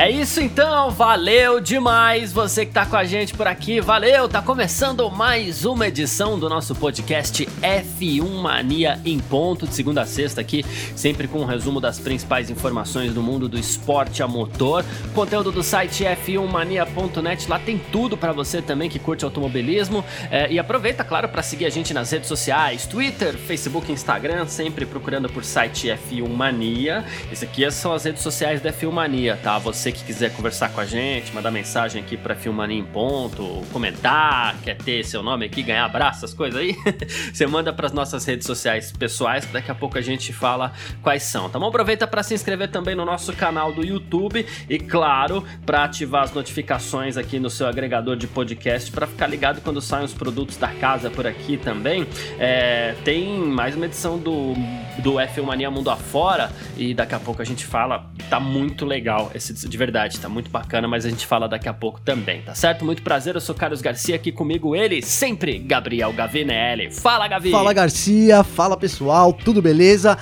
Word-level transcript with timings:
É 0.00 0.10
isso 0.10 0.40
então, 0.40 0.90
valeu 0.90 1.60
demais 1.60 2.32
você 2.32 2.64
que 2.64 2.72
tá 2.72 2.86
com 2.86 2.96
a 2.96 3.04
gente 3.04 3.34
por 3.34 3.46
aqui, 3.46 3.82
valeu, 3.82 4.26
tá 4.30 4.40
começando 4.40 5.10
mais 5.10 5.66
uma 5.66 5.88
edição 5.88 6.38
do 6.38 6.48
nosso 6.48 6.74
podcast 6.74 7.44
F1 7.44 8.26
Mania 8.26 8.98
em 9.04 9.18
ponto, 9.18 9.66
de 9.66 9.74
segunda 9.74 10.00
a 10.00 10.06
sexta 10.06 10.40
aqui, 10.40 10.64
sempre 10.96 11.28
com 11.28 11.40
um 11.40 11.44
resumo 11.44 11.82
das 11.82 11.98
principais 11.98 12.48
informações 12.48 13.12
do 13.12 13.22
mundo 13.22 13.46
do 13.46 13.58
esporte 13.58 14.22
a 14.22 14.26
motor, 14.26 14.86
conteúdo 15.14 15.52
do 15.52 15.62
site 15.62 16.02
f1mania.net, 16.04 17.46
lá 17.46 17.58
tem 17.58 17.76
tudo 17.76 18.16
para 18.16 18.32
você 18.32 18.62
também 18.62 18.88
que 18.88 18.98
curte 18.98 19.26
automobilismo 19.26 20.02
é, 20.30 20.50
e 20.50 20.58
aproveita, 20.58 21.04
claro, 21.04 21.28
para 21.28 21.42
seguir 21.42 21.66
a 21.66 21.70
gente 21.70 21.92
nas 21.92 22.10
redes 22.10 22.26
sociais, 22.26 22.86
Twitter, 22.86 23.36
Facebook, 23.36 23.92
Instagram, 23.92 24.46
sempre 24.46 24.86
procurando 24.86 25.28
por 25.28 25.44
site 25.44 25.88
F1 25.88 26.26
Mania, 26.26 27.04
esse 27.30 27.44
aqui 27.44 27.70
são 27.70 27.92
as 27.92 28.04
redes 28.04 28.22
sociais 28.22 28.62
da 28.62 28.72
F1 28.72 28.90
Mania, 28.90 29.38
tá? 29.42 29.58
Você 29.58 29.89
você 29.90 29.92
que 29.92 30.04
quiser 30.04 30.34
conversar 30.34 30.70
com 30.70 30.80
a 30.80 30.86
gente, 30.86 31.34
mandar 31.34 31.50
mensagem 31.50 32.02
aqui 32.02 32.16
para 32.16 32.34
Filmania 32.34 32.78
em 32.78 32.84
Ponto, 32.84 33.62
comentar, 33.72 34.56
quer 34.62 34.76
ter 34.76 35.04
seu 35.04 35.22
nome 35.22 35.46
aqui, 35.46 35.62
ganhar 35.62 35.84
abraço, 35.84 36.24
essas 36.24 36.34
coisas 36.34 36.60
aí, 36.60 36.76
você 37.32 37.46
manda 37.46 37.72
para 37.72 37.86
as 37.86 37.92
nossas 37.92 38.24
redes 38.24 38.46
sociais 38.46 38.92
pessoais, 38.92 39.44
que 39.44 39.52
daqui 39.52 39.70
a 39.70 39.74
pouco 39.74 39.98
a 39.98 40.00
gente 40.00 40.32
fala 40.32 40.72
quais 41.02 41.24
são. 41.24 41.48
Tá 41.48 41.58
bom? 41.58 41.68
Aproveita 41.68 42.06
para 42.06 42.22
se 42.22 42.34
inscrever 42.34 42.70
também 42.70 42.94
no 42.94 43.04
nosso 43.04 43.32
canal 43.32 43.72
do 43.72 43.84
YouTube 43.84 44.46
e, 44.68 44.78
claro, 44.78 45.44
para 45.66 45.84
ativar 45.84 46.22
as 46.22 46.32
notificações 46.32 47.16
aqui 47.16 47.38
no 47.38 47.50
seu 47.50 47.66
agregador 47.66 48.16
de 48.16 48.26
podcast 48.26 48.90
para 48.92 49.06
ficar 49.06 49.26
ligado 49.26 49.60
quando 49.60 49.80
saem 49.80 50.04
os 50.04 50.14
produtos 50.14 50.56
da 50.56 50.68
casa 50.68 51.10
por 51.10 51.26
aqui 51.26 51.56
também. 51.56 52.06
É, 52.38 52.94
tem 53.04 53.38
mais 53.38 53.74
uma 53.74 53.86
edição 53.86 54.18
do, 54.18 54.54
do 55.00 55.14
F1 55.14 55.42
Mania 55.42 55.70
Mundo 55.70 55.90
Afora 55.90 56.50
e 56.76 56.94
daqui 56.94 57.14
a 57.14 57.20
pouco 57.20 57.42
a 57.42 57.44
gente 57.44 57.64
fala. 57.64 58.10
Tá 58.28 58.38
muito 58.38 58.86
legal 58.86 59.30
esse 59.34 59.52
de 59.52 59.76
verdade, 59.76 60.20
tá 60.20 60.28
muito 60.28 60.50
bacana, 60.50 60.86
mas 60.86 61.04
a 61.04 61.10
gente 61.10 61.26
fala 61.26 61.48
daqui 61.48 61.68
a 61.68 61.74
pouco 61.74 62.00
também, 62.00 62.42
tá 62.42 62.54
certo? 62.54 62.84
Muito 62.84 63.02
prazer, 63.02 63.34
eu 63.34 63.40
sou 63.40 63.54
Carlos 63.54 63.80
Garcia, 63.80 64.14
aqui 64.14 64.30
comigo 64.30 64.76
ele, 64.76 65.02
sempre, 65.02 65.58
Gabriel 65.58 66.12
Gavinelli. 66.12 66.92
Fala, 66.92 67.26
Gavi! 67.26 67.50
Fala, 67.50 67.72
Garcia, 67.72 68.44
fala 68.44 68.76
pessoal, 68.76 69.32
tudo 69.32 69.60
beleza? 69.60 70.16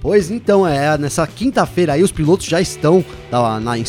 Pois 0.00 0.32
então, 0.32 0.66
é, 0.66 0.98
nessa 0.98 1.24
quinta-feira 1.28 1.92
aí 1.92 2.02
os 2.02 2.10
pilotos 2.10 2.46
já 2.46 2.60
estão 2.60 3.04
na, 3.30 3.60
na 3.60 3.78
em 3.78 3.84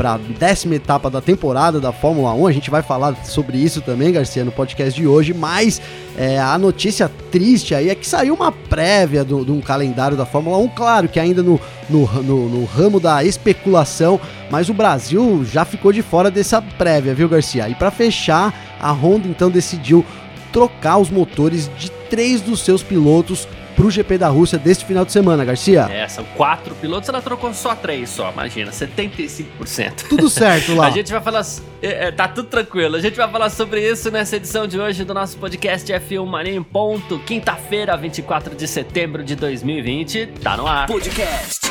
para 0.00 0.14
a 0.14 0.16
décima 0.16 0.76
etapa 0.76 1.10
da 1.10 1.20
temporada 1.20 1.78
da 1.78 1.92
Fórmula 1.92 2.32
1. 2.32 2.46
A 2.46 2.52
gente 2.52 2.70
vai 2.70 2.80
falar 2.80 3.14
sobre 3.22 3.58
isso 3.58 3.82
também, 3.82 4.10
Garcia, 4.10 4.42
no 4.42 4.50
podcast 4.50 4.98
de 4.98 5.06
hoje, 5.06 5.34
mas 5.34 5.78
é, 6.16 6.40
a 6.40 6.56
notícia 6.56 7.10
triste 7.30 7.74
aí 7.74 7.90
é 7.90 7.94
que 7.94 8.08
saiu 8.08 8.32
uma 8.32 8.50
prévia 8.50 9.22
de 9.22 9.34
um 9.34 9.60
calendário 9.60 10.16
da 10.16 10.24
Fórmula 10.24 10.56
1, 10.56 10.68
claro 10.68 11.06
que 11.06 11.20
ainda 11.20 11.42
no, 11.42 11.60
no, 11.90 12.06
no, 12.22 12.48
no 12.48 12.64
ramo 12.64 12.98
da 12.98 13.22
especulação, 13.22 14.18
mas 14.50 14.70
o 14.70 14.74
Brasil 14.74 15.44
já 15.44 15.66
ficou 15.66 15.92
de 15.92 16.00
fora 16.00 16.30
dessa 16.30 16.62
prévia, 16.62 17.14
viu, 17.14 17.28
Garcia? 17.28 17.68
E 17.68 17.74
para 17.74 17.90
fechar, 17.90 18.54
a 18.80 18.90
Honda 18.92 19.28
então 19.28 19.50
decidiu 19.50 20.02
trocar 20.50 20.96
os 20.96 21.10
motores 21.10 21.70
de 21.78 21.90
três 22.08 22.40
dos 22.40 22.64
seus 22.64 22.82
pilotos 22.82 23.46
pro 23.76 23.90
GP 23.90 24.18
da 24.18 24.28
Rússia 24.28 24.58
deste 24.58 24.84
final 24.84 25.04
de 25.04 25.12
semana, 25.12 25.44
Garcia. 25.44 25.88
É, 25.90 26.06
são 26.08 26.24
quatro 26.36 26.74
pilotos, 26.74 27.08
ela 27.08 27.22
trocou 27.22 27.52
só 27.54 27.74
três 27.74 28.10
só, 28.10 28.30
imagina, 28.30 28.70
75%. 28.70 30.08
Tudo 30.08 30.28
certo 30.28 30.74
lá. 30.74 30.86
a 30.88 30.90
gente 30.90 31.10
vai 31.10 31.20
falar, 31.20 31.44
é, 31.82 32.08
é, 32.08 32.10
tá 32.12 32.28
tudo 32.28 32.48
tranquilo, 32.48 32.96
a 32.96 33.00
gente 33.00 33.16
vai 33.16 33.30
falar 33.30 33.50
sobre 33.50 33.88
isso 33.88 34.10
nessa 34.10 34.36
edição 34.36 34.66
de 34.66 34.78
hoje 34.78 35.04
do 35.04 35.14
nosso 35.14 35.36
podcast 35.38 35.90
F1 35.92 36.26
Mania 36.26 36.54
em 36.54 36.62
ponto, 36.62 37.18
quinta-feira, 37.20 37.96
24 37.96 38.54
de 38.54 38.66
setembro 38.68 39.22
de 39.24 39.34
2020, 39.36 40.26
tá 40.42 40.56
no 40.56 40.66
ar. 40.66 40.86
Podcast 40.86 41.70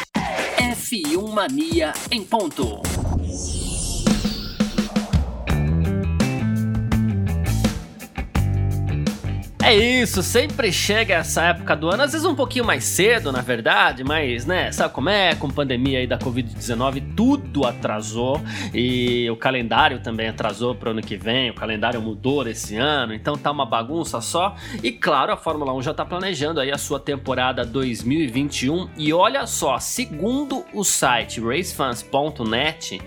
F1 0.57 1.33
Mania 1.33 1.93
em 2.11 2.23
ponto. 2.23 2.81
É 9.69 9.75
isso, 9.75 10.23
sempre 10.23 10.71
chega 10.71 11.13
essa 11.13 11.43
época 11.43 11.75
do 11.75 11.89
ano, 11.89 12.01
às 12.01 12.13
vezes 12.13 12.25
um 12.25 12.33
pouquinho 12.33 12.65
mais 12.65 12.83
cedo, 12.83 13.31
na 13.31 13.41
verdade, 13.41 14.03
mas, 14.03 14.43
né, 14.43 14.71
sabe 14.71 14.91
como 14.95 15.09
é? 15.09 15.35
Com 15.35 15.47
pandemia 15.47 15.99
aí 15.99 16.07
da 16.07 16.17
Covid-19, 16.17 17.13
tudo 17.15 17.67
atrasou 17.67 18.41
e 18.73 19.29
o 19.29 19.35
calendário 19.35 19.99
também 19.99 20.27
atrasou 20.27 20.73
para 20.73 20.89
o 20.89 20.91
ano 20.91 21.03
que 21.03 21.15
vem, 21.15 21.51
o 21.51 21.53
calendário 21.53 22.01
mudou 22.01 22.47
esse 22.47 22.77
ano, 22.77 23.13
então 23.13 23.37
tá 23.37 23.51
uma 23.51 23.63
bagunça 23.63 24.19
só. 24.21 24.55
E 24.81 24.91
claro, 24.91 25.31
a 25.31 25.37
Fórmula 25.37 25.71
1 25.75 25.83
já 25.83 25.93
tá 25.93 26.03
planejando 26.03 26.59
aí 26.59 26.71
a 26.71 26.77
sua 26.79 26.99
temporada 26.99 27.63
2021 27.63 28.89
e 28.97 29.13
olha 29.13 29.45
só, 29.45 29.77
segundo 29.77 30.65
o 30.73 30.83
site 30.83 31.39
racefans.net, 31.39 32.99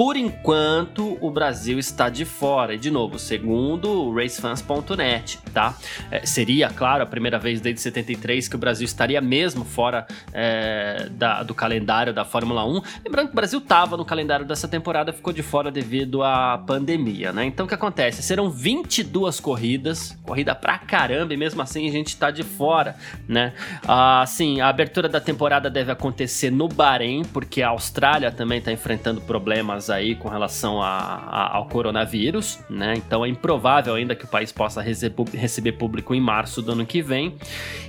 por 0.00 0.16
enquanto, 0.16 1.18
o 1.20 1.30
Brasil 1.30 1.78
está 1.78 2.08
de 2.08 2.24
fora. 2.24 2.72
E, 2.72 2.78
de 2.78 2.90
novo, 2.90 3.18
segundo 3.18 4.06
o 4.06 4.14
racefans.net, 4.14 5.38
tá? 5.52 5.76
É, 6.10 6.24
seria, 6.24 6.70
claro, 6.70 7.02
a 7.02 7.06
primeira 7.06 7.38
vez 7.38 7.60
desde 7.60 7.82
73 7.82 8.48
que 8.48 8.56
o 8.56 8.58
Brasil 8.58 8.86
estaria 8.86 9.20
mesmo 9.20 9.62
fora 9.62 10.06
é, 10.32 11.06
da, 11.10 11.42
do 11.42 11.54
calendário 11.54 12.14
da 12.14 12.24
Fórmula 12.24 12.64
1. 12.64 12.80
Lembrando 13.04 13.26
que 13.26 13.32
o 13.32 13.36
Brasil 13.36 13.58
estava 13.58 13.94
no 13.98 14.04
calendário 14.06 14.46
dessa 14.46 14.66
temporada, 14.66 15.12
ficou 15.12 15.34
de 15.34 15.42
fora 15.42 15.70
devido 15.70 16.22
à 16.22 16.56
pandemia, 16.56 17.30
né? 17.30 17.44
Então, 17.44 17.66
o 17.66 17.68
que 17.68 17.74
acontece? 17.74 18.22
Serão 18.22 18.48
22 18.48 19.38
corridas, 19.38 20.18
corrida 20.22 20.54
pra 20.54 20.78
caramba, 20.78 21.34
e 21.34 21.36
mesmo 21.36 21.60
assim 21.60 21.86
a 21.86 21.92
gente 21.92 22.08
está 22.08 22.30
de 22.30 22.42
fora, 22.42 22.96
né? 23.28 23.52
Ah, 23.86 24.24
sim, 24.26 24.62
a 24.62 24.68
abertura 24.68 25.10
da 25.10 25.20
temporada 25.20 25.68
deve 25.68 25.92
acontecer 25.92 26.50
no 26.50 26.68
Bahrein, 26.68 27.22
porque 27.22 27.60
a 27.60 27.68
Austrália 27.68 28.32
também 28.32 28.60
está 28.60 28.72
enfrentando 28.72 29.20
problemas 29.20 29.89
aí 29.90 30.14
com 30.14 30.28
relação 30.28 30.82
a, 30.82 30.88
a, 30.88 31.56
ao 31.56 31.66
coronavírus, 31.66 32.60
né? 32.68 32.94
Então 32.96 33.24
é 33.24 33.28
improvável 33.28 33.94
ainda 33.94 34.14
que 34.14 34.24
o 34.24 34.28
país 34.28 34.52
possa 34.52 34.80
receber 34.80 35.72
público 35.72 36.14
em 36.14 36.20
março 36.20 36.62
do 36.62 36.72
ano 36.72 36.86
que 36.86 37.02
vem. 37.02 37.36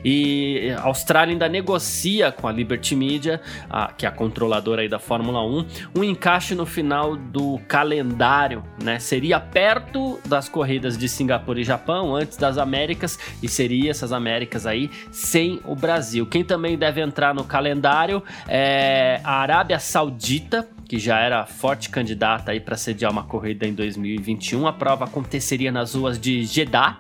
E 0.04 0.74
a 0.78 0.84
Austrália 0.84 1.34
ainda 1.34 1.48
negocia 1.48 2.32
com 2.32 2.48
a 2.48 2.52
Liberty 2.52 2.96
Media, 2.96 3.42
a, 3.70 3.92
que 3.92 4.06
é 4.06 4.10
a 4.10 4.12
controladora 4.12 4.82
aí 4.82 4.90
da 4.90 5.00
Fórmula 5.00 5.44
1, 5.44 5.66
um 5.96 6.04
encaixe 6.04 6.56
no 6.56 6.66
final 6.66 7.16
do 7.16 7.60
calendário, 7.68 8.64
né? 8.82 9.00
Seria 9.00 9.40
perto 9.40 10.20
das 10.26 10.50
corridas 10.50 10.98
de 10.98 11.08
Singapura 11.08 11.60
e 11.60 11.64
Japão, 11.64 12.16
antes 12.16 12.38
das 12.38 12.58
Américas, 12.58 13.20
e 13.42 13.48
seria 13.48 13.92
essas 13.92 14.12
Américas 14.12 14.66
aí 14.66 14.90
sem 15.12 15.60
o 15.66 15.76
Brasil. 15.76 16.26
Quem 16.26 16.44
também 16.44 16.78
deve 16.78 17.02
entrar 17.02 17.34
no 17.34 17.44
calendário 17.44 18.24
é 18.48 19.20
a 19.24 19.36
Arábia 19.36 19.80
Saudita, 19.80 20.68
que 20.92 21.00
já 21.00 21.22
era 21.22 21.46
forte 21.46 21.90
candidata 21.90 22.52
para 22.60 22.76
sediar 22.76 23.10
uma 23.14 23.24
corrida 23.24 23.66
em 23.66 23.74
2021. 23.74 24.68
A 24.68 24.74
prova 24.74 25.06
aconteceria 25.06 25.72
nas 25.72 25.96
ruas 25.96 26.20
de 26.20 26.44
Jeddah, 26.44 27.00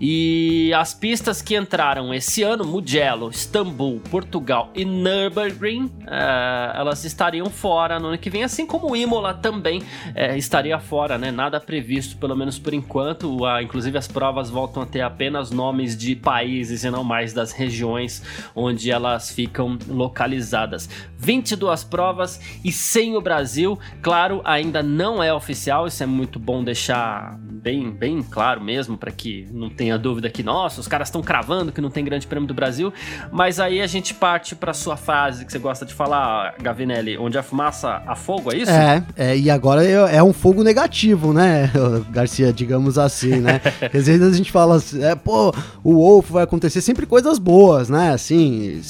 e 0.00 0.72
as 0.74 0.94
pistas 0.94 1.42
que 1.42 1.56
entraram 1.56 2.12
esse 2.14 2.42
ano, 2.42 2.64
Mugello, 2.64 3.30
Istambul, 3.30 4.00
Portugal 4.10 4.70
e 4.74 4.84
Nürburgring, 4.84 5.84
uh, 5.84 6.76
elas 6.76 7.04
estariam 7.04 7.50
fora 7.50 7.98
no 7.98 8.08
ano 8.08 8.18
que 8.18 8.30
vem, 8.30 8.42
assim 8.42 8.66
como 8.66 8.96
Imola 8.96 9.34
também 9.34 9.80
uh, 9.80 10.36
estaria 10.36 10.78
fora, 10.78 11.18
né? 11.18 11.30
Nada 11.30 11.60
previsto, 11.60 12.16
pelo 12.16 12.34
menos 12.34 12.58
por 12.58 12.72
enquanto. 12.72 13.44
Uh, 13.44 13.60
inclusive 13.60 13.98
as 13.98 14.08
provas 14.08 14.48
voltam 14.48 14.82
a 14.82 14.86
ter 14.86 15.02
apenas 15.02 15.50
nomes 15.50 15.96
de 15.96 16.16
países 16.16 16.82
e 16.82 16.90
não 16.90 17.04
mais 17.04 17.32
das 17.32 17.52
regiões 17.52 18.22
onde 18.54 18.90
elas 18.90 19.30
ficam 19.30 19.78
localizadas. 19.86 20.88
22 21.18 21.84
provas 21.84 22.40
e 22.64 22.72
sem 22.72 23.16
o 23.16 23.20
Brasil, 23.20 23.78
claro, 24.00 24.40
ainda 24.44 24.82
não 24.82 25.22
é 25.22 25.32
oficial, 25.32 25.86
isso 25.86 26.02
é 26.02 26.06
muito 26.06 26.38
bom 26.38 26.64
deixar 26.64 27.38
bem, 27.38 27.90
bem 27.90 28.22
claro 28.22 28.60
mesmo 28.60 28.96
para 28.96 29.12
que 29.12 29.46
não 29.52 29.68
tenha 29.68 29.98
dúvida 29.98 30.30
que, 30.30 30.42
nossa, 30.42 30.80
os 30.80 30.88
caras 30.88 31.08
estão 31.08 31.22
cravando 31.22 31.72
que 31.72 31.80
não 31.80 31.90
tem 31.90 32.04
Grande 32.04 32.26
Prêmio 32.26 32.46
do 32.46 32.54
Brasil. 32.54 32.92
Mas 33.32 33.58
aí 33.60 33.80
a 33.80 33.86
gente 33.86 34.14
parte 34.14 34.54
para 34.54 34.72
sua 34.72 34.96
frase 34.96 35.44
que 35.44 35.52
você 35.52 35.58
gosta 35.58 35.84
de 35.84 35.94
falar, 35.94 36.54
Gavinelli, 36.60 37.18
onde 37.18 37.38
a 37.38 37.42
fumaça 37.42 38.02
a 38.06 38.14
fogo, 38.14 38.52
é 38.52 38.56
isso? 38.58 38.70
É, 38.70 39.04
é 39.16 39.36
e 39.36 39.50
agora 39.50 39.84
é, 39.84 40.16
é 40.16 40.22
um 40.22 40.32
fogo 40.32 40.62
negativo, 40.62 41.32
né, 41.32 41.70
Garcia, 42.10 42.52
digamos 42.52 42.98
assim, 42.98 43.40
né? 43.40 43.60
Às 43.92 44.06
vezes 44.06 44.22
a 44.22 44.36
gente 44.36 44.50
fala, 44.50 44.76
assim, 44.76 45.02
é, 45.02 45.14
pô, 45.14 45.52
o 45.82 45.94
Wolf 45.94 46.30
vai 46.30 46.44
acontecer 46.44 46.80
sempre 46.80 47.06
coisas 47.06 47.38
boas, 47.38 47.88
né? 47.88 48.12
Assim, 48.12 48.80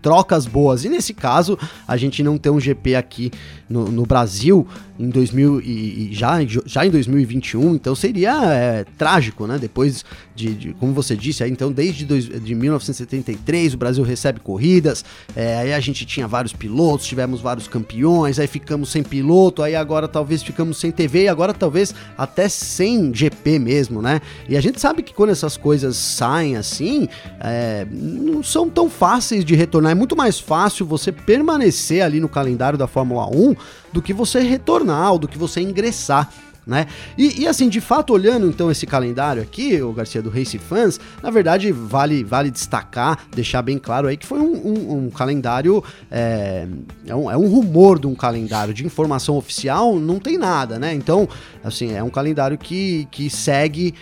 trocas 0.00 0.46
boas. 0.46 0.84
E 0.84 0.88
nesse 0.88 1.12
caso, 1.12 1.58
a 1.86 1.96
gente 1.96 2.22
não 2.22 2.38
tem 2.38 2.52
um 2.52 2.60
GP 2.60 2.94
aqui 2.94 3.30
no, 3.68 3.90
no 3.90 4.04
Brasil 4.04 4.66
em 4.98 5.08
2000 5.08 5.60
e, 5.60 5.64
e, 6.10 6.14
já, 6.14 6.38
já 6.64 6.86
em 6.86 6.90
2021, 6.90 7.74
então 7.74 7.94
seria 7.94 8.44
é, 8.44 8.84
trágico, 8.96 9.46
né? 9.46 9.58
Depois 9.58 10.04
de, 10.36 10.54
de 10.54 10.72
como 10.74 10.92
você 10.92 11.16
disse, 11.16 11.42
aí, 11.42 11.50
então 11.50 11.72
desde 11.72 12.04
dois, 12.04 12.26
de 12.26 12.54
1973 12.54 13.74
o 13.74 13.76
Brasil 13.78 14.04
recebe 14.04 14.38
corridas, 14.38 15.04
é, 15.34 15.56
aí 15.56 15.72
a 15.72 15.80
gente 15.80 16.04
tinha 16.04 16.28
vários 16.28 16.52
pilotos, 16.52 17.06
tivemos 17.06 17.40
vários 17.40 17.66
campeões, 17.66 18.38
aí 18.38 18.46
ficamos 18.46 18.90
sem 18.90 19.02
piloto, 19.02 19.62
aí 19.62 19.74
agora 19.74 20.06
talvez 20.06 20.42
ficamos 20.42 20.78
sem 20.78 20.92
TV 20.92 21.24
e 21.24 21.28
agora 21.28 21.54
talvez 21.54 21.94
até 22.16 22.48
sem 22.48 23.12
GP 23.12 23.58
mesmo, 23.58 24.02
né? 24.02 24.20
E 24.48 24.56
a 24.56 24.60
gente 24.60 24.80
sabe 24.80 25.02
que 25.02 25.14
quando 25.14 25.30
essas 25.30 25.56
coisas 25.56 25.96
saem 25.96 26.56
assim, 26.56 27.08
é, 27.40 27.86
não 27.90 28.42
são 28.42 28.68
tão 28.68 28.90
fáceis 28.90 29.44
de 29.44 29.54
retornar, 29.54 29.92
é 29.92 29.94
muito 29.94 30.14
mais 30.14 30.38
fácil 30.38 30.84
você 30.84 31.10
permanecer 31.10 32.02
ali 32.02 32.20
no 32.20 32.28
calendário 32.28 32.78
da 32.78 32.86
Fórmula 32.86 33.26
1 33.26 33.56
do 33.92 34.02
que 34.02 34.12
você 34.12 34.40
retornar 34.40 35.12
ou 35.12 35.18
do 35.18 35.26
que 35.26 35.38
você 35.38 35.60
ingressar 35.62 36.30
né? 36.66 36.86
E, 37.16 37.42
e, 37.42 37.46
assim, 37.46 37.68
de 37.68 37.80
fato, 37.80 38.12
olhando 38.12 38.48
então 38.48 38.70
esse 38.70 38.86
calendário 38.86 39.40
aqui, 39.40 39.80
o 39.80 39.92
Garcia 39.92 40.20
do 40.20 40.28
Race 40.28 40.58
Fans, 40.58 40.98
na 41.22 41.30
verdade 41.30 41.70
vale, 41.70 42.24
vale 42.24 42.50
destacar, 42.50 43.20
deixar 43.34 43.62
bem 43.62 43.78
claro 43.78 44.08
aí 44.08 44.16
que 44.16 44.26
foi 44.26 44.40
um, 44.40 44.54
um, 44.66 45.06
um 45.06 45.10
calendário, 45.10 45.82
é, 46.10 46.66
é, 47.06 47.14
um, 47.14 47.30
é 47.30 47.36
um 47.36 47.46
rumor 47.46 48.00
de 48.00 48.08
um 48.08 48.16
calendário 48.16 48.74
de 48.74 48.84
informação 48.84 49.36
oficial, 49.36 49.96
não 49.96 50.18
tem 50.18 50.36
nada, 50.36 50.76
né? 50.76 50.92
Então, 50.92 51.28
assim, 51.62 51.92
é 51.92 52.02
um 52.02 52.10
calendário 52.10 52.58
que, 52.58 53.06
que 53.12 53.30
segue 53.30 53.94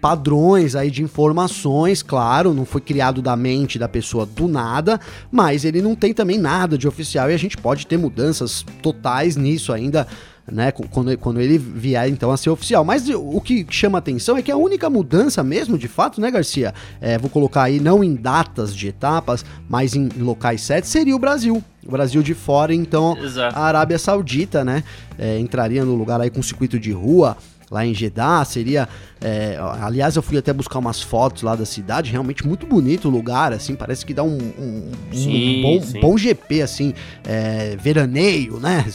padrões 0.00 0.76
aí 0.76 0.92
de 0.92 1.02
informações, 1.02 2.02
claro, 2.02 2.54
não 2.54 2.64
foi 2.64 2.80
criado 2.80 3.20
da 3.20 3.34
mente 3.34 3.76
da 3.76 3.88
pessoa 3.88 4.24
do 4.24 4.46
nada, 4.46 5.00
mas 5.32 5.64
ele 5.64 5.82
não 5.82 5.96
tem 5.96 6.14
também 6.14 6.38
nada 6.38 6.78
de 6.78 6.86
oficial 6.86 7.28
e 7.28 7.34
a 7.34 7.36
gente 7.36 7.56
pode 7.56 7.88
ter 7.88 7.96
mudanças 7.96 8.64
totais 8.80 9.34
nisso 9.36 9.72
ainda 9.72 10.06
né, 10.50 10.72
quando, 10.72 11.16
quando 11.18 11.40
ele 11.40 11.58
vier 11.58 12.08
então 12.08 12.30
a 12.30 12.36
ser 12.36 12.50
oficial. 12.50 12.84
Mas 12.84 13.08
o 13.08 13.40
que 13.40 13.66
chama 13.70 13.98
atenção 13.98 14.36
é 14.36 14.42
que 14.42 14.50
a 14.50 14.56
única 14.56 14.88
mudança 14.88 15.42
mesmo, 15.42 15.78
de 15.78 15.88
fato, 15.88 16.20
né, 16.20 16.30
Garcia? 16.30 16.74
É, 17.00 17.18
vou 17.18 17.30
colocar 17.30 17.64
aí 17.64 17.80
não 17.80 18.02
em 18.02 18.14
datas 18.14 18.74
de 18.74 18.88
etapas, 18.88 19.44
mas 19.68 19.94
em, 19.94 20.08
locais 20.18 20.62
certos, 20.62 20.90
seria 20.90 21.14
o 21.14 21.18
Brasil. 21.18 21.62
O 21.86 21.90
Brasil 21.90 22.22
de 22.22 22.34
fora, 22.34 22.74
então 22.74 23.16
Exato. 23.16 23.56
a 23.56 23.62
Arábia 23.62 23.98
Saudita, 23.98 24.64
né, 24.64 24.82
é, 25.18 25.38
entraria 25.38 25.84
no 25.84 25.94
lugar 25.94 26.20
aí 26.20 26.30
com 26.30 26.42
circuito 26.42 26.78
de 26.78 26.92
rua 26.92 27.36
lá 27.70 27.84
em 27.84 27.92
Jeddah, 27.92 28.44
seria, 28.44 28.88
é, 29.20 29.58
aliás 29.80 30.16
eu 30.16 30.22
fui 30.22 30.38
até 30.38 30.52
buscar 30.52 30.78
umas 30.78 31.02
fotos 31.02 31.42
lá 31.42 31.54
da 31.54 31.66
cidade, 31.66 32.10
realmente 32.10 32.46
muito 32.46 32.66
bonito 32.66 33.08
o 33.08 33.10
lugar, 33.10 33.52
assim, 33.52 33.74
parece 33.74 34.06
que 34.06 34.14
dá 34.14 34.22
um, 34.22 34.38
um, 34.58 34.90
sim, 35.12 35.58
um 35.58 35.62
bom, 35.62 36.00
bom 36.00 36.18
GP, 36.18 36.62
assim, 36.62 36.94
é, 37.26 37.76
veraneio, 37.76 38.58
né, 38.58 38.86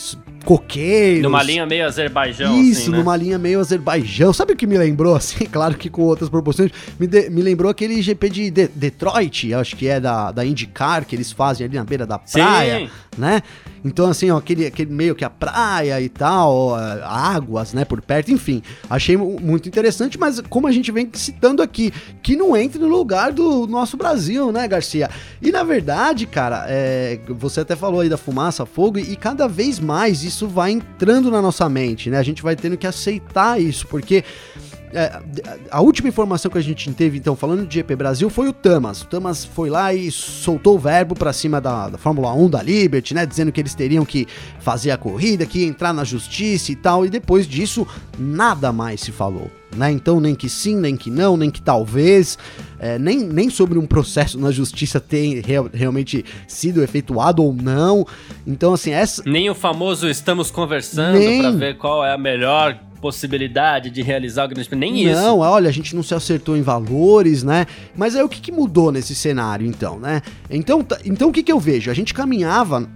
coqueiros. 0.43 1.23
Numa 1.23 1.41
linha 1.41 1.65
meio 1.65 1.85
Azerbaijão, 1.85 2.59
Isso, 2.59 2.81
assim, 2.81 2.91
né? 2.91 2.97
numa 2.97 3.15
linha 3.15 3.37
meio 3.37 3.59
Azerbaijão. 3.59 4.33
Sabe 4.33 4.53
o 4.53 4.55
que 4.55 4.67
me 4.67 4.77
lembrou, 4.77 5.15
assim? 5.17 5.45
Claro 5.45 5.75
que 5.75 5.89
com 5.89 6.03
outras 6.03 6.29
proporções. 6.29 6.71
Me, 6.99 7.07
de, 7.07 7.29
me 7.29 7.41
lembrou 7.41 7.69
aquele 7.69 8.01
GP 8.01 8.29
de, 8.29 8.51
de, 8.51 8.67
Detroit, 8.67 9.53
acho 9.53 9.75
que 9.75 9.87
é 9.87 9.99
da, 9.99 10.31
da 10.31 10.45
IndyCar, 10.45 11.05
que 11.05 11.15
eles 11.15 11.31
fazem 11.31 11.65
ali 11.65 11.75
na 11.75 11.83
beira 11.83 12.05
da 12.05 12.19
praia, 12.19 12.79
Sim. 12.79 12.89
né? 13.17 13.41
Então, 13.85 14.09
assim, 14.09 14.31
ó, 14.31 14.37
aquele, 14.37 14.65
aquele 14.65 14.91
meio 14.91 15.13
que 15.13 15.25
a 15.25 15.29
praia 15.29 15.99
e 15.99 16.07
tal, 16.07 16.73
águas, 17.03 17.73
né, 17.73 17.83
por 17.83 18.01
perto, 18.01 18.31
enfim. 18.31 18.61
Achei 18.89 19.17
muito 19.17 19.67
interessante, 19.67 20.17
mas 20.17 20.39
como 20.49 20.67
a 20.67 20.71
gente 20.71 20.91
vem 20.91 21.09
citando 21.13 21.61
aqui, 21.61 21.91
que 22.21 22.35
não 22.35 22.55
entre 22.55 22.79
no 22.79 22.87
lugar 22.87 23.33
do 23.33 23.67
nosso 23.67 23.97
Brasil, 23.97 24.51
né, 24.51 24.67
Garcia? 24.67 25.09
E 25.41 25.51
na 25.51 25.63
verdade, 25.63 26.25
cara, 26.25 26.65
é, 26.69 27.19
você 27.27 27.59
até 27.59 27.75
falou 27.75 27.99
aí 27.99 28.09
da 28.09 28.17
fumaça, 28.17 28.65
fogo, 28.65 28.97
e, 28.97 29.11
e 29.11 29.15
cada 29.17 29.47
vez 29.47 29.79
mais 29.79 30.23
isso 30.23 30.32
vai 30.41 30.71
entrando 30.71 31.29
na 31.29 31.41
nossa 31.41 31.67
mente, 31.69 32.09
né? 32.09 32.17
A 32.17 32.23
gente 32.23 32.41
vai 32.41 32.55
tendo 32.55 32.77
que 32.77 32.87
aceitar 32.87 33.61
isso, 33.61 33.87
porque 33.87 34.23
é, 34.93 35.19
a 35.71 35.81
última 35.81 36.07
informação 36.07 36.51
que 36.51 36.57
a 36.57 36.61
gente 36.61 36.91
teve, 36.93 37.17
então, 37.17 37.35
falando 37.35 37.65
de 37.65 37.75
GP 37.75 37.95
Brasil, 37.95 38.29
foi 38.29 38.47
o 38.47 38.53
Tamas. 38.53 39.01
O 39.01 39.07
Tamas 39.07 39.43
foi 39.43 39.69
lá 39.69 39.93
e 39.93 40.11
soltou 40.11 40.75
o 40.75 40.79
verbo 40.79 41.15
para 41.15 41.33
cima 41.33 41.59
da, 41.59 41.89
da, 41.89 41.97
Fórmula 41.97 42.31
1, 42.33 42.49
da 42.49 42.61
Liberty, 42.61 43.13
né? 43.13 43.25
Dizendo 43.25 43.51
que 43.51 43.59
eles 43.59 43.73
teriam 43.73 44.05
que 44.05 44.27
fazer 44.59 44.91
a 44.91 44.97
corrida, 44.97 45.45
que 45.45 45.63
entrar 45.63 45.93
na 45.93 46.03
justiça 46.03 46.71
e 46.71 46.75
tal. 46.75 47.05
E 47.05 47.09
depois 47.09 47.47
disso, 47.47 47.87
nada 48.19 48.71
mais 48.71 49.01
se 49.01 49.11
falou. 49.11 49.49
Né? 49.75 49.91
Então, 49.91 50.19
nem 50.19 50.35
que 50.35 50.47
sim, 50.47 50.75
nem 50.75 50.95
que 50.95 51.09
não, 51.09 51.35
nem 51.35 51.49
que 51.49 51.59
talvez, 51.59 52.37
é, 52.77 52.99
nem, 52.99 53.17
nem 53.19 53.49
sobre 53.49 53.79
um 53.79 53.87
processo 53.87 54.39
na 54.39 54.51
justiça 54.51 54.99
ter 54.99 55.43
real, 55.43 55.67
realmente 55.73 56.23
sido 56.47 56.83
efetuado 56.83 57.43
ou 57.43 57.51
não. 57.51 58.05
Então, 58.45 58.73
assim, 58.73 58.91
essa. 58.91 59.23
Nem 59.25 59.49
o 59.49 59.55
famoso 59.55 60.07
estamos 60.07 60.51
conversando 60.51 61.17
nem... 61.17 61.41
para 61.41 61.51
ver 61.51 61.77
qual 61.77 62.05
é 62.05 62.13
a 62.13 62.17
melhor 62.17 62.79
possibilidade 63.03 63.89
de 63.89 64.01
realizar 64.01 64.45
o 64.45 64.47
Grande 64.47 64.69
Prêmio, 64.69 64.93
nem 64.93 65.03
não, 65.03 65.11
isso. 65.11 65.21
Não, 65.21 65.39
olha, 65.39 65.67
a 65.67 65.73
gente 65.73 65.93
não 65.93 66.01
se 66.01 66.15
acertou 66.15 66.55
em 66.55 66.61
valores, 66.61 67.43
né? 67.43 67.65
Mas 67.93 68.15
aí 68.15 68.23
o 68.23 68.29
que, 68.29 68.39
que 68.39 68.49
mudou 68.49 68.93
nesse 68.93 69.13
cenário, 69.13 69.67
então, 69.67 69.99
né? 69.99 70.21
Então, 70.49 70.85
então 71.03 71.27
o 71.27 71.33
que, 71.33 71.43
que 71.43 71.51
eu 71.51 71.59
vejo? 71.59 71.91
A 71.91 71.93
gente 71.93 72.13
caminhava 72.13 72.87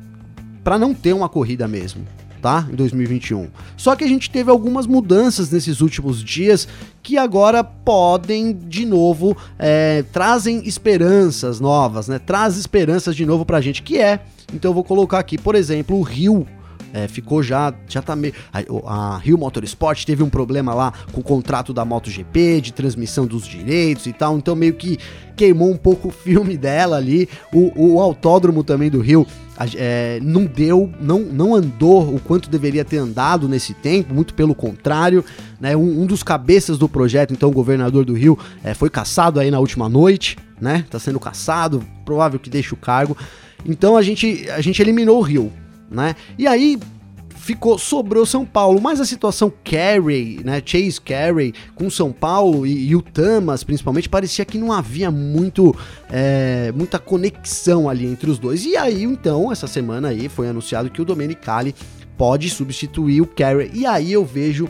para 0.63 0.80
não 0.80 0.94
ter 0.94 1.12
uma 1.12 1.27
corrida 1.27 1.68
mesmo. 1.68 2.06
Tá? 2.42 2.65
Em 2.71 2.75
2021. 2.75 3.50
Só 3.75 3.95
que 3.95 4.04
a 4.04 4.07
gente 4.07 4.30
teve 4.30 4.50
algumas 4.51 4.86
mudanças 4.86 5.50
nesses 5.50 5.81
últimos 5.81 6.24
dias 6.24 6.68
que 7.01 7.18
agora 7.18 7.63
podem 7.63 8.53
de 8.53 8.86
novo 8.86 9.36
é, 9.57 10.06
trazem 10.13 10.62
esperanças 10.65 11.60
novas, 11.60 12.07
né? 12.07 12.19
Traz 12.19 12.56
esperanças 12.56 13.15
de 13.15 13.25
novo 13.25 13.44
pra 13.44 13.60
gente 13.60 13.81
que 13.81 13.98
é. 13.98 14.21
Então 14.53 14.69
eu 14.69 14.75
vou 14.75 14.83
colocar 14.83 15.18
aqui, 15.18 15.36
por 15.36 15.56
exemplo, 15.56 15.98
o 15.98 16.03
Rio 16.03 16.48
é, 16.94 17.07
ficou 17.07 17.42
já, 17.44 17.74
já 17.88 18.01
tá 18.01 18.16
meio. 18.16 18.34
A, 18.51 19.13
a 19.16 19.18
Rio 19.18 19.38
Motorsport 19.38 20.04
teve 20.06 20.24
um 20.24 20.30
problema 20.30 20.74
lá 20.74 20.94
com 21.12 21.22
o 21.22 21.24
contrato 21.24 21.74
da 21.74 21.86
MotoGP, 21.86 22.62
de 22.62 22.74
transmissão 22.74 23.25
dos 23.25 23.45
direitos 23.45 24.06
e 24.06 24.13
tal, 24.13 24.38
então 24.38 24.56
meio 24.56 24.74
que 24.74 24.98
queimou 25.36 25.72
um 25.72 25.78
pouco 25.78 26.07
o 26.07 26.12
filme 26.12 26.57
dela 26.57 26.98
ali. 26.98 27.30
O, 27.54 27.95
o 27.95 28.01
autódromo 28.01 28.63
também 28.63 28.89
do 28.89 29.00
Rio 29.00 29.25
é, 29.75 30.19
não 30.22 30.45
deu, 30.45 30.92
não, 31.00 31.19
não 31.19 31.56
andou 31.56 32.13
o 32.13 32.19
quanto 32.19 32.50
deveria 32.50 32.86
ter 32.86 32.98
andado 32.98 33.48
nesse 33.48 33.74
tempo, 33.74 34.13
muito 34.13 34.34
pelo 34.34 34.54
contrário. 34.54 35.24
Né, 35.60 35.75
um, 35.75 36.01
um 36.01 36.06
dos 36.06 36.22
cabeças 36.22 36.78
do 36.78 36.88
projeto, 36.88 37.34
então 37.34 37.50
o 37.50 37.54
governador 37.54 38.06
do 38.06 38.13
Rio, 38.13 38.38
é, 38.63 38.74
foi 38.74 38.89
caçado 38.89 39.39
aí 39.39 39.50
na 39.50 39.60
última 39.60 39.89
noite, 39.89 40.38
né? 40.60 40.86
Tá 40.89 41.00
sendo 41.00 41.19
caçado, 41.19 41.84
provável 42.06 42.39
que 42.39 42.50
deixe 42.50 42.74
o 42.74 42.78
cargo. 42.78 43.18
Então 43.66 43.98
a 43.98 44.01
gente, 44.01 44.48
a 44.50 44.62
gente 44.62 44.81
eliminou 44.81 45.18
o 45.18 45.22
Rio 45.22 45.51
né? 45.89 46.16
E 46.38 46.48
aí 46.48 46.80
ficou 47.48 47.78
sobrou 47.78 48.25
São 48.25 48.45
Paulo, 48.45 48.81
mas 48.81 49.00
a 49.00 49.06
situação 49.06 49.51
Carey, 49.63 50.42
né, 50.44 50.62
Chase 50.66 51.00
Carey 51.00 51.54
com 51.75 51.89
São 51.89 52.12
Paulo 52.12 52.68
e, 52.68 52.89
e 52.89 52.95
o 52.95 53.01
Tamas 53.01 53.63
principalmente 53.63 54.10
parecia 54.10 54.44
que 54.44 54.57
não 54.57 54.72
havia 54.72 55.10
muito 55.10 55.74
é, 56.10 56.74
muita 56.75 57.00
conexão 57.00 57.88
ali 57.89 58.06
entre 58.06 58.29
os 58.29 58.38
dois. 58.38 58.65
E 58.65 58.75
aí 58.75 59.03
então 59.03 59.50
essa 59.50 59.65
semana 59.65 60.10
aí 60.10 60.27
foi 60.27 60.50
anunciado 60.50 60.89
que 60.89 61.01
o 61.01 61.06
Domenicali 61.06 61.74
pode 62.17 62.50
substituir 62.50 63.22
o 63.22 63.27
Carey 63.27 63.72
e 63.74 63.86
aí 63.86 64.12
eu 64.12 64.25
vejo 64.25 64.67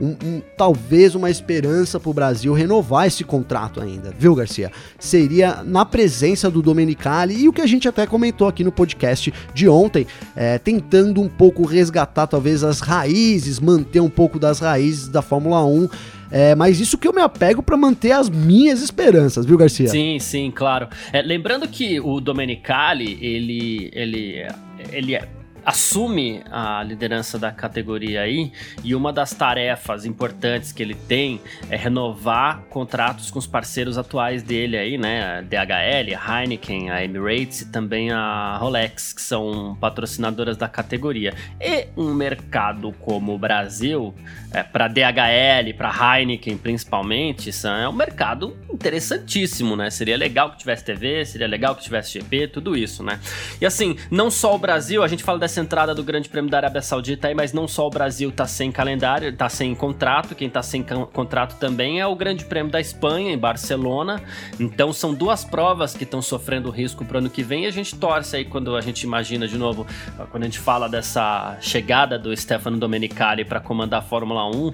um, 0.00 0.16
um, 0.24 0.42
talvez 0.56 1.14
uma 1.14 1.30
esperança 1.30 2.00
para 2.00 2.10
o 2.10 2.14
Brasil 2.14 2.52
renovar 2.52 3.06
esse 3.06 3.22
contrato 3.22 3.80
ainda, 3.80 4.12
viu, 4.16 4.34
Garcia? 4.34 4.72
Seria 4.98 5.62
na 5.62 5.84
presença 5.84 6.50
do 6.50 6.62
Domenicali 6.62 7.42
e 7.42 7.48
o 7.48 7.52
que 7.52 7.60
a 7.60 7.66
gente 7.66 7.86
até 7.86 8.06
comentou 8.06 8.48
aqui 8.48 8.64
no 8.64 8.72
podcast 8.72 9.32
de 9.52 9.68
ontem, 9.68 10.06
é, 10.34 10.58
tentando 10.58 11.20
um 11.20 11.28
pouco 11.28 11.64
resgatar 11.64 12.26
talvez 12.26 12.64
as 12.64 12.80
raízes, 12.80 13.60
manter 13.60 14.00
um 14.00 14.10
pouco 14.10 14.38
das 14.38 14.58
raízes 14.60 15.08
da 15.08 15.20
Fórmula 15.22 15.64
1. 15.64 15.88
É, 16.32 16.54
mas 16.54 16.78
isso 16.78 16.96
que 16.96 17.08
eu 17.08 17.12
me 17.12 17.20
apego 17.20 17.60
para 17.60 17.76
manter 17.76 18.12
as 18.12 18.30
minhas 18.30 18.80
esperanças, 18.82 19.44
viu, 19.44 19.58
Garcia? 19.58 19.88
Sim, 19.88 20.18
sim, 20.20 20.52
claro. 20.54 20.88
É, 21.12 21.20
lembrando 21.20 21.66
que 21.66 21.98
o 21.98 22.20
Domenicali, 22.20 23.18
ele, 23.20 23.90
ele, 23.92 24.46
ele 24.92 25.14
é 25.16 25.28
assume 25.64 26.42
a 26.50 26.82
liderança 26.82 27.38
da 27.38 27.50
categoria 27.50 28.22
aí 28.22 28.52
e 28.82 28.94
uma 28.94 29.12
das 29.12 29.32
tarefas 29.32 30.04
importantes 30.04 30.72
que 30.72 30.82
ele 30.82 30.94
tem 30.94 31.40
é 31.68 31.76
renovar 31.76 32.62
contratos 32.70 33.30
com 33.30 33.38
os 33.38 33.46
parceiros 33.46 33.98
atuais 33.98 34.42
dele 34.42 34.76
aí, 34.76 34.98
né? 34.98 35.38
A 35.38 35.40
DHL, 35.40 36.16
a 36.16 36.42
Heineken, 36.42 36.90
a 36.90 37.04
Emirates 37.04 37.62
e 37.62 37.66
também 37.66 38.10
a 38.10 38.56
Rolex, 38.58 39.12
que 39.12 39.22
são 39.22 39.76
patrocinadoras 39.80 40.56
da 40.56 40.68
categoria. 40.68 41.34
E 41.60 41.88
um 41.96 42.14
mercado 42.14 42.92
como 43.00 43.34
o 43.34 43.38
Brasil, 43.38 44.14
é, 44.52 44.62
para 44.62 44.88
DHL, 44.88 45.74
para 45.76 46.18
Heineken 46.18 46.56
principalmente, 46.56 47.50
é 47.66 47.88
um 47.88 47.92
mercado 47.92 48.56
interessantíssimo, 48.72 49.76
né? 49.76 49.90
Seria 49.90 50.16
legal 50.16 50.52
que 50.52 50.58
tivesse 50.58 50.84
TV, 50.84 51.24
seria 51.24 51.46
legal 51.46 51.74
que 51.74 51.82
tivesse 51.82 52.18
GP, 52.18 52.48
tudo 52.48 52.76
isso, 52.76 53.02
né? 53.02 53.18
E 53.60 53.66
assim, 53.66 53.96
não 54.10 54.30
só 54.30 54.54
o 54.54 54.58
Brasil, 54.58 55.02
a 55.02 55.08
gente 55.08 55.24
fala 55.24 55.38
dessa 55.38 55.49
entrada 55.58 55.94
do 55.94 56.04
Grande 56.04 56.28
Prêmio 56.28 56.50
da 56.50 56.58
Arábia 56.58 56.82
Saudita 56.82 57.28
aí, 57.28 57.34
mas 57.34 57.52
não 57.52 57.66
só 57.66 57.86
o 57.86 57.90
Brasil 57.90 58.30
tá 58.30 58.46
sem 58.46 58.70
calendário, 58.70 59.34
tá 59.34 59.48
sem 59.48 59.74
contrato, 59.74 60.34
quem 60.34 60.50
tá 60.50 60.62
sem 60.62 60.82
contrato 60.82 61.58
também 61.58 61.98
é 62.00 62.06
o 62.06 62.14
Grande 62.14 62.44
Prêmio 62.44 62.70
da 62.70 62.80
Espanha, 62.80 63.32
em 63.32 63.38
Barcelona. 63.38 64.22
Então 64.58 64.92
são 64.92 65.14
duas 65.14 65.44
provas 65.44 65.94
que 65.94 66.04
estão 66.04 66.20
sofrendo 66.20 66.70
risco 66.70 67.04
pro 67.04 67.18
ano 67.18 67.30
que 67.30 67.42
vem 67.42 67.64
e 67.64 67.66
a 67.66 67.70
gente 67.70 67.96
torce 67.96 68.36
aí 68.36 68.44
quando 68.44 68.76
a 68.76 68.80
gente 68.80 69.02
imagina 69.02 69.48
de 69.48 69.56
novo, 69.56 69.86
quando 70.30 70.42
a 70.42 70.46
gente 70.46 70.58
fala 70.58 70.88
dessa 70.88 71.56
chegada 71.60 72.18
do 72.18 72.36
Stefano 72.36 72.76
Domenicali 72.76 73.44
para 73.44 73.60
comandar 73.60 74.00
a 74.00 74.02
Fórmula 74.02 74.46
1, 74.46 74.72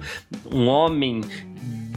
um 0.51 0.67
homem 0.67 1.21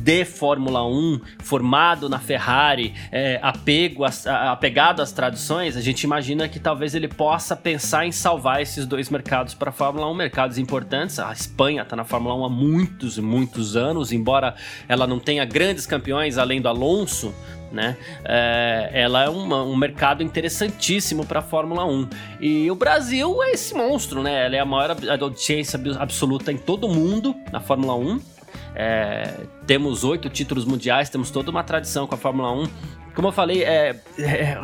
de 0.00 0.24
Fórmula 0.24 0.84
1, 0.86 1.20
formado 1.42 2.08
na 2.08 2.18
Ferrari, 2.18 2.94
é, 3.12 3.38
apego 3.42 4.04
a, 4.04 4.52
apegado 4.52 5.02
às 5.02 5.12
tradições, 5.12 5.76
a 5.76 5.80
gente 5.80 6.02
imagina 6.02 6.48
que 6.48 6.58
talvez 6.58 6.94
ele 6.94 7.08
possa 7.08 7.54
pensar 7.54 8.06
em 8.06 8.12
salvar 8.12 8.62
esses 8.62 8.86
dois 8.86 9.10
mercados 9.10 9.54
para 9.54 9.70
a 9.70 9.72
Fórmula 9.72 10.10
1, 10.10 10.14
mercados 10.14 10.58
importantes. 10.58 11.18
A 11.18 11.32
Espanha 11.32 11.82
está 11.82 11.94
na 11.94 12.04
Fórmula 12.04 12.34
1 12.34 12.44
há 12.44 12.48
muitos 12.48 13.18
e 13.18 13.20
muitos 13.20 13.76
anos, 13.76 14.12
embora 14.12 14.54
ela 14.88 15.06
não 15.06 15.18
tenha 15.18 15.44
grandes 15.44 15.86
campeões 15.86 16.38
além 16.38 16.60
do 16.60 16.68
Alonso, 16.68 17.34
né? 17.70 17.96
É, 18.24 18.90
ela 18.92 19.24
é 19.24 19.28
uma, 19.28 19.62
um 19.62 19.76
mercado 19.76 20.22
interessantíssimo 20.22 21.24
para 21.24 21.40
a 21.40 21.42
Fórmula 21.42 21.84
1. 21.84 22.08
E 22.40 22.70
o 22.70 22.74
Brasil 22.74 23.42
é 23.42 23.52
esse 23.52 23.74
monstro, 23.74 24.22
né? 24.22 24.46
Ela 24.46 24.56
é 24.56 24.58
a 24.58 24.64
maior 24.64 24.96
audiência 25.20 25.80
absoluta 25.98 26.50
em 26.50 26.56
todo 26.56 26.86
o 26.86 26.94
mundo 26.94 27.36
na 27.52 27.60
Fórmula 27.60 27.94
1. 27.94 28.39
É, 28.74 29.46
temos 29.66 30.04
oito 30.04 30.28
títulos 30.28 30.64
mundiais, 30.64 31.08
temos 31.08 31.30
toda 31.30 31.50
uma 31.50 31.62
tradição 31.62 32.06
com 32.06 32.14
a 32.14 32.18
Fórmula 32.18 32.52
1. 32.52 32.68
Como 33.14 33.28
eu 33.28 33.32
falei, 33.32 33.64
é, 33.64 33.96
é, 34.18 34.56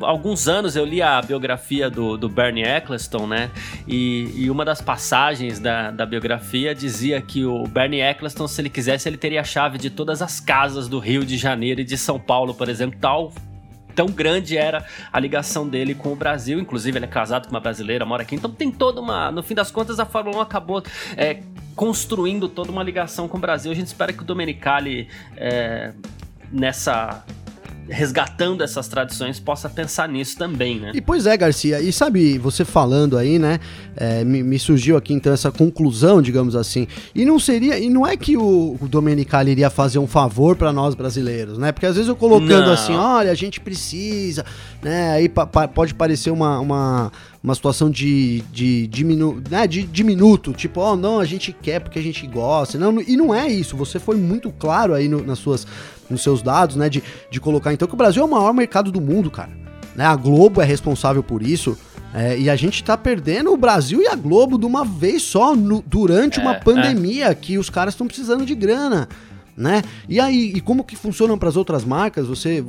alguns 0.00 0.48
anos 0.48 0.76
eu 0.76 0.84
li 0.84 1.02
a 1.02 1.20
biografia 1.20 1.90
do, 1.90 2.16
do 2.16 2.28
Bernie 2.28 2.64
Eccleston, 2.64 3.26
né? 3.26 3.50
E, 3.86 4.32
e, 4.34 4.50
uma 4.50 4.64
das 4.64 4.80
passagens 4.80 5.58
da, 5.58 5.90
da 5.90 6.06
biografia 6.06 6.74
dizia 6.74 7.20
que 7.20 7.44
o 7.44 7.64
Bernie 7.64 8.00
Eccleston, 8.00 8.48
se 8.48 8.60
ele 8.62 8.70
quisesse, 8.70 9.08
ele 9.08 9.18
teria 9.18 9.42
a 9.42 9.44
chave 9.44 9.76
de 9.76 9.90
todas 9.90 10.22
as 10.22 10.40
casas 10.40 10.88
do 10.88 10.98
Rio 10.98 11.24
de 11.24 11.36
Janeiro 11.36 11.82
e 11.82 11.84
de 11.84 11.98
São 11.98 12.18
Paulo, 12.18 12.54
por 12.54 12.68
exemplo, 12.68 12.98
tal 12.98 13.32
tão 13.94 14.06
grande 14.06 14.56
era 14.56 14.84
a 15.12 15.20
ligação 15.20 15.68
dele 15.68 15.94
com 15.94 16.12
o 16.12 16.16
Brasil. 16.16 16.58
Inclusive, 16.58 16.98
ele 16.98 17.04
é 17.04 17.08
casado 17.08 17.46
com 17.46 17.50
uma 17.50 17.60
brasileira, 17.60 18.04
mora 18.04 18.22
aqui. 18.22 18.34
Então 18.34 18.50
tem 18.50 18.70
toda 18.70 19.00
uma. 19.00 19.30
No 19.30 19.42
fim 19.42 19.54
das 19.54 19.70
contas, 19.70 19.98
a 19.98 20.04
Fórmula 20.04 20.38
1 20.38 20.40
acabou 20.40 20.82
é, 21.16 21.42
construindo 21.74 22.48
toda 22.48 22.70
uma 22.70 22.82
ligação 22.82 23.28
com 23.28 23.38
o 23.38 23.40
Brasil. 23.40 23.70
A 23.70 23.74
gente 23.74 23.86
espera 23.86 24.12
que 24.12 24.22
o 24.22 24.24
Domenicali. 24.24 25.08
É, 25.36 25.92
nessa 26.52 27.24
resgatando 27.92 28.62
essas 28.62 28.88
tradições, 28.88 29.38
possa 29.38 29.68
pensar 29.68 30.08
nisso 30.08 30.36
também, 30.36 30.80
né? 30.80 30.92
E 30.94 31.00
pois 31.00 31.26
é, 31.26 31.36
Garcia, 31.36 31.80
e 31.80 31.92
sabe, 31.92 32.38
você 32.38 32.64
falando 32.64 33.18
aí, 33.18 33.38
né, 33.38 33.60
é, 33.94 34.24
me, 34.24 34.42
me, 34.42 34.58
surgiu 34.58 34.96
aqui 34.96 35.12
então 35.12 35.32
essa 35.32 35.52
conclusão, 35.52 36.22
digamos 36.22 36.56
assim, 36.56 36.88
e 37.14 37.24
não 37.24 37.38
seria, 37.38 37.78
e 37.78 37.90
não 37.90 38.06
é 38.06 38.16
que 38.16 38.36
o, 38.36 38.78
o 38.80 38.88
Domenicali 38.88 39.50
iria 39.50 39.68
fazer 39.68 39.98
um 39.98 40.06
favor 40.06 40.56
para 40.56 40.72
nós 40.72 40.94
brasileiros, 40.94 41.58
né, 41.58 41.70
porque 41.70 41.86
às 41.86 41.94
vezes 41.94 42.08
eu 42.08 42.16
colocando 42.16 42.66
não. 42.66 42.72
assim, 42.72 42.94
olha, 42.94 43.30
a 43.30 43.34
gente 43.34 43.60
precisa, 43.60 44.44
né, 44.82 45.10
aí 45.12 45.28
pa, 45.28 45.46
pa, 45.46 45.68
pode 45.68 45.94
parecer 45.94 46.30
uma, 46.30 46.58
uma 46.60 47.12
uma 47.42 47.54
situação 47.54 47.90
de, 47.90 48.40
de, 48.52 48.86
diminu, 48.86 49.42
né, 49.50 49.66
de 49.66 49.82
diminuto, 49.82 50.52
tipo, 50.52 50.80
oh, 50.80 50.94
não, 50.94 51.18
a 51.18 51.24
gente 51.24 51.52
quer 51.52 51.80
porque 51.80 51.98
a 51.98 52.02
gente 52.02 52.24
gosta. 52.26 52.78
Não, 52.78 53.00
e 53.00 53.16
não 53.16 53.34
é 53.34 53.48
isso. 53.48 53.76
Você 53.76 53.98
foi 53.98 54.16
muito 54.16 54.52
claro 54.52 54.94
aí 54.94 55.08
no, 55.08 55.24
nas 55.24 55.40
suas, 55.40 55.66
nos 56.08 56.22
seus 56.22 56.40
dados, 56.40 56.76
né, 56.76 56.88
de, 56.88 57.02
de 57.30 57.40
colocar 57.40 57.72
então 57.72 57.88
que 57.88 57.94
o 57.94 57.96
Brasil 57.96 58.22
é 58.22 58.24
o 58.24 58.30
maior 58.30 58.54
mercado 58.54 58.92
do 58.92 59.00
mundo, 59.00 59.30
cara. 59.30 59.50
Né, 59.96 60.04
a 60.04 60.14
Globo 60.14 60.62
é 60.62 60.64
responsável 60.64 61.22
por 61.22 61.42
isso. 61.42 61.76
É, 62.14 62.38
e 62.38 62.48
a 62.50 62.54
gente 62.54 62.84
tá 62.84 62.96
perdendo 62.96 63.52
o 63.52 63.56
Brasil 63.56 64.02
e 64.02 64.06
a 64.06 64.14
Globo 64.14 64.58
de 64.58 64.66
uma 64.66 64.84
vez 64.84 65.22
só 65.22 65.56
no, 65.56 65.82
durante 65.84 66.38
é, 66.38 66.42
uma 66.42 66.54
pandemia 66.54 67.28
é. 67.28 67.34
que 67.34 67.56
os 67.58 67.70
caras 67.70 67.94
estão 67.94 68.06
precisando 68.06 68.44
de 68.44 68.54
grana. 68.54 69.08
Né? 69.56 69.82
E 70.08 70.18
aí, 70.20 70.52
e 70.54 70.60
como 70.60 70.84
que 70.84 70.96
funcionam 70.96 71.36
para 71.36 71.48
as 71.48 71.56
outras 71.56 71.84
marcas? 71.84 72.26
Você, 72.26 72.64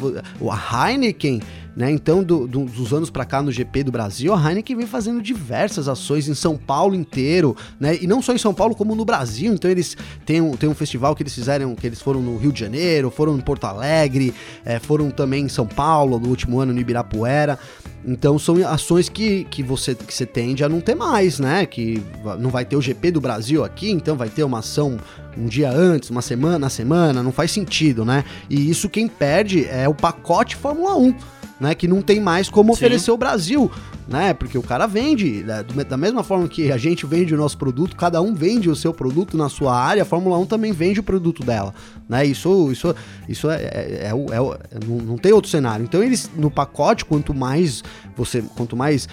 a 0.50 0.90
Heineken, 0.90 1.42
né? 1.76 1.92
Então, 1.92 2.24
do, 2.24 2.48
do, 2.48 2.66
dos 2.66 2.94
anos 2.94 3.10
para 3.10 3.26
cá 3.26 3.42
no 3.42 3.52
GP 3.52 3.84
do 3.84 3.92
Brasil, 3.92 4.34
a 4.34 4.50
Heineken 4.50 4.76
vem 4.76 4.86
fazendo 4.86 5.22
diversas 5.22 5.88
ações 5.88 6.28
em 6.28 6.36
São 6.36 6.58
Paulo 6.58 6.96
inteiro, 6.96 7.56
né? 7.80 7.98
E 8.02 8.08
não 8.08 8.22
só 8.22 8.34
em 8.34 8.38
São 8.38 8.54
Paulo, 8.54 8.76
como 8.76 8.96
no 8.96 9.06
Brasil. 9.06 9.54
Então, 9.54 9.70
eles 9.70 9.98
têm 10.26 10.42
um, 10.42 10.56
têm 10.56 10.70
um 10.70 10.76
festival 10.76 11.16
que 11.16 11.24
eles 11.24 11.34
fizeram, 11.34 11.76
que 11.76 11.88
eles 11.88 12.02
foram 12.02 12.22
no 12.22 12.38
Rio 12.38 12.52
de 12.52 12.60
Janeiro, 12.60 13.10
foram 13.10 13.38
em 13.38 13.42
Porto 13.42 13.66
Alegre, 13.66 14.34
é, 14.64 14.80
foram 14.80 15.10
também 15.10 15.46
em 15.46 15.50
São 15.50 15.66
Paulo 15.66 16.20
no 16.20 16.30
último 16.30 16.60
ano, 16.60 16.74
no 16.74 16.80
Ibirapuera. 16.80 17.58
Então 18.06 18.38
são 18.38 18.56
ações 18.68 19.08
que, 19.08 19.46
que, 19.46 19.64
você, 19.64 19.96
que 19.96 20.14
você 20.14 20.26
tende 20.26 20.64
a 20.64 20.70
não 20.70 20.82
ter 20.82 20.94
mais, 20.94 21.40
né? 21.40 21.66
Que 21.66 22.04
não 22.40 22.50
vai 22.50 22.66
ter 22.66 22.76
o 22.76 22.82
GP 22.82 23.12
do 23.12 23.22
Brasil 23.22 23.64
aqui, 23.64 23.90
então 23.92 24.18
vai 24.18 24.30
ter 24.30 24.44
uma 24.44 24.60
ação 24.60 24.98
um 25.38 25.46
dia 25.46 25.72
antes, 25.72 26.10
uma 26.10 26.22
semana 26.22 26.60
na 26.60 26.70
semana, 26.70 27.24
não 27.24 27.32
faz 27.32 27.52
sentido, 27.52 28.04
né? 28.06 28.24
E 28.50 28.70
isso 28.70 28.90
quem 28.90 29.08
perde 29.08 29.66
é 29.66 29.88
o 29.88 29.94
pacote 29.94 30.56
Fórmula 30.56 30.96
1 30.98 31.33
né? 31.60 31.76
Que 31.76 31.88
não 31.88 32.02
tem 32.02 32.20
mais 32.20 32.50
como 32.50 32.74
Sim. 32.74 32.80
oferecer 32.80 33.12
o 33.12 33.18
Brasil, 33.18 33.72
né? 34.08 34.34
Porque 34.34 34.58
o 34.58 34.64
cara 34.64 34.86
vende, 34.86 35.44
né, 35.44 35.64
da 35.88 35.98
mesma 35.98 36.24
forma 36.24 36.48
que 36.48 36.72
a 36.72 36.78
gente 36.78 37.06
vende 37.06 37.34
o 37.34 37.38
nosso 37.38 37.58
produto, 37.58 37.96
cada 37.96 38.22
um 38.22 38.34
vende 38.34 38.70
o 38.70 38.76
seu 38.76 38.94
produto 38.94 39.38
na 39.38 39.50
sua 39.50 39.76
área, 39.76 40.04
a 40.04 40.06
Fórmula 40.06 40.38
1 40.40 40.46
também 40.46 40.72
vende 40.72 41.00
o 41.00 41.04
produto 41.04 41.44
dela, 41.44 41.74
né? 42.08 42.26
Isso, 42.26 42.72
isso, 42.72 42.96
isso 43.28 43.50
é, 43.50 43.56
é, 43.56 43.68
é, 44.04 44.10
é 44.10 44.86
não, 44.88 44.98
não 44.98 45.18
tem 45.18 45.32
outro 45.32 45.50
cenário. 45.50 45.84
Então 45.84 46.04
eles 46.04 46.30
no 46.36 46.52
pacote, 46.52 47.06
quanto 47.06 47.34
mais 47.34 47.84
você, 48.16 48.44
quanto 48.56 48.76
mais 48.76 49.08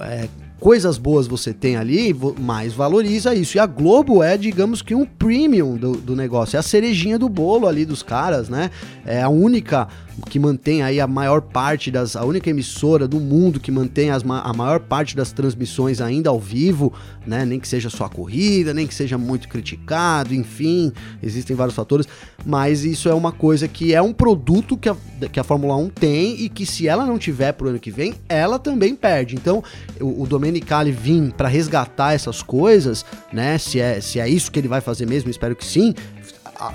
é, 0.00 0.28
coisas 0.58 0.98
boas 0.98 1.26
você 1.26 1.52
tem 1.52 1.76
ali, 1.76 2.14
mais 2.38 2.72
valoriza 2.72 3.34
isso. 3.34 3.56
E 3.56 3.60
a 3.60 3.66
Globo 3.66 4.22
é, 4.22 4.36
digamos 4.36 4.82
que, 4.82 4.94
um 4.94 5.04
premium 5.04 5.76
do, 5.76 5.92
do 5.92 6.16
negócio. 6.16 6.56
É 6.56 6.60
a 6.60 6.62
cerejinha 6.62 7.18
do 7.18 7.28
bolo 7.28 7.66
ali 7.66 7.84
dos 7.84 8.02
caras, 8.02 8.48
né? 8.48 8.70
É 9.04 9.22
a 9.22 9.28
única 9.28 9.88
que 10.28 10.38
mantém 10.38 10.82
aí 10.82 11.00
a 11.00 11.06
maior 11.06 11.42
parte 11.42 11.90
das. 11.90 12.16
a 12.16 12.24
única 12.24 12.48
emissora 12.48 13.06
do 13.06 13.20
mundo 13.20 13.60
que 13.60 13.70
mantém 13.70 14.10
as, 14.10 14.22
a 14.22 14.52
maior 14.52 14.80
parte 14.80 15.14
das 15.14 15.32
transmissões 15.32 16.00
ainda 16.00 16.30
ao 16.30 16.40
vivo, 16.40 16.92
né? 17.26 17.44
Nem 17.44 17.60
que 17.60 17.68
seja 17.68 17.90
só 17.90 18.04
a 18.04 18.08
corrida, 18.08 18.72
nem 18.72 18.86
que 18.86 18.94
seja 18.94 19.18
muito 19.18 19.48
criticado, 19.48 20.34
enfim, 20.34 20.92
existem 21.22 21.54
vários 21.54 21.74
fatores, 21.74 22.08
mas 22.44 22.84
isso 22.84 23.08
é 23.08 23.14
uma 23.14 23.32
coisa 23.32 23.68
que 23.68 23.94
é 23.94 24.00
um 24.00 24.12
produto 24.12 24.76
que 24.76 24.88
a, 24.88 24.96
que 25.30 25.38
a 25.38 25.44
Fórmula 25.44 25.76
1 25.76 25.88
tem 25.90 26.40
e 26.40 26.48
que 26.48 26.64
se 26.64 26.88
ela 26.88 27.04
não 27.04 27.18
tiver 27.18 27.52
pro 27.52 27.68
ano 27.68 27.78
que 27.78 27.90
vem, 27.90 28.14
ela 28.28 28.58
também 28.58 28.94
perde. 28.94 29.34
Então, 29.34 29.62
o, 30.00 30.22
o 30.22 30.26
Domenicali 30.26 30.92
vir 30.92 31.32
para 31.32 31.48
resgatar 31.48 32.14
essas 32.14 32.42
coisas, 32.42 33.04
né? 33.32 33.58
Se 33.58 33.80
é, 33.80 34.00
se 34.00 34.18
é 34.18 34.28
isso 34.28 34.50
que 34.50 34.58
ele 34.58 34.68
vai 34.68 34.80
fazer 34.80 35.06
mesmo, 35.06 35.30
espero 35.30 35.54
que 35.54 35.64
sim, 35.64 35.94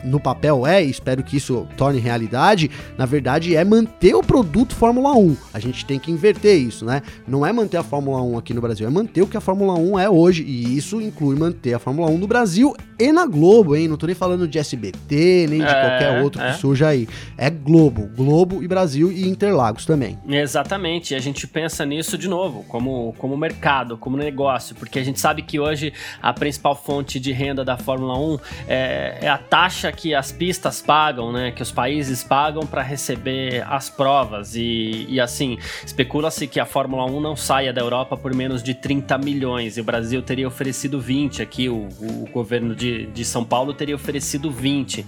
no 0.04 0.20
papel 0.20 0.66
é, 0.66 0.84
e 0.84 0.90
espero 0.90 1.24
que 1.24 1.38
isso 1.38 1.68
torne 1.78 2.00
realidade, 2.00 2.70
na 2.98 3.06
verdade 3.06 3.56
é 3.56 3.64
manter 3.64 4.16
o 4.16 4.22
produto 4.22 4.76
Fórmula 4.76 5.14
1. 5.14 5.38
A 5.54 5.60
gente 5.60 5.86
tem 5.86 6.00
que 6.00 6.12
inverter 6.12 6.58
isso, 6.58 6.86
né? 6.86 7.02
Não 7.28 7.46
é 7.46 7.52
manter 7.52 7.78
a 7.78 7.84
Fórmula 7.84 8.22
1 8.22 8.38
aqui 8.38 8.54
no 8.54 8.62
Brasil, 8.62 8.88
é 8.88 8.90
manter 8.90 9.22
o 9.22 9.28
que 9.28 9.38
a 9.38 9.42
Fórmula 9.42 9.74
1 9.74 10.00
é 10.00 10.10
hoje. 10.10 10.44
E 10.44 10.78
isso 10.78 11.02
inclui 11.02 11.36
manter 11.36 11.74
a 11.74 11.80
Fórmula 11.80 12.10
1 12.10 12.18
no 12.18 12.28
Brasil 12.28 12.76
e 13.00 13.12
na 13.12 13.26
Globo, 13.26 13.76
hein? 13.76 13.88
Não 13.88 13.98
tô 13.98 14.06
nem 14.06 14.16
falando 14.16 14.48
de 14.48 14.60
SBT, 14.60 15.48
nem 15.50 15.60
de 15.60 15.66
é, 15.66 15.82
qualquer 15.82 16.22
outro 16.22 16.42
é. 16.42 16.52
que 16.52 16.58
surja 16.60 16.88
aí. 16.90 17.08
É 17.38 17.50
Globo, 17.50 18.10
Globo 18.16 18.62
e 18.62 18.68
Brasil 18.68 19.12
e 19.12 19.28
Interlagos 19.28 19.86
também. 19.86 20.18
Exatamente. 20.28 21.14
E 21.14 21.16
a 21.16 21.20
gente 21.20 21.48
pensa 21.48 21.86
nisso 21.86 22.18
de 22.18 22.28
novo, 22.28 22.64
como, 22.68 23.14
como 23.18 23.36
mercado, 23.36 23.98
como 23.98 24.18
negócio, 24.18 24.76
porque 24.76 25.00
a 25.00 25.04
gente 25.04 25.20
sabe 25.20 25.42
que 25.42 25.60
hoje 25.60 25.94
a 26.22 26.34
principal 26.34 26.76
fonte 26.76 27.20
de 27.20 27.32
renda 27.32 27.66
da 27.66 27.78
Fórmula 27.78 28.18
1 28.18 28.40
é, 28.68 29.18
é 29.22 29.28
a 29.28 29.38
taxa 29.38 29.71
que 29.92 30.14
as 30.14 30.32
pistas 30.32 30.82
pagam, 30.82 31.32
né? 31.32 31.52
Que 31.52 31.62
os 31.62 31.72
países 31.72 32.24
pagam 32.24 32.66
para 32.66 32.82
receber 32.82 33.64
as 33.68 33.90
provas. 33.90 34.56
E, 34.56 35.06
e 35.08 35.20
assim, 35.20 35.58
especula-se 35.86 36.48
que 36.48 36.60
a 36.60 36.66
Fórmula 36.66 37.06
1 37.06 37.20
não 37.20 37.36
saia 37.36 37.72
da 37.72 37.82
Europa 37.82 38.18
por 38.18 38.34
menos 38.34 38.62
de 38.62 38.74
30 38.74 39.18
milhões. 39.18 39.78
E 39.78 39.82
o 39.82 39.84
Brasil 39.84 40.22
teria 40.22 40.48
oferecido 40.48 41.00
20 41.00 41.42
aqui, 41.42 41.70
o, 41.70 41.88
o 42.00 42.30
governo 42.32 42.76
de 42.76 42.92
de, 43.08 43.26
São 43.26 43.44
Paulo 43.44 43.74
teria 43.74 43.96
oferecido 43.96 44.50
20. 44.52 45.06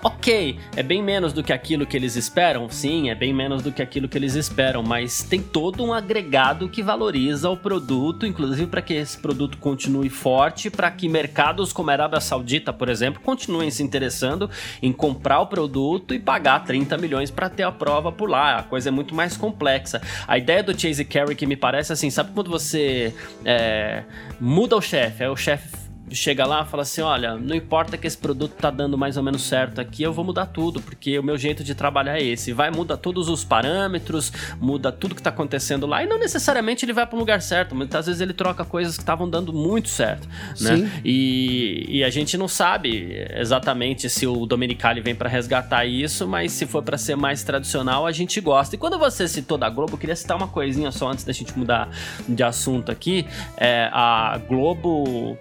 Ok, 0.00 0.60
é 0.76 0.82
bem 0.82 1.02
menos 1.02 1.32
do 1.32 1.42
que 1.42 1.52
aquilo 1.52 1.84
que 1.84 1.96
eles 1.96 2.14
esperam? 2.14 2.70
Sim, 2.70 3.10
é 3.10 3.16
bem 3.16 3.34
menos 3.34 3.62
do 3.64 3.72
que 3.72 3.82
aquilo 3.82 4.08
que 4.08 4.16
eles 4.16 4.36
esperam, 4.36 4.80
mas 4.80 5.24
tem 5.24 5.42
todo 5.42 5.84
um 5.84 5.92
agregado 5.92 6.68
que 6.68 6.84
valoriza 6.84 7.50
o 7.50 7.56
produto, 7.56 8.24
inclusive 8.24 8.68
para 8.68 8.80
que 8.80 8.94
esse 8.94 9.18
produto 9.18 9.58
continue 9.58 10.08
forte, 10.08 10.70
para 10.70 10.88
que 10.88 11.08
mercados 11.08 11.72
como 11.72 11.90
a 11.90 11.94
Arábia 11.94 12.20
Saudita, 12.20 12.72
por 12.72 12.88
exemplo, 12.88 13.20
continuem 13.20 13.72
se 13.72 13.82
interessando 13.82 14.48
em 14.80 14.92
comprar 14.92 15.40
o 15.40 15.48
produto 15.48 16.14
e 16.14 16.20
pagar 16.20 16.62
30 16.64 16.96
milhões 16.96 17.28
para 17.28 17.50
ter 17.50 17.64
a 17.64 17.72
prova 17.72 18.12
por 18.12 18.30
lá. 18.30 18.58
A 18.58 18.62
coisa 18.62 18.90
é 18.90 18.92
muito 18.92 19.16
mais 19.16 19.36
complexa. 19.36 20.00
A 20.28 20.38
ideia 20.38 20.62
do 20.62 20.80
Chase 20.80 21.04
Carey 21.04 21.34
que 21.34 21.44
me 21.44 21.56
parece 21.56 21.92
assim, 21.92 22.08
sabe 22.08 22.30
quando 22.32 22.50
você 22.50 23.12
é, 23.44 24.04
muda 24.38 24.76
o 24.76 24.80
chefe, 24.80 25.24
é 25.24 25.28
o 25.28 25.36
chefe 25.36 25.87
chega 26.12 26.46
lá 26.46 26.62
e 26.62 26.70
fala 26.70 26.82
assim: 26.82 27.00
olha, 27.00 27.36
não 27.36 27.54
importa 27.54 27.96
que 27.96 28.06
esse 28.06 28.16
produto 28.16 28.52
tá 28.52 28.70
dando 28.70 28.96
mais 28.96 29.16
ou 29.16 29.22
menos 29.22 29.42
certo 29.42 29.80
aqui, 29.80 30.02
eu 30.02 30.12
vou 30.12 30.24
mudar 30.24 30.46
tudo, 30.46 30.80
porque 30.80 31.18
o 31.18 31.22
meu 31.22 31.36
jeito 31.36 31.62
de 31.64 31.74
trabalhar 31.74 32.18
é 32.18 32.22
esse. 32.22 32.52
Vai, 32.52 32.70
muda 32.70 32.96
todos 32.96 33.28
os 33.28 33.44
parâmetros, 33.44 34.32
muda 34.60 34.90
tudo 34.92 35.14
que 35.14 35.22
tá 35.22 35.30
acontecendo 35.30 35.86
lá, 35.86 36.02
e 36.02 36.06
não 36.06 36.18
necessariamente 36.18 36.84
ele 36.84 36.92
vai 36.92 37.06
para 37.06 37.16
um 37.16 37.18
lugar 37.18 37.42
certo, 37.42 37.74
muitas 37.74 38.06
vezes 38.06 38.20
ele 38.20 38.32
troca 38.32 38.64
coisas 38.64 38.96
que 38.96 39.02
estavam 39.02 39.28
dando 39.28 39.52
muito 39.52 39.88
certo, 39.88 40.28
né? 40.60 40.76
Sim. 40.76 40.90
E, 41.04 41.86
e 41.88 42.04
a 42.04 42.10
gente 42.10 42.36
não 42.36 42.48
sabe 42.48 43.26
exatamente 43.34 44.08
se 44.08 44.26
o 44.26 44.46
Domenicali 44.46 45.00
vem 45.00 45.14
para 45.14 45.28
resgatar 45.28 45.84
isso, 45.84 46.26
mas 46.26 46.52
se 46.52 46.66
for 46.66 46.82
para 46.82 46.98
ser 46.98 47.16
mais 47.16 47.42
tradicional, 47.42 48.06
a 48.06 48.12
gente 48.12 48.40
gosta. 48.40 48.74
E 48.74 48.78
quando 48.78 48.98
você 48.98 49.26
citou 49.28 49.58
da 49.58 49.68
Globo, 49.68 49.94
eu 49.94 49.98
queria 49.98 50.16
citar 50.16 50.36
uma 50.36 50.48
coisinha 50.48 50.90
só 50.90 51.10
antes 51.10 51.24
da 51.24 51.32
gente 51.32 51.56
mudar 51.58 51.90
de 52.28 52.42
assunto 52.42 52.90
aqui. 52.90 53.26
É, 53.56 53.88
a 53.92 54.38
Globo 54.48 55.36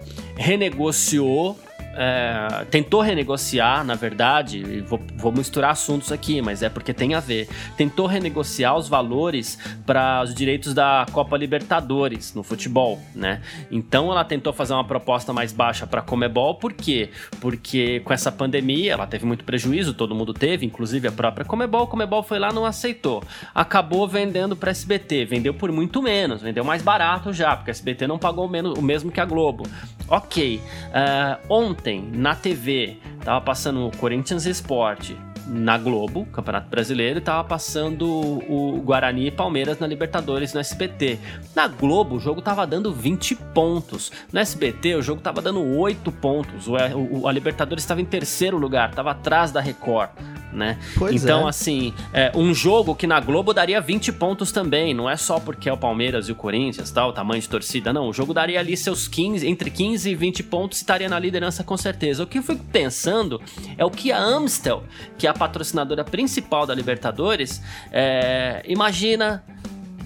renegociou 0.57 1.57
é, 1.99 2.65
tentou 2.69 3.01
renegociar, 3.01 3.83
na 3.83 3.95
verdade, 3.95 4.81
vou, 4.81 5.01
vou, 5.15 5.31
misturar 5.31 5.71
assuntos 5.71 6.11
aqui, 6.11 6.43
mas 6.43 6.61
é 6.61 6.69
porque 6.69 6.93
tem 6.93 7.15
a 7.15 7.19
ver. 7.19 7.49
Tentou 7.75 8.05
renegociar 8.05 8.77
os 8.77 8.87
valores 8.87 9.57
para 9.83 10.21
os 10.23 10.35
direitos 10.35 10.75
da 10.75 11.07
Copa 11.11 11.35
Libertadores 11.35 12.35
no 12.35 12.43
futebol, 12.43 13.01
né? 13.15 13.41
Então 13.71 14.11
ela 14.11 14.23
tentou 14.23 14.53
fazer 14.53 14.73
uma 14.73 14.83
proposta 14.83 15.33
mais 15.33 15.51
baixa 15.51 15.87
para 15.87 16.01
a 16.01 16.03
Comebol, 16.03 16.53
por 16.55 16.71
quê? 16.71 17.09
Porque 17.41 17.99
com 18.01 18.13
essa 18.13 18.31
pandemia 18.31 18.93
ela 18.93 19.07
teve 19.07 19.25
muito 19.25 19.43
prejuízo, 19.43 19.91
todo 19.95 20.13
mundo 20.13 20.35
teve, 20.35 20.67
inclusive 20.67 21.07
a 21.07 21.11
própria 21.11 21.43
Comebol. 21.43 21.85
A 21.85 21.87
Comebol 21.87 22.21
foi 22.21 22.37
lá, 22.37 22.53
não 22.53 22.63
aceitou. 22.63 23.23
Acabou 23.55 24.07
vendendo 24.07 24.55
para 24.55 24.69
SBT, 24.69 25.25
vendeu 25.25 25.53
por 25.53 25.71
muito 25.71 25.99
menos, 26.03 26.43
vendeu 26.43 26.63
mais 26.63 26.83
barato 26.83 27.33
já, 27.33 27.55
porque 27.55 27.71
a 27.71 27.73
SBT 27.73 28.05
não 28.05 28.19
pagou 28.19 28.45
o 28.45 28.81
mesmo 28.83 29.11
que 29.11 29.19
a 29.19 29.25
Globo. 29.25 29.63
Ok. 30.07 30.59
Uh, 30.59 31.53
ontem, 31.53 32.01
na 32.13 32.35
TV, 32.35 32.97
tava 33.23 33.41
passando 33.41 33.85
o 33.85 33.97
Corinthians 33.97 34.45
Esporte 34.45 35.17
na 35.47 35.77
Globo, 35.77 36.25
Campeonato 36.25 36.69
Brasileiro, 36.69 37.19
e 37.19 37.21
tava 37.21 37.43
passando 37.43 38.07
o 38.07 38.81
Guarani 38.83 39.27
e 39.27 39.31
Palmeiras 39.31 39.79
na 39.79 39.87
Libertadores 39.87 40.53
no 40.53 40.59
SBT. 40.59 41.19
Na 41.55 41.67
Globo, 41.67 42.15
o 42.15 42.19
jogo 42.19 42.41
tava 42.41 42.65
dando 42.67 42.93
20 42.93 43.35
pontos. 43.53 44.11
No 44.31 44.39
SBT, 44.39 44.95
o 44.95 45.01
jogo 45.01 45.21
tava 45.21 45.41
dando 45.41 45.61
8 45.61 46.11
pontos. 46.11 46.67
O, 46.67 46.73
o, 46.73 47.27
a 47.27 47.31
Libertadores 47.31 47.83
estava 47.83 48.01
em 48.01 48.05
terceiro 48.05 48.57
lugar, 48.57 48.93
tava 48.93 49.11
atrás 49.11 49.51
da 49.51 49.61
Record 49.61 50.09
né? 50.51 50.77
Então, 51.11 51.45
é. 51.45 51.49
assim, 51.49 51.93
é, 52.13 52.31
um 52.35 52.53
jogo 52.53 52.95
que 52.95 53.05
na 53.05 53.19
Globo 53.19 53.53
daria 53.53 53.79
20 53.79 54.11
pontos 54.13 54.51
também, 54.51 54.93
não 54.93 55.09
é 55.09 55.15
só 55.15 55.39
porque 55.39 55.69
é 55.69 55.73
o 55.73 55.77
Palmeiras 55.77 56.27
e 56.29 56.31
o 56.31 56.35
Corinthians, 56.35 56.91
tal, 56.91 57.13
tamanho 57.13 57.41
de 57.41 57.49
torcida, 57.49 57.93
não. 57.93 58.09
O 58.09 58.13
jogo 58.13 58.33
daria 58.33 58.59
ali 58.59 58.75
seus 58.75 59.07
15, 59.07 59.47
entre 59.47 59.69
15 59.69 60.09
e 60.09 60.15
20 60.15 60.43
pontos 60.43 60.79
e 60.79 60.81
estaria 60.81 61.09
na 61.09 61.19
liderança 61.19 61.63
com 61.63 61.77
certeza. 61.77 62.23
O 62.23 62.27
que 62.27 62.39
eu 62.39 62.43
fico 62.43 62.63
pensando 62.65 63.41
é 63.77 63.85
o 63.85 63.91
que 63.91 64.11
a 64.11 64.19
Amstel, 64.19 64.83
que 65.17 65.27
é 65.27 65.29
a 65.29 65.33
patrocinadora 65.37 66.03
principal 66.03 66.65
da 66.65 66.73
Libertadores, 66.73 67.61
é, 67.91 68.63
imagina 68.65 69.43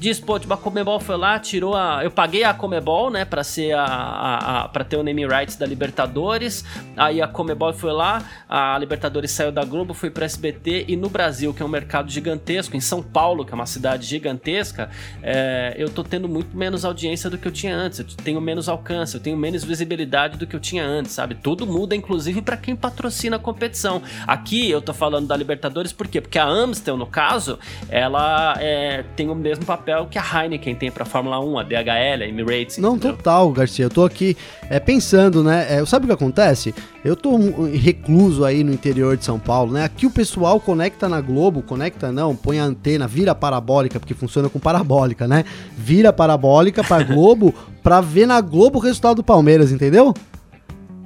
diz, 0.01 0.19
pô, 0.19 0.39
tipo, 0.39 0.51
a 0.51 0.57
Comebol 0.57 0.99
foi 0.99 1.15
lá, 1.15 1.37
tirou 1.37 1.75
a. 1.75 2.03
Eu 2.03 2.09
paguei 2.09 2.43
a 2.43 2.55
Comebol, 2.55 3.11
né, 3.11 3.23
pra 3.23 3.43
ser 3.43 3.73
a. 3.73 3.83
a, 3.83 4.63
a 4.63 4.67
pra 4.67 4.83
ter 4.83 4.97
o 4.97 5.03
name 5.03 5.27
rights 5.27 5.55
da 5.55 5.65
Libertadores. 5.65 6.65
Aí 6.97 7.21
a 7.21 7.27
Comebol 7.27 7.71
foi 7.71 7.91
lá, 7.91 8.23
a 8.49 8.75
Libertadores 8.79 9.29
saiu 9.29 9.51
da 9.51 9.63
Globo, 9.63 9.93
foi 9.93 10.09
pra 10.09 10.25
SBT. 10.25 10.85
E 10.87 10.95
no 10.95 11.07
Brasil, 11.07 11.53
que 11.53 11.61
é 11.61 11.65
um 11.65 11.69
mercado 11.69 12.09
gigantesco, 12.09 12.75
em 12.75 12.79
São 12.79 13.03
Paulo, 13.03 13.45
que 13.45 13.51
é 13.51 13.55
uma 13.55 13.67
cidade 13.67 14.07
gigantesca, 14.07 14.89
é, 15.21 15.75
eu 15.77 15.87
tô 15.87 16.03
tendo 16.03 16.27
muito 16.27 16.57
menos 16.57 16.83
audiência 16.83 17.29
do 17.29 17.37
que 17.37 17.47
eu 17.47 17.51
tinha 17.51 17.75
antes. 17.75 17.99
Eu 17.99 18.05
tenho 18.05 18.41
menos 18.41 18.67
alcance, 18.67 19.13
eu 19.13 19.21
tenho 19.21 19.37
menos 19.37 19.63
visibilidade 19.63 20.35
do 20.35 20.47
que 20.47 20.55
eu 20.55 20.59
tinha 20.59 20.83
antes, 20.83 21.11
sabe? 21.11 21.35
Tudo 21.35 21.67
muda, 21.67 21.95
inclusive, 21.95 22.41
para 22.41 22.57
quem 22.57 22.75
patrocina 22.75 23.35
a 23.35 23.39
competição. 23.39 24.01
Aqui 24.25 24.67
eu 24.71 24.81
tô 24.81 24.95
falando 24.95 25.27
da 25.27 25.37
Libertadores, 25.37 25.93
por 25.93 26.07
quê? 26.07 26.19
Porque 26.19 26.39
a 26.39 26.45
Amstel, 26.45 26.97
no 26.97 27.05
caso, 27.05 27.59
ela 27.87 28.55
é, 28.57 29.03
tem 29.15 29.29
o 29.29 29.35
mesmo 29.35 29.63
papel 29.63 29.90
papel 29.91 30.07
que 30.09 30.17
a 30.17 30.23
Heineken 30.23 30.75
tem 30.75 30.91
para 30.91 31.03
Fórmula 31.05 31.39
1, 31.39 31.59
a 31.59 31.63
DHL, 31.63 32.23
a 32.23 32.27
Emirates. 32.27 32.77
Não, 32.77 32.95
entendeu? 32.95 33.17
total, 33.17 33.51
Garcia. 33.51 33.85
Eu 33.85 33.89
tô 33.89 34.05
aqui 34.05 34.37
é, 34.69 34.79
pensando, 34.79 35.43
né? 35.43 35.67
É, 35.69 35.85
sabe 35.85 36.05
o 36.05 36.07
que 36.07 36.13
acontece? 36.13 36.73
Eu 37.03 37.15
tô 37.15 37.37
recluso 37.73 38.45
aí 38.45 38.63
no 38.63 38.71
interior 38.71 39.17
de 39.17 39.25
São 39.25 39.37
Paulo, 39.37 39.73
né? 39.73 39.83
Aqui 39.83 40.05
o 40.05 40.11
pessoal 40.11 40.59
conecta 40.59 41.09
na 41.09 41.19
Globo, 41.19 41.61
conecta 41.61 42.11
não, 42.11 42.35
põe 42.35 42.59
a 42.59 42.63
antena, 42.63 43.07
vira 43.07 43.35
parabólica, 43.35 43.99
porque 43.99 44.13
funciona 44.13 44.49
com 44.49 44.59
parabólica, 44.59 45.27
né? 45.27 45.43
Vira 45.77 46.13
parabólica 46.13 46.83
pra 46.83 47.03
Globo 47.03 47.53
pra 47.83 47.99
ver 48.01 48.25
na 48.25 48.39
Globo 48.39 48.77
o 48.79 48.81
resultado 48.81 49.17
do 49.17 49.23
Palmeiras, 49.23 49.71
entendeu? 49.71 50.13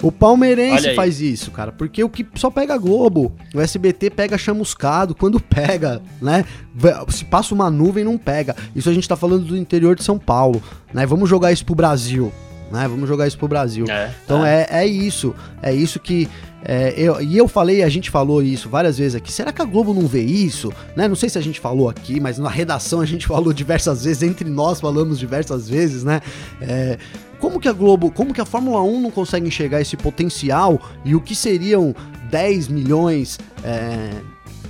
O 0.02 0.12
palmeirense 0.12 0.94
faz 0.94 1.20
isso, 1.20 1.50
cara, 1.50 1.72
porque 1.72 2.04
o 2.04 2.08
que 2.08 2.26
só 2.34 2.50
pega 2.50 2.76
Globo, 2.76 3.34
o 3.54 3.60
SBT 3.60 4.10
pega 4.10 4.36
chamuscado 4.36 5.14
quando 5.14 5.40
pega, 5.40 6.02
né? 6.20 6.44
Se 7.08 7.24
passa 7.24 7.54
uma 7.54 7.70
nuvem 7.70 8.04
não 8.04 8.18
pega. 8.18 8.54
Isso 8.74 8.90
a 8.90 8.92
gente 8.92 9.08
tá 9.08 9.16
falando 9.16 9.44
do 9.44 9.56
interior 9.56 9.96
de 9.96 10.04
São 10.04 10.18
Paulo, 10.18 10.62
né? 10.92 11.06
Vamos 11.06 11.30
jogar 11.30 11.50
isso 11.50 11.64
pro 11.64 11.74
Brasil, 11.74 12.30
né? 12.70 12.86
Vamos 12.86 13.08
jogar 13.08 13.26
isso 13.26 13.38
pro 13.38 13.48
Brasil. 13.48 13.86
É, 13.88 14.10
então 14.24 14.44
é. 14.44 14.66
é. 14.70 14.82
É, 14.82 14.86
isso, 14.86 15.34
é 15.62 15.72
isso 15.72 15.98
que 15.98 16.28
é, 16.68 16.92
eu, 16.96 17.20
e 17.20 17.38
eu 17.38 17.46
falei, 17.46 17.84
a 17.84 17.88
gente 17.88 18.10
falou 18.10 18.42
isso 18.42 18.68
várias 18.68 18.98
vezes 18.98 19.14
aqui. 19.14 19.32
Será 19.32 19.52
que 19.52 19.62
a 19.62 19.64
Globo 19.64 19.94
não 19.94 20.08
vê 20.08 20.22
isso? 20.22 20.72
Né? 20.96 21.06
Não 21.06 21.14
sei 21.14 21.28
se 21.28 21.38
a 21.38 21.40
gente 21.40 21.60
falou 21.60 21.88
aqui, 21.88 22.18
mas 22.18 22.38
na 22.38 22.50
redação 22.50 23.00
a 23.00 23.06
gente 23.06 23.24
falou 23.28 23.52
diversas 23.52 24.02
vezes, 24.02 24.24
entre 24.24 24.50
nós 24.50 24.80
falamos 24.80 25.16
diversas 25.16 25.68
vezes, 25.68 26.02
né? 26.02 26.20
É, 26.60 26.98
como 27.38 27.60
que 27.60 27.68
a 27.68 27.72
Globo, 27.72 28.10
como 28.10 28.34
que 28.34 28.40
a 28.40 28.44
Fórmula 28.44 28.82
1 28.82 29.00
não 29.00 29.10
consegue 29.12 29.46
enxergar 29.46 29.80
esse 29.80 29.96
potencial 29.96 30.80
e 31.04 31.14
o 31.14 31.20
que 31.20 31.36
seriam 31.36 31.94
10 32.30 32.66
milhões 32.66 33.38
é, 33.62 34.10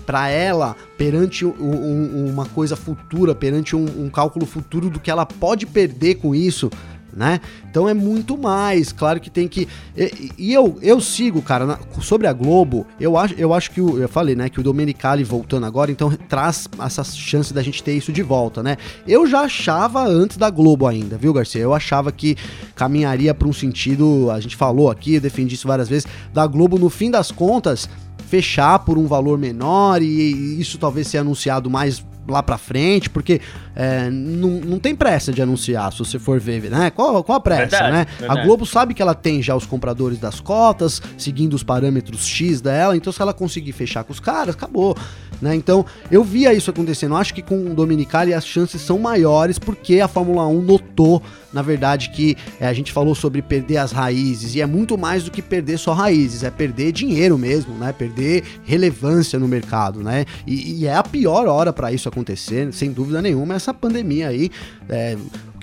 para 0.04 0.28
ela 0.28 0.76
perante 0.98 1.46
um, 1.46 1.54
um, 1.58 2.28
uma 2.28 2.44
coisa 2.44 2.76
futura, 2.76 3.34
perante 3.34 3.74
um, 3.74 3.84
um 4.04 4.10
cálculo 4.10 4.44
futuro 4.44 4.90
do 4.90 5.00
que 5.00 5.10
ela 5.10 5.24
pode 5.24 5.64
perder 5.64 6.16
com 6.16 6.34
isso? 6.34 6.70
Né? 7.16 7.40
Então 7.68 7.88
é 7.88 7.94
muito 7.94 8.36
mais, 8.36 8.92
claro 8.92 9.18
que 9.18 9.30
tem 9.30 9.48
que. 9.48 9.66
E, 9.96 10.32
e 10.36 10.52
eu, 10.52 10.78
eu 10.82 11.00
sigo, 11.00 11.40
cara, 11.40 11.64
na, 11.64 11.78
sobre 12.02 12.26
a 12.26 12.32
Globo, 12.32 12.86
eu 13.00 13.16
acho, 13.16 13.34
eu 13.34 13.54
acho 13.54 13.70
que 13.70 13.80
o, 13.80 13.98
eu 13.98 14.08
falei, 14.08 14.36
né, 14.36 14.50
que 14.50 14.60
o 14.60 14.62
Domenicali 14.62 15.24
voltando 15.24 15.64
agora, 15.64 15.90
então 15.90 16.10
traz 16.28 16.68
essa 16.78 17.02
chance 17.02 17.54
da 17.54 17.62
gente 17.62 17.82
ter 17.82 17.94
isso 17.94 18.12
de 18.12 18.22
volta, 18.22 18.62
né? 18.62 18.76
Eu 19.08 19.26
já 19.26 19.40
achava 19.40 20.06
antes 20.06 20.36
da 20.36 20.50
Globo 20.50 20.86
ainda, 20.86 21.16
viu, 21.16 21.32
Garcia? 21.32 21.62
Eu 21.62 21.72
achava 21.72 22.12
que 22.12 22.36
caminharia 22.74 23.32
para 23.32 23.48
um 23.48 23.52
sentido, 23.52 24.30
a 24.30 24.38
gente 24.38 24.54
falou 24.54 24.90
aqui, 24.90 25.14
eu 25.14 25.20
defendi 25.20 25.54
isso 25.54 25.66
várias 25.66 25.88
vezes, 25.88 26.06
da 26.34 26.46
Globo 26.46 26.78
no 26.78 26.90
fim 26.90 27.10
das 27.10 27.30
contas 27.30 27.88
fechar 28.28 28.80
por 28.80 28.98
um 28.98 29.06
valor 29.06 29.38
menor 29.38 30.02
e 30.02 30.60
isso 30.60 30.78
talvez 30.78 31.06
ser 31.06 31.18
anunciado 31.18 31.70
mais 31.70 32.04
lá 32.28 32.42
pra 32.42 32.58
frente, 32.58 33.08
porque 33.10 33.40
é, 33.74 34.10
não, 34.10 34.50
não 34.60 34.78
tem 34.78 34.94
pressa 34.94 35.32
de 35.32 35.42
anunciar, 35.42 35.92
se 35.92 35.98
você 35.98 36.18
for 36.18 36.40
ver, 36.40 36.70
né? 36.70 36.90
Qual, 36.90 37.22
qual 37.22 37.38
a 37.38 37.40
pressa, 37.40 37.60
verdade, 37.78 37.92
né? 37.92 38.06
Verdade. 38.18 38.40
A 38.40 38.44
Globo 38.44 38.66
sabe 38.66 38.94
que 38.94 39.02
ela 39.02 39.14
tem 39.14 39.42
já 39.42 39.54
os 39.54 39.66
compradores 39.66 40.18
das 40.18 40.40
cotas, 40.40 41.00
seguindo 41.16 41.54
os 41.54 41.62
parâmetros 41.62 42.26
X 42.26 42.60
dela, 42.60 42.96
então 42.96 43.12
se 43.12 43.20
ela 43.20 43.32
conseguir 43.32 43.72
fechar 43.72 44.04
com 44.04 44.12
os 44.12 44.20
caras, 44.20 44.54
acabou. 44.54 44.96
Né? 45.40 45.54
Então, 45.54 45.84
eu 46.10 46.24
via 46.24 46.54
isso 46.54 46.70
acontecendo. 46.70 47.16
Acho 47.16 47.34
que 47.34 47.42
com 47.42 47.70
o 47.70 47.74
Dominicali 47.74 48.32
as 48.32 48.46
chances 48.46 48.80
são 48.80 48.98
maiores 48.98 49.58
porque 49.58 50.00
a 50.00 50.08
Fórmula 50.08 50.46
1 50.46 50.62
notou, 50.62 51.22
na 51.52 51.62
verdade, 51.62 52.10
que 52.10 52.36
é, 52.60 52.66
a 52.66 52.72
gente 52.72 52.92
falou 52.92 53.14
sobre 53.14 53.42
perder 53.42 53.78
as 53.78 53.92
raízes 53.92 54.54
e 54.54 54.60
é 54.60 54.66
muito 54.66 54.96
mais 54.96 55.24
do 55.24 55.30
que 55.30 55.42
perder 55.42 55.78
só 55.78 55.92
raízes, 55.92 56.42
é 56.42 56.50
perder 56.50 56.92
dinheiro 56.92 57.38
mesmo, 57.38 57.74
né? 57.74 57.92
Perder 57.92 58.44
relevância 58.64 59.38
no 59.38 59.48
mercado, 59.48 60.02
né? 60.02 60.24
E, 60.46 60.80
e 60.80 60.86
é 60.86 60.94
a 60.94 61.02
pior 61.02 61.46
hora 61.46 61.72
para 61.72 61.92
isso 61.92 62.08
acontecer, 62.08 62.72
sem 62.72 62.92
dúvida 62.92 63.20
nenhuma, 63.20 63.54
essa 63.54 63.72
pandemia 63.72 64.28
aí. 64.28 64.50
É, 64.88 65.16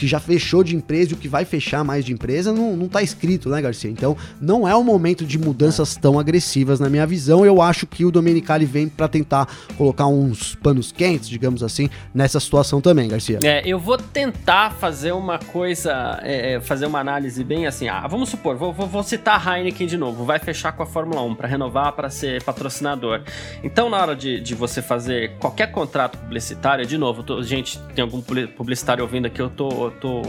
que 0.04 0.08
já 0.08 0.20
fechou 0.20 0.66
de 0.66 0.76
empresa 0.76 1.12
e 1.12 1.14
o 1.14 1.18
que 1.18 1.30
vai 1.30 1.46
fechar 1.46 1.82
mais 1.82 2.04
de 2.04 2.12
empresa 2.12 2.52
não, 2.52 2.76
não 2.76 2.90
tá 2.90 3.02
escrito, 3.02 3.48
né, 3.48 3.62
Garcia? 3.62 3.90
Então, 3.90 4.18
não 4.42 4.68
é 4.68 4.76
o 4.76 4.84
momento 4.84 5.24
de 5.26 5.40
mudanças 5.40 5.96
tão 5.96 6.20
agressivas 6.20 6.78
na 6.78 6.90
minha 6.90 7.08
visão. 7.08 7.46
Eu 7.46 7.62
acho 7.62 7.88
que 7.88 8.04
o 8.04 8.12
Domenicali 8.12 8.66
vem 8.66 8.90
para 8.90 9.08
tentar 9.08 9.48
colocar 9.78 10.08
uns 10.08 10.56
panos 10.56 10.92
quentes, 10.92 11.30
digamos 11.30 11.64
assim, 11.64 11.90
nessa 12.14 12.38
situação 12.38 12.82
também, 12.82 13.08
Garcia. 13.08 13.40
É, 13.42 13.62
eu 13.66 13.80
vou 13.80 13.98
tentar 13.98 14.72
fazer 14.72 15.14
uma 15.14 15.40
coisa, 15.40 16.20
é, 16.22 16.56
é 16.56 16.60
fazer 16.60 16.86
uma 16.86 17.00
análise 17.00 17.42
bem 17.42 17.66
assim. 17.66 17.88
Ah, 17.88 18.06
vamos 18.06 18.28
supor, 18.28 18.58
vou, 18.58 18.74
vou, 18.74 18.88
vou 18.88 19.04
citar 19.04 19.48
a 19.48 19.58
Heineken 19.58 19.88
de 19.88 19.96
novo, 19.96 20.26
vai 20.26 20.38
fechar 20.38 20.74
com 20.74 20.84
a 20.84 20.86
Fórmula 20.86 21.22
1 21.22 21.36
para 21.36 21.48
renovar, 21.48 21.94
para 21.94 22.10
ser 22.10 22.44
patrocinador. 22.44 23.22
Então, 23.64 23.90
na 23.90 24.02
hora 24.02 24.16
de, 24.18 24.42
de 24.42 24.54
você 24.54 24.82
fazer 24.82 25.38
qualquer 25.38 25.72
contrato 25.72 26.18
publicitário, 26.18 26.86
de 26.86 26.98
novo, 26.98 27.24
tô, 27.24 27.42
gente, 27.42 27.80
tem 27.96 28.04
algum 28.04 28.22
publicitário 28.22 29.02
ouvindo 29.02 29.28
aqui, 29.28 29.42
eu 29.42 29.50
tô 29.50 29.93
tô, 29.94 30.22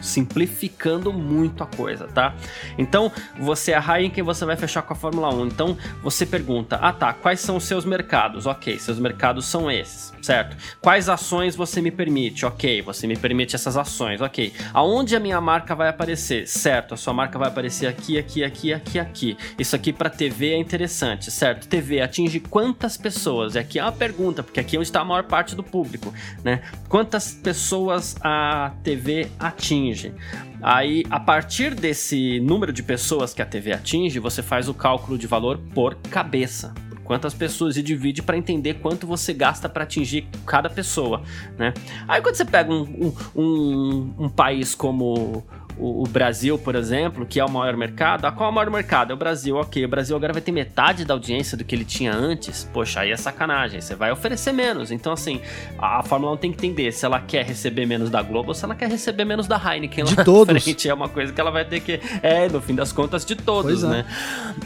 simplificando 0.00 1.12
muito 1.12 1.62
a 1.62 1.66
coisa, 1.66 2.06
tá? 2.06 2.34
Então, 2.78 3.12
você 3.38 3.72
é 3.72 3.76
a 3.76 3.98
Heineken, 3.98 4.24
você 4.24 4.44
vai 4.44 4.56
fechar 4.56 4.82
com 4.82 4.92
a 4.92 4.96
Fórmula 4.96 5.32
1. 5.34 5.46
Então, 5.46 5.76
você 6.02 6.24
pergunta: 6.26 6.76
ah 6.76 6.92
tá, 6.92 7.12
quais 7.12 7.40
são 7.40 7.56
os 7.56 7.64
seus 7.64 7.84
mercados? 7.84 8.46
Ok, 8.46 8.78
seus 8.78 8.98
mercados 8.98 9.46
são 9.46 9.70
esses, 9.70 10.12
certo? 10.22 10.56
Quais 10.80 11.08
ações 11.08 11.54
você 11.54 11.80
me 11.80 11.90
permite? 11.90 12.46
Ok, 12.46 12.82
você 12.82 13.06
me 13.06 13.16
permite 13.16 13.54
essas 13.54 13.76
ações, 13.76 14.20
ok. 14.20 14.52
Aonde 14.72 15.14
a 15.16 15.20
minha 15.20 15.40
marca 15.40 15.74
vai 15.74 15.88
aparecer? 15.88 16.46
Certo, 16.46 16.94
a 16.94 16.96
sua 16.96 17.12
marca 17.12 17.38
vai 17.38 17.48
aparecer 17.48 17.86
aqui, 17.86 18.18
aqui, 18.18 18.44
aqui, 18.44 18.72
aqui, 18.72 18.98
aqui. 18.98 19.36
Isso 19.58 19.76
aqui 19.76 19.92
para 19.92 20.10
TV 20.10 20.52
é 20.52 20.58
interessante, 20.58 21.30
certo? 21.30 21.68
TV 21.68 22.00
atinge 22.00 22.40
quantas 22.40 22.96
pessoas? 22.96 23.54
E 23.54 23.58
aqui 23.58 23.78
é 23.78 23.82
uma 23.82 23.92
pergunta, 23.92 24.42
porque 24.42 24.60
aqui 24.60 24.76
é 24.76 24.78
onde 24.78 24.88
está 24.88 25.00
a 25.00 25.04
maior 25.04 25.24
parte 25.24 25.54
do 25.54 25.62
público, 25.62 26.12
né? 26.42 26.62
Quantas 26.88 27.32
pessoas 27.32 28.16
a 28.22 28.72
TV 28.82 28.89
TV 28.90 29.30
atinge. 29.38 30.12
Aí, 30.60 31.04
a 31.08 31.20
partir 31.20 31.74
desse 31.74 32.40
número 32.40 32.72
de 32.72 32.82
pessoas 32.82 33.32
que 33.32 33.40
a 33.40 33.46
TV 33.46 33.72
atinge, 33.72 34.18
você 34.18 34.42
faz 34.42 34.68
o 34.68 34.74
cálculo 34.74 35.16
de 35.16 35.26
valor 35.26 35.58
por 35.72 35.94
cabeça. 36.10 36.74
quantas 37.04 37.34
pessoas 37.34 37.76
e 37.76 37.82
divide 37.82 38.22
para 38.22 38.36
entender 38.36 38.74
quanto 38.74 39.04
você 39.04 39.32
gasta 39.32 39.68
para 39.68 39.82
atingir 39.82 40.28
cada 40.46 40.70
pessoa, 40.70 41.22
né? 41.58 41.74
Aí 42.06 42.22
quando 42.22 42.36
você 42.36 42.44
pega 42.44 42.72
um, 42.72 42.82
um, 42.82 43.42
um, 43.42 44.14
um 44.16 44.28
país 44.28 44.76
como 44.76 45.44
o, 45.80 46.02
o, 46.02 46.06
Brasil, 46.06 46.58
por 46.58 46.74
exemplo, 46.74 47.24
que 47.24 47.40
é 47.40 47.44
o 47.44 47.50
maior 47.50 47.76
mercado. 47.76 48.26
Ah, 48.26 48.32
qual 48.32 48.48
é 48.48 48.52
o 48.52 48.54
maior 48.54 48.70
mercado? 48.70 49.10
É 49.10 49.14
o 49.14 49.16
Brasil, 49.16 49.56
ok. 49.56 49.84
O 49.84 49.88
Brasil 49.88 50.14
agora 50.14 50.32
vai 50.32 50.42
ter 50.42 50.52
metade 50.52 51.04
da 51.04 51.14
audiência 51.14 51.56
do 51.56 51.64
que 51.64 51.74
ele 51.74 51.84
tinha 51.84 52.12
antes. 52.12 52.68
Poxa, 52.72 53.00
aí 53.00 53.10
é 53.10 53.16
sacanagem. 53.16 53.80
Você 53.80 53.94
vai 53.94 54.12
oferecer 54.12 54.52
menos. 54.52 54.90
Então, 54.90 55.12
assim, 55.12 55.40
a, 55.78 55.98
a 55.98 56.02
Fórmula 56.02 56.34
1 56.34 56.36
tem 56.36 56.52
que 56.52 56.66
entender 56.66 56.92
se 56.92 57.04
ela 57.04 57.18
quer 57.18 57.44
receber 57.44 57.86
menos 57.86 58.10
da 58.10 58.22
Globo 58.22 58.48
ou 58.48 58.54
se 58.54 58.64
ela 58.64 58.74
quer 58.74 58.88
receber 58.88 59.24
menos 59.24 59.46
da 59.46 59.56
Heineken 59.56 60.04
de 60.04 60.14
lá 60.16 60.24
todos. 60.24 60.62
frente. 60.62 60.88
É 60.88 60.94
uma 60.94 61.08
coisa 61.08 61.32
que 61.32 61.40
ela 61.40 61.50
vai 61.50 61.64
ter 61.64 61.80
que. 61.80 62.00
É, 62.22 62.48
no 62.48 62.60
fim 62.60 62.74
das 62.74 62.92
contas, 62.92 63.24
de 63.24 63.34
todos, 63.34 63.82
é. 63.82 63.86
né? 63.86 64.04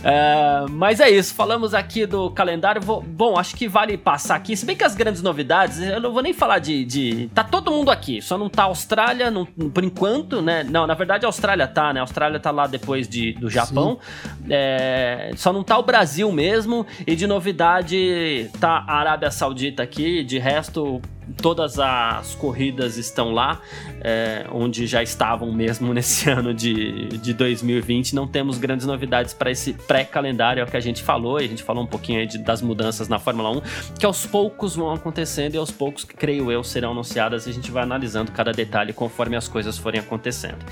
É, 0.03 0.67
mas 0.71 1.01
é 1.01 1.09
isso. 1.09 1.33
Falamos 1.35 1.75
aqui 1.75 2.07
do 2.07 2.31
calendário. 2.31 2.83
Vou, 2.83 3.01
bom, 3.01 3.39
acho 3.39 3.55
que 3.55 3.69
vale 3.69 3.97
passar 3.97 4.35
aqui. 4.35 4.57
Se 4.57 4.67
bem 4.67 4.77
que 4.77 4.85
as 4.85 4.95
grandes 4.95 5.23
novidades, 5.23 5.79
eu 5.79 6.01
não 6.01 6.13
vou 6.13 6.23
nem 6.23 6.33
falar 6.33 6.59
de. 6.59 6.85
de 6.85 7.31
tá 7.35 7.45
todo 7.45 7.71
mundo 7.71 7.91
aqui. 7.91 8.21
Só 8.21 8.37
não 8.37 8.49
tá 8.49 8.65
a 8.65 8.67
Austrália, 8.67 9.31
não, 9.31 9.47
por 9.47 9.85
enquanto, 9.85 10.43
né? 10.43 10.65
Não, 10.65 10.87
na 10.87 10.95
verdade 10.95 11.04
a 11.13 11.27
Austrália 11.27 11.67
tá, 11.67 11.93
né? 11.93 12.01
A 12.01 12.03
Austrália 12.03 12.41
tá 12.41 12.51
lá 12.51 12.67
depois 12.67 13.09
de, 13.09 13.33
do 13.33 13.49
Japão. 13.49 13.99
É, 14.49 15.33
só 15.37 15.53
não 15.53 15.63
tá 15.63 15.79
o 15.79 15.83
Brasil 15.83 16.31
mesmo. 16.33 16.87
E 17.07 17.15
de 17.15 17.27
novidade 17.27 18.51
tá 18.61 18.85
a 18.87 18.97
Arábia 18.99 19.31
Saudita 19.31 19.83
aqui. 19.83 20.25
De 20.25 20.39
resto, 20.39 21.01
todas 21.37 21.79
as 21.79 22.35
corridas 22.35 22.97
estão 22.97 23.33
lá, 23.33 23.61
é, 24.01 24.47
onde 24.51 24.87
já 24.87 25.03
estavam 25.03 25.53
mesmo 25.53 25.93
nesse 25.95 26.31
ano 26.31 26.55
de, 26.55 27.09
de 27.19 27.35
2020. 27.35 28.15
Não 28.15 28.27
temos 28.27 28.59
grandes 28.59 28.87
novidades 28.87 29.35
para 29.35 29.51
esse 29.51 29.73
pré-calendário, 29.73 30.61
é 30.61 30.65
o 30.65 30.67
que 30.67 30.77
a 30.77 30.81
gente 30.81 31.03
falou, 31.03 31.41
e 31.41 31.45
a 31.45 31.49
gente 31.49 31.63
falou 31.63 31.83
um 31.83 31.87
pouquinho 31.87 32.27
de, 32.27 32.39
das 32.39 32.63
mudanças 32.63 33.09
na 33.09 33.19
Fórmula 33.19 33.51
1, 33.51 33.63
que 33.99 34.07
aos 34.07 34.27
poucos 34.27 34.77
vão 34.77 34.93
acontecendo 34.93 35.55
e 35.55 35.59
aos 35.59 35.71
poucos, 35.71 36.05
creio 36.05 36.51
eu, 36.51 36.63
serão 36.65 36.93
anunciadas 36.93 37.47
e 37.47 37.51
a 37.51 37.53
gente 37.53 37.71
vai 37.71 37.83
analisando 37.83 38.33
cada 38.33 38.53
detalhe 38.53 38.93
conforme 38.93 39.37
as 39.37 39.49
coisas 39.49 39.77
forem 39.77 40.01
acontecendo. 40.01 40.65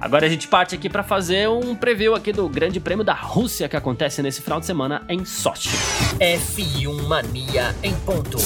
Agora 0.00 0.26
a 0.26 0.28
gente 0.28 0.48
parte 0.48 0.74
aqui 0.74 0.88
para 0.88 1.02
fazer 1.02 1.48
um 1.48 1.74
preview 1.74 2.14
aqui 2.14 2.32
do 2.32 2.48
Grande 2.48 2.80
Prêmio 2.80 3.04
da 3.04 3.14
Rússia 3.14 3.68
que 3.68 3.76
acontece 3.76 4.22
nesse 4.22 4.40
final 4.42 4.60
de 4.60 4.66
semana 4.66 5.02
em 5.08 5.24
Sochi. 5.24 5.70
F1 6.18 7.02
Mania 7.06 7.74
em 7.82 7.94
ponto. 7.96 8.38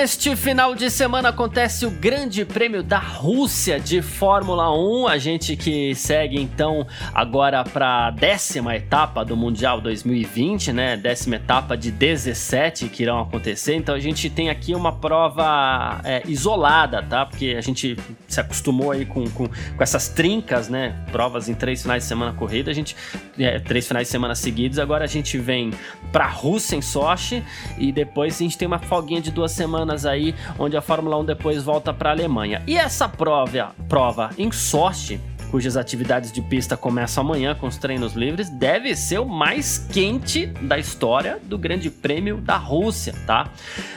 Neste 0.00 0.36
final 0.36 0.76
de 0.76 0.90
semana 0.90 1.30
acontece 1.30 1.84
o 1.84 1.90
Grande 1.90 2.44
Prêmio 2.44 2.84
da 2.84 3.00
Rússia 3.00 3.80
de 3.80 4.00
Fórmula 4.00 4.72
1. 4.72 5.08
A 5.08 5.18
gente 5.18 5.56
que 5.56 5.92
segue 5.92 6.40
então 6.40 6.86
agora 7.12 7.64
para 7.64 8.06
a 8.06 8.10
décima 8.12 8.76
etapa 8.76 9.24
do 9.24 9.36
Mundial 9.36 9.80
2020, 9.80 10.72
né? 10.72 10.96
Décima 10.96 11.34
etapa 11.34 11.76
de 11.76 11.90
17 11.90 12.88
que 12.88 13.02
irão 13.02 13.18
acontecer. 13.18 13.74
Então 13.74 13.92
a 13.92 13.98
gente 13.98 14.30
tem 14.30 14.50
aqui 14.50 14.72
uma 14.72 14.92
prova 14.92 16.00
é, 16.04 16.22
isolada, 16.28 17.02
tá? 17.02 17.26
Porque 17.26 17.56
a 17.58 17.60
gente 17.60 17.96
se 18.28 18.38
acostumou 18.38 18.92
aí 18.92 19.04
com, 19.04 19.28
com, 19.30 19.48
com, 19.48 19.82
essas 19.82 20.08
trincas, 20.08 20.68
né? 20.68 20.94
Provas 21.10 21.48
em 21.48 21.54
três 21.54 21.82
finais 21.82 22.04
de 22.04 22.08
semana 22.08 22.32
corrida. 22.32 22.70
A 22.70 22.74
gente 22.74 22.94
é, 23.36 23.58
três 23.58 23.88
finais 23.88 24.06
de 24.06 24.12
semana 24.12 24.36
seguidos. 24.36 24.78
Agora 24.78 25.02
a 25.02 25.08
gente 25.08 25.38
vem 25.38 25.72
para 26.12 26.26
a 26.26 26.30
Rússia 26.30 26.76
em 26.76 26.82
Sochi 26.82 27.42
e 27.76 27.90
depois 27.90 28.36
a 28.36 28.38
gente 28.38 28.56
tem 28.56 28.68
uma 28.68 28.78
folguinha 28.78 29.20
de 29.20 29.32
duas 29.32 29.50
semanas 29.50 29.87
aí, 30.06 30.34
onde 30.58 30.76
a 30.76 30.82
Fórmula 30.82 31.16
1 31.18 31.24
depois 31.24 31.62
volta 31.62 31.92
para 31.92 32.10
a 32.10 32.12
Alemanha. 32.12 32.62
E 32.66 32.76
essa 32.76 33.08
prova, 33.08 33.74
prova 33.88 34.30
em 34.36 34.50
Sochi 34.52 35.20
cujas 35.50 35.76
atividades 35.76 36.30
de 36.30 36.42
pista 36.42 36.76
começam 36.76 37.24
amanhã 37.24 37.54
com 37.54 37.66
os 37.66 37.76
treinos 37.76 38.14
livres, 38.14 38.50
deve 38.50 38.94
ser 38.94 39.18
o 39.18 39.24
mais 39.24 39.78
quente 39.78 40.46
da 40.46 40.78
história 40.78 41.38
do 41.42 41.58
Grande 41.58 41.90
Prêmio 41.90 42.38
da 42.38 42.56
Rússia, 42.56 43.14
tá? 43.26 43.50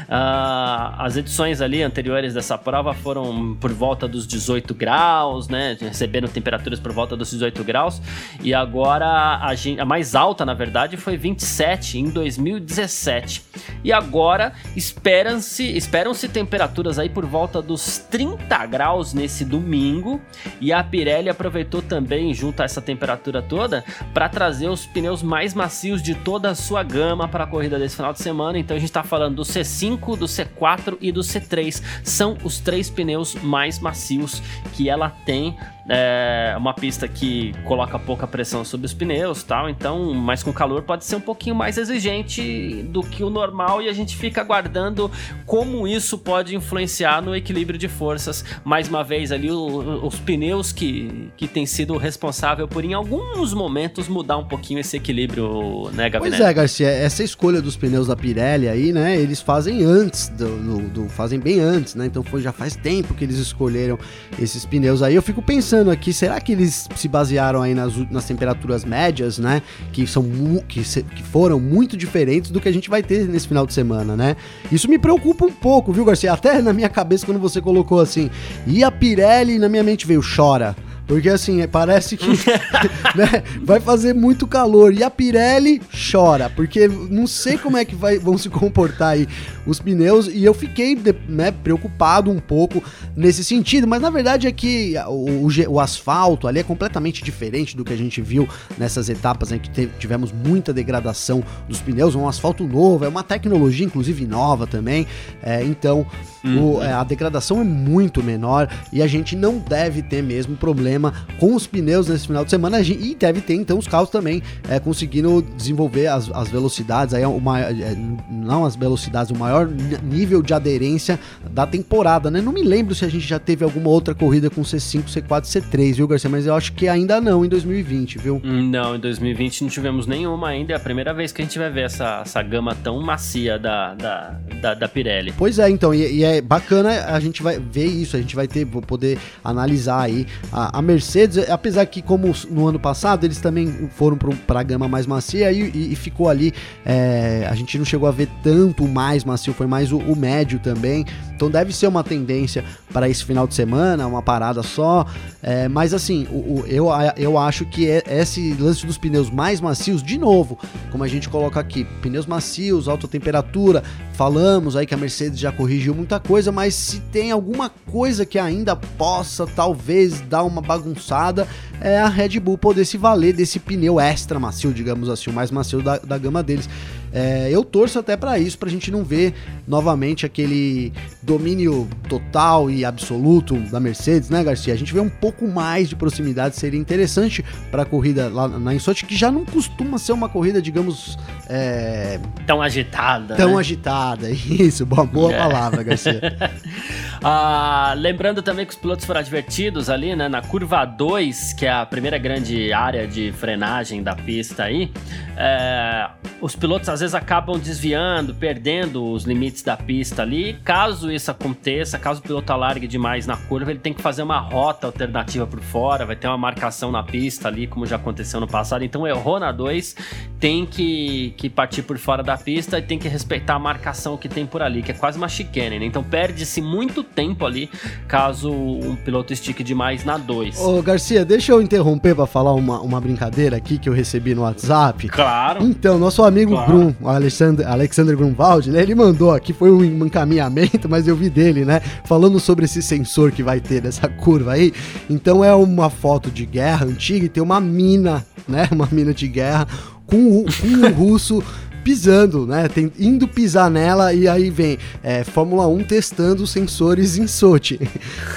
Uh, 0.03 0.95
as 0.97 1.17
edições 1.17 1.61
ali 1.61 1.83
anteriores 1.83 2.33
dessa 2.33 2.57
prova 2.57 2.93
foram 2.93 3.55
por 3.59 3.71
volta 3.71 4.07
dos 4.07 4.25
18 4.25 4.73
graus, 4.73 5.47
né? 5.47 5.77
Recebendo 5.79 6.27
temperaturas 6.27 6.79
por 6.79 6.91
volta 6.91 7.15
dos 7.15 7.31
18 7.31 7.63
graus, 7.63 8.01
e 8.41 8.53
agora 8.53 9.05
a, 9.05 9.51
a 9.51 9.85
mais 9.85 10.15
alta, 10.15 10.45
na 10.45 10.53
verdade, 10.53 10.97
foi 10.97 11.17
27 11.17 11.99
em 11.99 12.09
2017. 12.09 13.43
E 13.83 13.91
agora 13.91 14.53
esperam-se 14.75 15.63
esperam-se 15.63 16.27
temperaturas 16.27 16.97
aí 16.99 17.09
por 17.09 17.25
volta 17.25 17.61
dos 17.61 17.97
30 17.97 18.65
graus 18.65 19.13
nesse 19.13 19.43
domingo, 19.43 20.21
e 20.59 20.71
a 20.71 20.83
Pirelli 20.83 21.29
aproveitou 21.41 21.81
também, 21.81 22.33
junto 22.33 22.61
a 22.61 22.65
essa 22.65 22.81
temperatura 22.81 23.41
toda, 23.41 23.83
para 24.13 24.29
trazer 24.29 24.69
os 24.69 24.85
pneus 24.85 25.23
mais 25.23 25.55
macios 25.55 26.01
de 26.01 26.13
toda 26.13 26.51
a 26.51 26.55
sua 26.55 26.83
gama 26.83 27.27
para 27.27 27.45
a 27.45 27.47
corrida 27.47 27.79
desse 27.79 27.95
final 27.95 28.13
de 28.13 28.21
semana. 28.21 28.59
Então 28.59 28.77
a 28.77 28.79
gente 28.79 28.89
está 28.89 29.01
falando 29.01 29.37
do 29.37 29.41
C5, 29.41 30.17
do 30.17 30.25
C4 30.25 30.97
e 31.01 31.11
do 31.11 31.21
C3. 31.21 31.81
São 32.03 32.37
os 32.43 32.59
três 32.59 32.89
pneus 32.89 33.33
mais 33.35 33.79
macios 33.79 34.41
que 34.73 34.87
ela 34.87 35.09
tem 35.09 35.57
é 35.93 36.55
uma 36.57 36.73
pista 36.73 37.05
que 37.05 37.51
coloca 37.65 37.99
pouca 37.99 38.25
pressão 38.25 38.63
sobre 38.63 38.85
os 38.85 38.93
pneus 38.93 39.43
tal, 39.43 39.69
então, 39.69 40.13
mas 40.13 40.41
com 40.41 40.53
calor 40.53 40.83
pode 40.83 41.03
ser 41.03 41.17
um 41.17 41.21
pouquinho 41.21 41.53
mais 41.53 41.77
exigente 41.77 42.85
do 42.87 43.03
que 43.03 43.25
o 43.25 43.29
normal 43.29 43.81
e 43.81 43.89
a 43.89 43.93
gente 43.93 44.15
fica 44.15 44.39
aguardando 44.39 45.11
como 45.45 45.85
isso 45.85 46.17
pode 46.17 46.55
influenciar 46.55 47.21
no 47.21 47.35
equilíbrio 47.35 47.77
de 47.77 47.89
forças. 47.89 48.45
Mais 48.63 48.87
uma 48.87 49.03
vez 49.03 49.33
ali 49.33 49.51
o, 49.51 50.05
os 50.05 50.17
pneus 50.17 50.71
que, 50.71 51.29
que 51.35 51.45
tem 51.45 51.65
sido 51.65 51.97
responsável 51.97 52.69
por 52.69 52.85
em 52.85 52.93
alguns 52.93 53.53
momentos 53.53 54.07
mudar 54.07 54.37
um 54.37 54.45
pouquinho 54.45 54.79
esse 54.79 54.95
equilíbrio, 54.95 55.89
né, 55.91 56.09
Gabriel? 56.09 56.37
Pois 56.37 56.49
é, 56.49 56.53
Garcia, 56.53 56.87
essa 56.87 57.21
escolha 57.21 57.61
dos 57.61 57.75
pneus 57.75 58.07
da 58.07 58.15
Pirelli 58.15 58.69
aí, 58.69 58.93
né, 58.93 59.19
eles 59.19 59.41
fazem 59.41 59.83
antes 59.83 60.29
do, 60.29 60.57
do, 60.57 60.89
do 60.89 61.09
fazem 61.09 61.37
bem 61.37 61.59
antes, 61.59 61.95
né? 61.95 62.05
Então 62.05 62.23
foi 62.23 62.41
já 62.41 62.53
faz 62.53 62.77
tempo 62.77 63.13
que 63.13 63.25
eles 63.25 63.37
escolheram 63.37 63.99
esses 64.39 64.65
pneus 64.65 65.01
aí. 65.01 65.15
Eu 65.15 65.21
fico 65.21 65.41
pensando 65.41 65.80
aqui, 65.89 66.13
será 66.13 66.39
que 66.39 66.51
eles 66.51 66.87
se 66.95 67.07
basearam 67.07 67.61
aí 67.61 67.73
nas, 67.73 67.95
nas 68.09 68.25
temperaturas 68.25 68.83
médias, 68.83 69.39
né? 69.39 69.61
Que, 69.91 70.05
são 70.05 70.23
que, 70.67 70.81
que 70.83 71.23
foram 71.23 71.59
muito 71.59 71.97
diferentes 71.97 72.51
do 72.51 72.59
que 72.59 72.69
a 72.69 72.71
gente 72.71 72.89
vai 72.89 73.01
ter 73.01 73.27
nesse 73.27 73.47
final 73.47 73.65
de 73.65 73.73
semana, 73.73 74.15
né? 74.15 74.35
Isso 74.71 74.89
me 74.89 74.99
preocupa 74.99 75.45
um 75.45 75.51
pouco, 75.51 75.91
viu, 75.91 76.05
Garcia? 76.05 76.33
Até 76.33 76.61
na 76.61 76.73
minha 76.73 76.89
cabeça, 76.89 77.25
quando 77.25 77.39
você 77.39 77.61
colocou 77.61 77.99
assim, 77.99 78.29
e 78.67 78.83
a 78.83 78.91
Pirelli, 78.91 79.57
na 79.57 79.69
minha 79.69 79.83
mente 79.83 80.05
veio, 80.05 80.21
chora. 80.21 80.75
Porque 81.11 81.27
assim, 81.27 81.67
parece 81.67 82.15
que 82.15 82.29
né, 83.17 83.43
vai 83.63 83.81
fazer 83.81 84.13
muito 84.13 84.47
calor. 84.47 84.93
E 84.93 85.03
a 85.03 85.09
Pirelli 85.09 85.81
chora, 86.09 86.49
porque 86.49 86.87
não 86.87 87.27
sei 87.27 87.57
como 87.57 87.75
é 87.75 87.83
que 87.83 87.93
vai, 87.93 88.17
vão 88.17 88.37
se 88.37 88.47
comportar 88.47 89.09
aí 89.09 89.27
os 89.65 89.77
pneus. 89.77 90.29
E 90.29 90.41
eu 90.45 90.53
fiquei 90.53 90.97
né, 91.27 91.51
preocupado 91.51 92.31
um 92.31 92.39
pouco 92.39 92.81
nesse 93.13 93.43
sentido. 93.43 93.85
Mas 93.85 94.01
na 94.01 94.09
verdade 94.09 94.47
é 94.47 94.53
que 94.53 94.93
o, 95.05 95.47
o, 95.47 95.49
o, 95.67 95.79
asfalto 95.81 96.47
ali 96.47 96.59
é 96.59 96.63
completamente 96.63 97.21
diferente 97.21 97.75
do 97.75 97.83
que 97.83 97.91
a 97.91 97.97
gente 97.97 98.21
viu 98.21 98.47
nessas 98.77 99.09
etapas 99.09 99.51
em 99.51 99.59
que 99.59 99.87
tivemos 99.99 100.31
muita 100.31 100.71
degradação 100.71 101.43
dos 101.67 101.81
pneus. 101.81 102.15
Um 102.15 102.25
asfalto 102.25 102.63
novo, 102.65 103.03
é 103.03 103.09
uma 103.09 103.21
tecnologia 103.21 103.85
inclusive 103.85 104.25
nova 104.25 104.65
também. 104.65 105.05
É, 105.43 105.61
então 105.61 106.07
uhum. 106.43 106.75
o, 106.75 106.83
é, 106.83 106.91
a 106.91 107.03
degradação 107.03 107.61
é 107.61 107.63
muito 107.63 108.23
menor 108.23 108.67
e 108.91 109.01
a 109.01 109.07
gente 109.07 109.35
não 109.35 109.57
deve 109.57 110.01
ter 110.01 110.21
mesmo 110.21 110.55
problema 110.55 110.71
problema 110.71 111.13
com 111.39 111.53
os 111.55 111.67
pneus 111.67 112.07
nesse 112.07 112.27
final 112.27 112.43
de 112.43 112.49
semana 112.49 112.79
e 112.81 113.15
deve 113.15 113.41
ter 113.41 113.55
então 113.55 113.77
os 113.77 113.87
carros 113.87 114.09
também 114.09 114.41
é, 114.69 114.79
conseguindo 114.79 115.41
desenvolver 115.55 116.07
as, 116.07 116.29
as 116.31 116.49
velocidades, 116.49 117.13
aí 117.13 117.25
uma, 117.25 117.59
é, 117.59 117.95
não 118.29 118.65
as 118.65 118.75
velocidades, 118.75 119.31
o 119.31 119.37
maior 119.37 119.67
nível 120.03 120.41
de 120.41 120.53
aderência 120.53 121.19
da 121.51 121.67
temporada, 121.67 122.31
né? 122.31 122.41
Não 122.41 122.51
me 122.51 122.63
lembro 122.63 122.95
se 122.95 123.05
a 123.05 123.09
gente 123.09 123.27
já 123.27 123.39
teve 123.39 123.63
alguma 123.63 123.89
outra 123.89 124.15
corrida 124.15 124.49
com 124.49 124.61
C5, 124.61 125.05
C4, 125.05 125.43
C3, 125.43 125.95
viu, 125.95 126.07
Garcia? 126.07 126.29
Mas 126.29 126.45
eu 126.45 126.55
acho 126.55 126.73
que 126.73 126.87
ainda 126.87 127.19
não 127.19 127.45
em 127.45 127.49
2020, 127.49 128.17
viu? 128.17 128.41
Não, 128.43 128.95
em 128.95 128.99
2020 128.99 129.63
não 129.63 129.69
tivemos 129.69 130.07
nenhuma 130.07 130.49
ainda. 130.49 130.73
É 130.73 130.75
a 130.75 130.79
primeira 130.79 131.13
vez 131.13 131.31
que 131.31 131.41
a 131.41 131.45
gente 131.45 131.57
vai 131.59 131.69
ver 131.69 131.85
essa, 131.85 132.21
essa 132.21 132.41
gama 132.41 132.75
tão 132.75 133.01
macia 133.01 133.59
da, 133.59 133.93
da, 133.93 134.39
da, 134.61 134.73
da 134.73 134.87
Pirelli. 134.87 135.33
Pois 135.37 135.59
é, 135.59 135.69
então, 135.69 135.93
e, 135.93 136.19
e, 136.19 136.23
é 136.23 136.30
bacana 136.39 137.05
a 137.07 137.19
gente 137.19 137.41
vai 137.41 137.59
ver 137.59 137.87
isso, 137.87 138.15
a 138.15 138.21
gente 138.21 138.35
vai 138.35 138.47
ter, 138.47 138.65
poder 138.65 139.17
analisar 139.43 140.01
aí 140.01 140.27
a, 140.51 140.77
a 140.77 140.81
Mercedes, 140.81 141.49
apesar 141.49 141.85
que 141.87 142.01
como 142.01 142.33
no 142.49 142.67
ano 142.67 142.79
passado 142.79 143.25
eles 143.25 143.39
também 143.39 143.89
foram 143.95 144.17
para 144.17 144.59
a 144.59 144.63
gama 144.63 144.87
mais 144.87 145.07
macia 145.07 145.51
e, 145.51 145.71
e, 145.71 145.93
e 145.93 145.95
ficou 145.95 146.29
ali, 146.29 146.53
é, 146.85 147.47
a 147.49 147.55
gente 147.55 147.77
não 147.77 147.85
chegou 147.85 148.07
a 148.07 148.11
ver 148.11 148.29
tanto 148.43 148.87
mais 148.87 149.23
macio, 149.23 149.53
foi 149.53 149.67
mais 149.67 149.91
o, 149.91 149.97
o 149.97 150.15
médio 150.15 150.59
também. 150.59 151.05
Então 151.41 151.49
deve 151.49 151.73
ser 151.73 151.87
uma 151.87 152.03
tendência 152.03 152.63
para 152.93 153.09
esse 153.09 153.25
final 153.25 153.47
de 153.47 153.55
semana, 153.55 154.05
uma 154.05 154.21
parada 154.21 154.61
só. 154.61 155.07
É, 155.41 155.67
mas 155.67 155.91
assim, 155.91 156.27
o, 156.29 156.35
o, 156.35 156.65
eu, 156.67 156.89
eu 157.17 157.35
acho 157.35 157.65
que 157.65 157.89
é, 157.89 158.03
esse 158.07 158.53
lance 158.59 158.85
dos 158.85 158.95
pneus 158.95 159.31
mais 159.31 159.59
macios, 159.59 160.03
de 160.03 160.19
novo, 160.19 160.59
como 160.91 161.03
a 161.03 161.07
gente 161.07 161.27
coloca 161.27 161.59
aqui, 161.59 161.83
pneus 161.99 162.27
macios, 162.27 162.87
alta 162.87 163.07
temperatura, 163.07 163.81
falamos 164.13 164.75
aí 164.75 164.85
que 164.85 164.93
a 164.93 164.97
Mercedes 164.97 165.39
já 165.39 165.51
corrigiu 165.51 165.95
muita 165.95 166.19
coisa, 166.19 166.51
mas 166.51 166.75
se 166.75 166.99
tem 167.11 167.31
alguma 167.31 167.71
coisa 167.91 168.23
que 168.23 168.37
ainda 168.37 168.75
possa 168.75 169.47
talvez 169.47 170.21
dar 170.21 170.43
uma 170.43 170.61
bagunçada, 170.61 171.47
é 171.81 171.99
a 171.99 172.07
Red 172.07 172.39
Bull 172.39 172.59
poder 172.59 172.85
se 172.85 172.97
valer 172.97 173.33
desse 173.33 173.57
pneu 173.57 173.99
extra 173.99 174.39
macio, 174.39 174.71
digamos 174.71 175.09
assim, 175.09 175.31
o 175.31 175.33
mais 175.33 175.49
macio 175.49 175.81
da, 175.81 175.97
da 175.97 176.19
gama 176.19 176.43
deles. 176.43 176.69
é, 177.11 177.49
eu 177.51 177.63
torço 177.63 177.97
até 177.97 178.15
para 178.15 178.37
isso, 178.37 178.59
pra 178.59 178.69
gente 178.69 178.91
não 178.91 179.03
ver 179.03 179.33
novamente 179.67 180.23
aquele 180.25 180.93
domínio 181.21 181.87
total 182.09 182.69
e 182.69 182.83
absoluto 182.83 183.55
da 183.69 183.79
Mercedes, 183.79 184.29
né, 184.29 184.43
Garcia? 184.43 184.73
A 184.73 184.77
gente 184.77 184.93
vê 184.93 184.99
um 184.99 185.09
pouco 185.09 185.47
mais 185.47 185.89
de 185.89 185.95
proximidade, 185.95 186.55
seria 186.55 186.79
interessante 186.79 187.43
para 187.69 187.83
a 187.83 187.85
corrida 187.85 188.29
lá 188.29 188.47
na 188.47 188.73
Insote, 188.73 189.05
que 189.05 189.15
já 189.15 189.31
não 189.31 189.45
costuma 189.45 189.97
ser 189.97 190.13
uma 190.13 190.27
corrida, 190.27 190.61
digamos. 190.61 191.17
É... 191.47 192.19
Tão 192.47 192.61
agitada. 192.61 193.35
Tão 193.35 193.51
né? 193.51 193.59
agitada, 193.59 194.29
isso, 194.31 194.85
boa, 194.85 195.05
boa 195.05 195.33
é. 195.33 195.37
palavra, 195.37 195.83
Garcia. 195.83 196.21
ah, 197.23 197.93
lembrando 197.97 198.41
também 198.41 198.65
que 198.65 198.73
os 198.73 198.79
pilotos 198.79 199.05
foram 199.05 199.19
advertidos 199.19 199.89
ali, 199.89 200.15
né, 200.15 200.27
na 200.27 200.41
curva 200.41 200.85
2, 200.85 201.53
que 201.53 201.65
é 201.65 201.71
a 201.71 201.85
primeira 201.85 202.17
grande 202.17 202.73
área 202.73 203.07
de 203.07 203.31
frenagem 203.33 204.01
da 204.01 204.15
pista 204.15 204.63
aí. 204.63 204.91
É, 205.37 206.09
os 206.39 206.55
pilotos 206.55 206.89
às 206.89 206.99
vezes 206.99 207.13
acabam 207.13 207.59
desviando, 207.59 208.33
perdendo 208.33 209.11
os 209.11 209.23
limites 209.23 209.61
da 209.61 209.77
pista 209.77 210.21
ali. 210.21 210.59
Caso 210.63 211.10
isso 211.11 211.29
aconteça, 211.31 211.97
caso 211.97 212.19
o 212.19 212.23
piloto 212.23 212.51
alargue 212.51 212.87
demais 212.87 213.25
na 213.27 213.37
curva, 213.37 213.71
ele 213.71 213.79
tem 213.79 213.93
que 213.93 214.01
fazer 214.01 214.23
uma 214.23 214.39
rota 214.39 214.87
alternativa 214.87 215.45
por 215.45 215.59
fora, 215.59 216.05
vai 216.05 216.15
ter 216.15 216.27
uma 216.27 216.37
marcação 216.37 216.91
na 216.91 217.03
pista 217.03 217.47
ali, 217.47 217.67
como 217.67 217.85
já 217.85 217.95
aconteceu 217.95 218.39
no 218.39 218.47
passado. 218.47 218.83
Então 218.83 219.07
errou 219.07 219.39
na 219.39 219.51
2, 219.51 219.95
tem 220.39 220.65
que, 220.65 221.33
que 221.37 221.49
partir 221.49 221.83
por 221.83 221.97
fora 221.97 222.23
da 222.23 222.37
pista 222.37 222.79
e 222.79 222.81
tem 222.81 222.97
que 222.97 223.07
respeitar 223.07 223.55
a 223.55 223.59
marcação 223.59 224.17
que 224.17 224.27
tem 224.27 224.45
por 224.45 224.61
ali, 224.61 224.81
que 224.81 224.91
é 224.91 224.93
quase 224.93 225.17
uma 225.17 225.29
chicane, 225.29 225.79
né? 225.79 225.85
Então 225.85 226.03
perde-se 226.03 226.61
muito 226.61 227.03
tempo 227.03 227.45
ali 227.45 227.69
caso 228.07 228.51
um 228.51 228.95
piloto 228.95 229.33
estique 229.33 229.63
demais 229.63 230.03
na 230.03 230.17
2. 230.17 230.59
Ô 230.59 230.81
Garcia, 230.81 231.23
deixa 231.23 231.51
eu 231.51 231.61
interromper 231.61 232.15
para 232.15 232.25
falar 232.25 232.53
uma, 232.53 232.81
uma 232.81 232.99
brincadeira 232.99 233.57
aqui 233.57 233.77
que 233.77 233.87
eu 233.87 233.93
recebi 233.93 234.33
no 234.33 234.41
WhatsApp. 234.41 235.07
Claro. 235.09 235.63
Então, 235.63 235.97
nosso 235.97 236.23
amigo 236.23 236.51
claro. 236.51 236.71
Grum, 236.71 236.95
o 237.01 237.07
Alexander, 237.07 237.67
Alexander 237.67 238.15
Grunwald, 238.15 238.69
né, 238.69 238.81
ele 238.81 238.95
mandou 238.95 239.31
aqui, 239.31 239.53
foi 239.53 239.71
um 239.71 240.05
encaminhamento, 240.05 240.89
mas 240.89 241.00
eu 241.07 241.15
vi 241.15 241.29
dele, 241.29 241.65
né, 241.65 241.81
falando 242.05 242.39
sobre 242.39 242.65
esse 242.65 242.81
sensor 242.81 243.31
que 243.31 243.43
vai 243.43 243.59
ter 243.59 243.81
nessa 243.81 244.07
curva 244.07 244.53
aí. 244.53 244.73
Então 245.09 245.43
é 245.43 245.53
uma 245.53 245.89
foto 245.89 246.29
de 246.29 246.45
guerra 246.45 246.85
antiga 246.85 247.25
e 247.25 247.29
tem 247.29 247.41
uma 247.41 247.59
mina, 247.59 248.25
né, 248.47 248.67
uma 248.71 248.87
mina 248.91 249.13
de 249.13 249.27
guerra 249.27 249.67
com, 250.05 250.45
com 250.45 250.67
um 250.67 250.91
russo 250.91 251.43
pisando, 251.83 252.45
né? 252.45 252.67
Tem, 252.67 252.91
indo 252.99 253.27
pisar 253.27 253.69
nela 253.69 254.13
e 254.13 254.27
aí 254.27 254.49
vem 254.49 254.77
é, 255.03 255.23
Fórmula 255.23 255.67
1 255.67 255.83
testando 255.83 256.45
sensores 256.47 257.17
em 257.17 257.27
Sochi. 257.27 257.79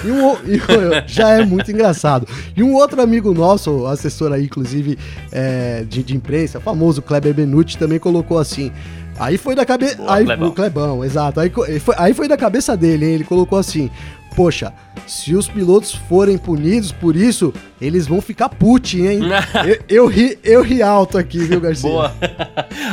E 0.05 0.11
um, 0.11 0.33
e, 0.47 0.61
já 1.07 1.31
é 1.31 1.45
muito 1.45 1.71
engraçado. 1.71 2.27
E 2.57 2.63
um 2.63 2.75
outro 2.75 3.01
amigo 3.01 3.33
nosso, 3.33 3.87
assessor 3.87 4.33
aí, 4.33 4.45
inclusive, 4.45 4.99
é, 5.31 5.85
de, 5.89 6.03
de 6.03 6.17
imprensa, 6.17 6.61
famoso 6.61 7.03
Kleber 7.03 7.35
Benucci, 7.35 7.79
também 7.79 7.99
colocou 7.99 8.39
assim. 8.39 8.73
Aí 9.19 9.39
foi 9.39 9.55
da 9.55 9.65
cabeça. 9.65 10.01
O 10.49 10.53
Clebão, 10.53 11.05
exato. 11.05 11.41
Aí 11.41 11.51
foi, 11.51 11.95
aí 11.97 12.15
foi 12.15 12.29
da 12.29 12.37
cabeça 12.37 12.77
dele, 12.77 13.07
hein? 13.07 13.15
Ele 13.15 13.25
colocou 13.25 13.59
assim: 13.59 13.91
Poxa, 14.35 14.73
se 15.07 15.35
os 15.35 15.47
pilotos 15.47 15.95
forem 15.95 16.37
punidos 16.37 16.91
por 16.91 17.15
isso, 17.15 17.55
eles 17.81 18.07
vão 18.07 18.21
ficar 18.21 18.49
put, 18.49 19.01
hein? 19.01 19.21
eu, 19.65 19.79
eu, 19.89 20.07
ri, 20.07 20.39
eu 20.43 20.63
ri 20.63 20.83
alto 20.83 21.17
aqui, 21.17 21.39
viu, 21.39 21.61
Garcia? 21.61 21.89
Boa. 21.89 22.13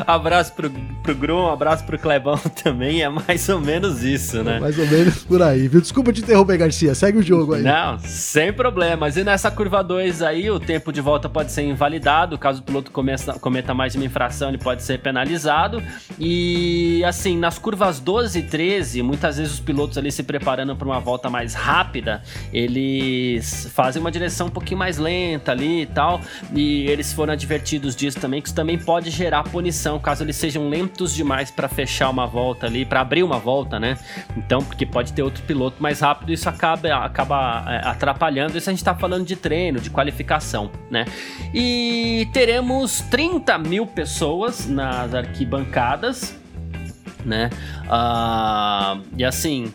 Abraço 0.07 0.53
pro, 0.53 0.69
pro 1.03 1.15
Grum, 1.15 1.47
abraço 1.47 1.83
pro 1.83 1.97
Clebão 1.97 2.37
também. 2.63 3.01
É 3.01 3.09
mais 3.09 3.47
ou 3.49 3.59
menos 3.59 4.03
isso, 4.03 4.43
né? 4.43 4.57
É 4.57 4.59
mais 4.59 4.77
ou 4.77 4.87
menos 4.87 5.23
por 5.23 5.41
aí, 5.41 5.67
viu? 5.67 5.81
Desculpa 5.81 6.13
te 6.13 6.21
interromper, 6.21 6.57
Garcia. 6.57 6.93
Segue 6.95 7.19
o 7.19 7.23
jogo 7.23 7.53
aí. 7.53 7.63
Não, 7.63 7.97
sem 7.99 8.51
problemas. 8.53 9.17
E 9.17 9.23
nessa 9.23 9.49
curva 9.51 9.83
2 9.83 10.21
aí, 10.21 10.49
o 10.49 10.59
tempo 10.59 10.91
de 10.91 11.01
volta 11.01 11.29
pode 11.29 11.51
ser 11.51 11.63
invalidado. 11.63 12.37
Caso 12.37 12.61
o 12.61 12.63
piloto 12.63 12.91
cometa, 12.91 13.33
cometa 13.33 13.73
mais 13.73 13.93
de 13.93 13.99
uma 13.99 14.05
infração, 14.05 14.49
ele 14.49 14.57
pode 14.57 14.83
ser 14.83 14.99
penalizado. 14.99 15.81
E 16.19 17.03
assim, 17.03 17.37
nas 17.37 17.57
curvas 17.57 17.99
12 17.99 18.39
e 18.39 18.43
13, 18.43 19.01
muitas 19.01 19.37
vezes 19.37 19.53
os 19.53 19.59
pilotos 19.59 19.97
ali 19.97 20.11
se 20.11 20.23
preparando 20.23 20.75
para 20.75 20.85
uma 20.85 20.99
volta 20.99 21.29
mais 21.29 21.53
rápida, 21.53 22.21
eles 22.53 23.69
fazem 23.73 24.01
uma 24.01 24.11
direção 24.11 24.47
um 24.47 24.51
pouquinho 24.51 24.79
mais 24.79 24.97
lenta 24.97 25.51
ali 25.51 25.81
e 25.81 25.85
tal. 25.85 26.21
E 26.53 26.85
eles 26.87 27.13
foram 27.13 27.33
advertidos 27.33 27.95
disso 27.95 28.19
também, 28.19 28.41
que 28.41 28.47
isso 28.47 28.55
também 28.55 28.77
pode 28.77 29.09
gerar 29.09 29.43
punição 29.43 29.90
caso 29.99 30.23
eles 30.23 30.35
sejam 30.35 30.69
lentos 30.69 31.13
demais 31.13 31.51
para 31.51 31.67
fechar 31.67 32.09
uma 32.09 32.25
volta 32.25 32.65
ali, 32.65 32.85
para 32.85 33.01
abrir 33.01 33.23
uma 33.23 33.37
volta, 33.37 33.79
né? 33.79 33.97
Então, 34.35 34.63
porque 34.63 34.85
pode 34.85 35.13
ter 35.13 35.23
outro 35.23 35.43
piloto 35.43 35.81
mais 35.81 35.99
rápido, 35.99 36.31
isso 36.31 36.47
acaba, 36.47 36.93
acaba 37.05 37.65
é, 37.67 37.87
atrapalhando. 37.87 38.57
Isso 38.57 38.69
a 38.69 38.73
gente 38.73 38.83
tá 38.83 38.95
falando 38.95 39.25
de 39.25 39.35
treino, 39.35 39.79
de 39.79 39.89
qualificação, 39.89 40.71
né? 40.89 41.05
E 41.53 42.27
teremos 42.33 43.01
30 43.09 43.57
mil 43.57 43.85
pessoas 43.85 44.67
nas 44.67 45.13
arquibancadas, 45.13 46.39
né? 47.25 47.49
Uh, 47.85 49.01
e 49.17 49.23
assim, 49.23 49.71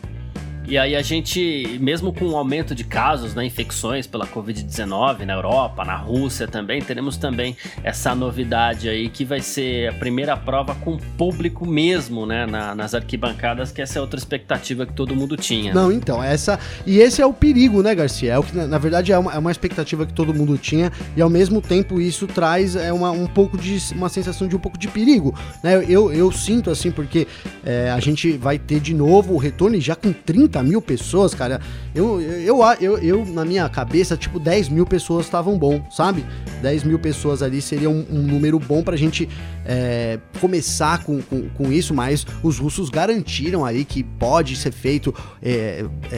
e 0.67 0.77
aí 0.77 0.97
a 0.97 1.01
gente, 1.01 1.77
mesmo 1.79 2.11
com 2.11 2.25
o 2.25 2.35
aumento 2.35 2.75
de 2.75 2.83
casos, 2.83 3.33
né, 3.33 3.45
infecções 3.45 4.05
pela 4.05 4.27
Covid-19 4.27 5.23
na 5.23 5.33
Europa, 5.33 5.85
na 5.85 5.95
Rússia 5.95 6.45
também, 6.45 6.81
teremos 6.81 7.15
também 7.15 7.55
essa 7.83 8.13
novidade 8.13 8.89
aí 8.89 9.07
que 9.07 9.23
vai 9.23 9.39
ser 9.39 9.89
a 9.89 9.93
primeira 9.93 10.35
prova 10.35 10.75
com 10.75 10.97
público 10.97 11.65
mesmo, 11.65 12.25
né, 12.25 12.45
na, 12.45 12.75
nas 12.75 12.93
arquibancadas, 12.93 13.71
que 13.71 13.81
essa 13.81 13.97
é 13.97 14.01
outra 14.01 14.19
expectativa 14.19 14.85
que 14.85 14.91
todo 14.91 15.15
mundo 15.15 15.37
tinha. 15.37 15.73
Não, 15.73 15.89
então, 15.89 16.21
essa. 16.21 16.59
E 16.85 16.99
esse 16.99 17.21
é 17.21 17.25
o 17.25 17.31
perigo, 17.31 17.81
né, 17.81 17.95
Garcia? 17.95 18.33
É 18.33 18.37
o 18.37 18.43
que, 18.43 18.55
na 18.57 18.77
verdade, 18.77 19.13
é 19.13 19.17
uma, 19.17 19.33
é 19.33 19.37
uma 19.37 19.51
expectativa 19.51 20.05
que 20.05 20.11
todo 20.11 20.33
mundo 20.33 20.57
tinha, 20.57 20.91
e 21.15 21.21
ao 21.21 21.29
mesmo 21.29 21.61
tempo 21.61 22.01
isso 22.01 22.27
traz 22.27 22.75
é, 22.75 22.91
uma, 22.91 23.11
um 23.11 23.27
pouco 23.27 23.57
de. 23.57 23.77
uma 23.95 24.09
sensação 24.09 24.49
de 24.49 24.55
um 24.55 24.59
pouco 24.59 24.77
de 24.77 24.89
perigo. 24.89 25.33
Né? 25.63 25.85
Eu, 25.87 26.11
eu 26.11 26.29
sinto 26.29 26.69
assim, 26.69 26.91
porque 26.91 27.25
é, 27.65 27.89
a 27.89 27.99
gente 28.01 28.33
vai 28.33 28.59
ter 28.59 28.81
de 28.81 28.93
novo 28.93 29.33
o 29.33 29.37
retorno 29.37 29.77
e 29.77 29.81
já 29.81 29.95
com 29.95 30.11
30 30.11 30.56
30 30.57 30.63
mil 30.63 30.81
pessoas, 30.81 31.33
cara, 31.33 31.61
eu, 31.97 32.21
eu, 32.21 32.59
eu, 32.79 32.97
eu, 32.99 33.25
na 33.25 33.43
minha 33.43 33.67
cabeça, 33.67 34.15
tipo, 34.15 34.39
10 34.39 34.69
mil 34.69 34.85
pessoas 34.85 35.25
estavam 35.25 35.57
bom, 35.57 35.83
sabe? 35.89 36.23
10 36.61 36.83
mil 36.83 36.99
pessoas 36.99 37.41
ali 37.41 37.59
seria 37.59 37.89
um, 37.89 38.05
um 38.11 38.21
número 38.21 38.59
bom 38.59 38.83
pra 38.83 38.95
gente 38.95 39.27
é, 39.65 40.19
começar 40.39 41.03
com, 41.03 41.19
com, 41.23 41.49
com, 41.49 41.71
isso, 41.71 41.95
mas 41.95 42.25
os 42.43 42.59
russos 42.59 42.91
garantiram 42.91 43.65
aí 43.65 43.83
que 43.83 44.03
pode 44.03 44.55
ser 44.55 44.71
feito, 44.71 45.13
é, 45.41 45.85
é, 46.11 46.17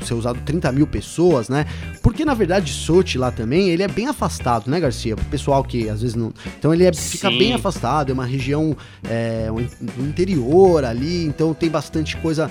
é 0.00 0.04
ser 0.04 0.14
usado 0.14 0.38
30 0.44 0.70
mil 0.70 0.86
pessoas, 0.86 1.48
né? 1.48 1.66
Porque 2.00 2.24
na 2.24 2.34
verdade 2.34 2.72
Sochi 2.72 3.18
lá 3.18 3.32
também, 3.32 3.70
ele 3.70 3.82
é 3.82 3.88
bem 3.88 4.06
afastado, 4.06 4.70
né, 4.70 4.78
Garcia? 4.78 5.16
Pro 5.16 5.24
pessoal 5.24 5.64
que 5.64 5.88
às 5.88 6.00
vezes 6.00 6.14
não. 6.14 6.32
Então 6.56 6.72
ele 6.72 6.84
é, 6.84 6.92
fica 6.92 7.28
bem 7.28 7.54
afastado, 7.54 8.10
é 8.10 8.12
uma 8.12 8.24
região 8.24 8.76
é, 9.08 9.48
um, 9.50 10.06
interior 10.06 10.84
ali, 10.84 11.24
então 11.24 11.52
tem 11.52 11.68
bastante 11.68 12.16
coisa 12.18 12.50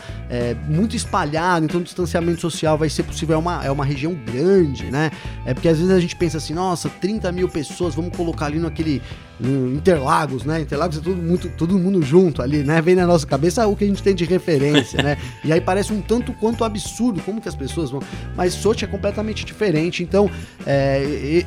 muito 0.68 0.96
espalhada, 0.96 1.66
então 1.66 1.80
o 1.80 1.84
distanciamento 1.84 2.42
social 2.42 2.57
vai 2.66 2.90
ser 2.90 3.04
possível, 3.04 3.36
é 3.36 3.40
uma, 3.40 3.66
é 3.66 3.72
uma 3.72 3.86
região 3.86 4.14
grande, 4.14 4.86
né? 4.86 5.12
É 5.46 5.54
porque 5.54 5.68
às 5.68 5.78
vezes 5.78 5.94
a 5.94 6.00
gente 6.00 6.16
pensa 6.16 6.38
assim, 6.38 6.54
nossa, 6.54 6.90
30 6.90 7.32
mil 7.32 7.50
pessoas, 7.50 7.96
vamos 7.96 8.16
colocar 8.16 8.46
ali 8.46 8.60
naquele 8.60 9.02
no 9.40 9.74
Interlagos, 9.74 10.44
né? 10.44 10.62
Interlagos 10.62 10.98
é 10.98 11.02
tudo, 11.02 11.22
muito, 11.22 11.50
todo 11.50 11.78
mundo 11.78 12.02
junto 12.02 12.42
ali, 12.42 12.64
né? 12.64 12.82
Vem 12.82 12.96
na 12.96 13.06
nossa 13.06 13.26
cabeça 13.26 13.68
o 13.68 13.76
que 13.76 13.84
a 13.84 13.88
gente 13.88 14.02
tem 14.02 14.16
de 14.16 14.26
referência, 14.26 15.02
né? 15.02 15.18
E 15.44 15.54
aí 15.54 15.62
parece 15.62 15.94
um 15.94 16.02
tanto 16.02 16.34
quanto 16.34 16.64
absurdo 16.64 17.22
como 17.22 17.40
que 17.40 17.48
as 17.48 17.56
pessoas 17.56 17.92
vão. 17.92 18.02
Mas 18.36 18.54
Sochi 18.54 18.84
é 18.84 18.88
completamente 18.88 19.46
diferente, 19.46 20.04
então 20.04 20.30
é, 20.66 21.46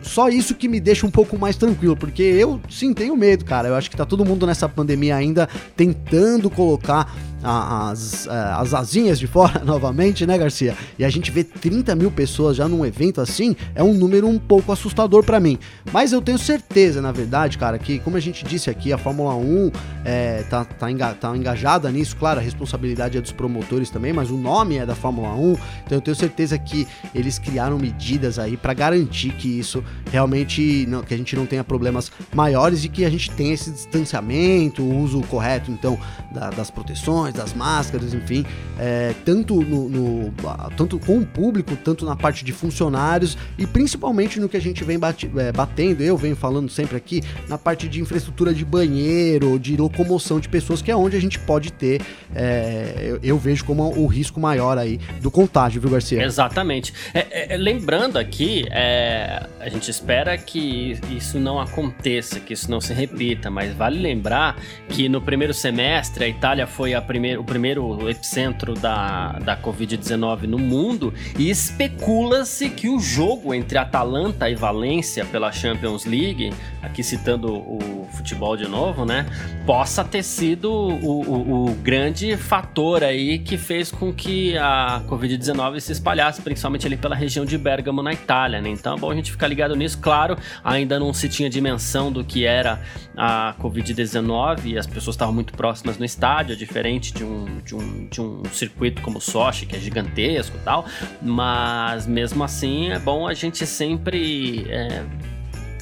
só 0.00 0.28
isso 0.28 0.54
que 0.54 0.68
me 0.68 0.80
deixa 0.80 1.06
um 1.06 1.10
pouco 1.10 1.38
mais 1.38 1.56
tranquilo, 1.56 1.96
porque 1.96 2.22
eu 2.22 2.60
sim 2.70 2.94
tenho 2.94 3.16
medo, 3.16 3.44
cara. 3.44 3.68
Eu 3.68 3.74
acho 3.74 3.90
que 3.90 3.96
tá 3.96 4.06
todo 4.06 4.24
mundo 4.24 4.46
nessa 4.46 4.68
pandemia 4.68 5.16
ainda 5.16 5.48
tentando 5.76 6.48
colocar 6.48 7.12
as, 7.42 8.26
é, 8.26 8.30
as 8.30 8.74
asinhas 8.74 9.18
de 9.18 9.26
fora 9.26 9.62
novamente, 9.64 10.26
né, 10.26 10.38
Garcia? 10.38 10.76
E 10.98 11.04
a 11.04 11.10
gente 11.10 11.30
vê 11.30 11.44
30 11.44 11.94
mil 11.94 12.10
pessoas 12.10 12.56
já 12.56 12.68
num 12.68 12.84
evento 12.84 13.20
assim, 13.20 13.56
é 13.74 13.82
um 13.82 13.94
número 13.94 14.28
um 14.28 14.38
pouco 14.38 14.72
assustador 14.72 15.24
para 15.24 15.40
mim. 15.40 15.58
Mas 15.92 16.12
eu 16.12 16.22
tenho 16.22 16.38
certeza, 16.38 17.00
na 17.00 17.12
verdade 17.12 17.58
cara, 17.58 17.78
que 17.78 17.98
como 17.98 18.16
a 18.16 18.20
gente 18.20 18.44
disse 18.44 18.70
aqui, 18.70 18.92
a 18.92 18.98
Fórmula 18.98 19.34
1 19.34 19.70
é, 20.04 20.42
tá, 20.48 20.64
tá, 20.64 20.90
enga, 20.90 21.14
tá 21.14 21.36
engajada 21.36 21.90
nisso, 21.90 22.16
claro, 22.16 22.40
a 22.40 22.42
responsabilidade 22.42 23.18
é 23.18 23.20
dos 23.20 23.32
promotores 23.32 23.90
também, 23.90 24.12
mas 24.12 24.30
o 24.30 24.36
nome 24.36 24.76
é 24.76 24.86
da 24.86 24.94
Fórmula 24.94 25.34
1, 25.34 25.52
então 25.86 25.98
eu 25.98 26.00
tenho 26.00 26.16
certeza 26.16 26.58
que 26.58 26.86
eles 27.14 27.38
criaram 27.38 27.78
medidas 27.78 28.38
aí 28.38 28.56
para 28.56 28.74
garantir 28.74 29.32
que 29.32 29.58
isso 29.58 29.82
realmente, 30.10 30.86
não, 30.88 31.02
que 31.02 31.14
a 31.14 31.16
gente 31.16 31.34
não 31.36 31.46
tenha 31.46 31.64
problemas 31.64 32.10
maiores 32.34 32.84
e 32.84 32.88
que 32.88 33.04
a 33.04 33.10
gente 33.10 33.30
tenha 33.30 33.54
esse 33.54 33.70
distanciamento, 33.70 34.82
o 34.82 34.98
uso 34.98 35.20
correto, 35.22 35.70
então, 35.70 35.98
da, 36.32 36.50
das 36.50 36.70
proteções, 36.70 37.31
das 37.32 37.54
máscaras, 37.54 38.14
enfim, 38.14 38.44
é, 38.78 39.14
tanto, 39.24 39.60
no, 39.62 39.88
no, 39.88 40.34
tanto 40.76 40.98
com 40.98 41.18
o 41.18 41.26
público, 41.26 41.76
tanto 41.76 42.04
na 42.04 42.16
parte 42.16 42.44
de 42.44 42.52
funcionários 42.52 43.36
e 43.58 43.66
principalmente 43.66 44.40
no 44.40 44.48
que 44.48 44.56
a 44.56 44.60
gente 44.60 44.84
vem 44.84 44.98
bate, 44.98 45.30
é, 45.36 45.52
batendo, 45.52 46.02
eu 46.02 46.16
venho 46.16 46.36
falando 46.36 46.70
sempre 46.70 46.96
aqui, 46.96 47.22
na 47.48 47.58
parte 47.58 47.88
de 47.88 48.00
infraestrutura 48.00 48.52
de 48.52 48.64
banheiro, 48.64 49.58
de 49.58 49.76
locomoção 49.76 50.40
de 50.40 50.48
pessoas, 50.48 50.82
que 50.82 50.90
é 50.90 50.96
onde 50.96 51.16
a 51.16 51.20
gente 51.20 51.38
pode 51.38 51.72
ter, 51.72 52.02
é, 52.34 52.94
eu, 53.02 53.20
eu, 53.22 53.38
vejo 53.38 53.64
como 53.64 53.82
o 53.98 54.06
risco 54.06 54.40
maior 54.40 54.78
aí 54.78 54.98
do 55.20 55.30
contágio, 55.30 55.80
viu, 55.80 55.90
Garcia? 55.90 56.22
Exatamente. 56.22 56.92
É, 57.12 57.54
é, 57.54 57.56
lembrando 57.56 58.18
aqui, 58.18 58.66
é, 58.70 59.46
a 59.60 59.68
gente 59.68 59.90
espera 59.90 60.36
que 60.38 60.98
isso 61.10 61.38
não 61.38 61.60
aconteça, 61.60 62.40
que 62.40 62.52
isso 62.52 62.70
não 62.70 62.80
se 62.80 62.92
repita, 62.92 63.50
mas 63.50 63.74
vale 63.74 63.98
lembrar 63.98 64.56
que 64.88 65.08
no 65.08 65.20
primeiro 65.20 65.54
semestre 65.54 66.24
a 66.24 66.28
Itália 66.28 66.66
foi 66.66 66.94
a 66.94 67.02
primeir, 67.22 67.38
o 67.38 67.44
primeiro 67.44 68.10
epicentro 68.10 68.74
da, 68.74 69.38
da 69.38 69.56
Covid-19 69.56 70.42
no 70.42 70.58
mundo 70.58 71.14
e 71.38 71.48
especula-se 71.48 72.68
que 72.68 72.88
o 72.88 72.98
jogo 72.98 73.54
entre 73.54 73.78
Atalanta 73.78 74.50
e 74.50 74.54
Valência 74.54 75.24
pela 75.24 75.52
Champions 75.52 76.04
League, 76.04 76.52
aqui 76.82 77.02
citando 77.02 77.54
o 77.54 78.08
futebol 78.12 78.56
de 78.56 78.66
novo, 78.66 79.04
né, 79.04 79.26
possa 79.64 80.02
ter 80.02 80.22
sido 80.22 80.72
o, 80.72 81.22
o, 81.22 81.70
o 81.70 81.74
grande 81.76 82.36
fator 82.36 83.04
aí 83.04 83.38
que 83.38 83.56
fez 83.56 83.90
com 83.90 84.12
que 84.12 84.56
a 84.58 85.02
Covid-19 85.08 85.80
se 85.80 85.92
espalhasse, 85.92 86.42
principalmente 86.42 86.86
ali 86.86 86.96
pela 86.96 87.14
região 87.14 87.44
de 87.44 87.56
Bergamo 87.56 88.02
na 88.02 88.12
Itália, 88.12 88.60
né? 88.60 88.68
Então 88.68 88.96
é 88.96 88.98
bom 88.98 89.10
a 89.10 89.14
gente 89.14 89.30
ficar 89.30 89.46
ligado 89.46 89.76
nisso. 89.76 89.98
Claro, 89.98 90.36
ainda 90.64 90.98
não 90.98 91.12
se 91.12 91.28
tinha 91.28 91.48
dimensão 91.48 92.10
do 92.10 92.24
que 92.24 92.44
era 92.44 92.80
a 93.16 93.54
Covid-19 93.60 94.66
e 94.66 94.78
as 94.78 94.86
pessoas 94.86 95.14
estavam 95.14 95.34
muito 95.34 95.52
próximas 95.52 95.98
no 95.98 96.04
estádio, 96.04 96.56
diferente 96.56 97.11
de 97.12 97.24
um, 97.24 97.58
de 97.64 97.74
um, 97.74 98.08
de 98.08 98.20
um 98.20 98.42
circuito 98.52 99.02
como 99.02 99.18
o 99.18 99.20
Sochi, 99.20 99.66
que 99.66 99.76
é 99.76 99.78
gigantesco 99.78 100.56
e 100.56 100.60
tal, 100.60 100.84
mas 101.20 102.06
mesmo 102.06 102.42
assim 102.42 102.90
é 102.90 102.98
bom 102.98 103.26
a 103.26 103.34
gente 103.34 103.66
sempre. 103.66 104.66
É, 104.68 105.04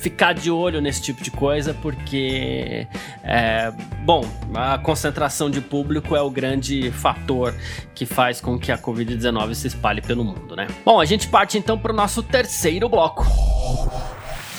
ficar 0.01 0.33
de 0.33 0.51
olho 0.51 0.81
nesse 0.81 1.03
tipo 1.03 1.23
de 1.23 1.31
coisa, 1.31 1.75
porque, 1.75 2.87
é, 3.23 3.71
bom, 4.03 4.25
a 4.55 4.79
concentração 4.79 5.51
de 5.51 5.61
público 5.61 6.17
é 6.17 6.23
o 6.23 6.31
grande 6.31 6.91
fator 6.91 7.55
que 7.95 8.07
faz 8.07 8.41
com 8.41 8.59
que 8.59 8.73
a 8.73 8.79
Covid-19 8.79 9.55
se 9.55 9.69
espalhe 9.69 10.01
pelo 10.01 10.25
mundo, 10.25 10.57
né? 10.57 10.67
Bom, 10.85 10.99
a 10.99 11.05
gente 11.05 11.29
parte 11.29 11.59
então 11.59 11.79
para 11.79 11.93
o 11.93 11.95
nosso 11.95 12.23
terceiro 12.23 12.89
bloco. 12.89 13.27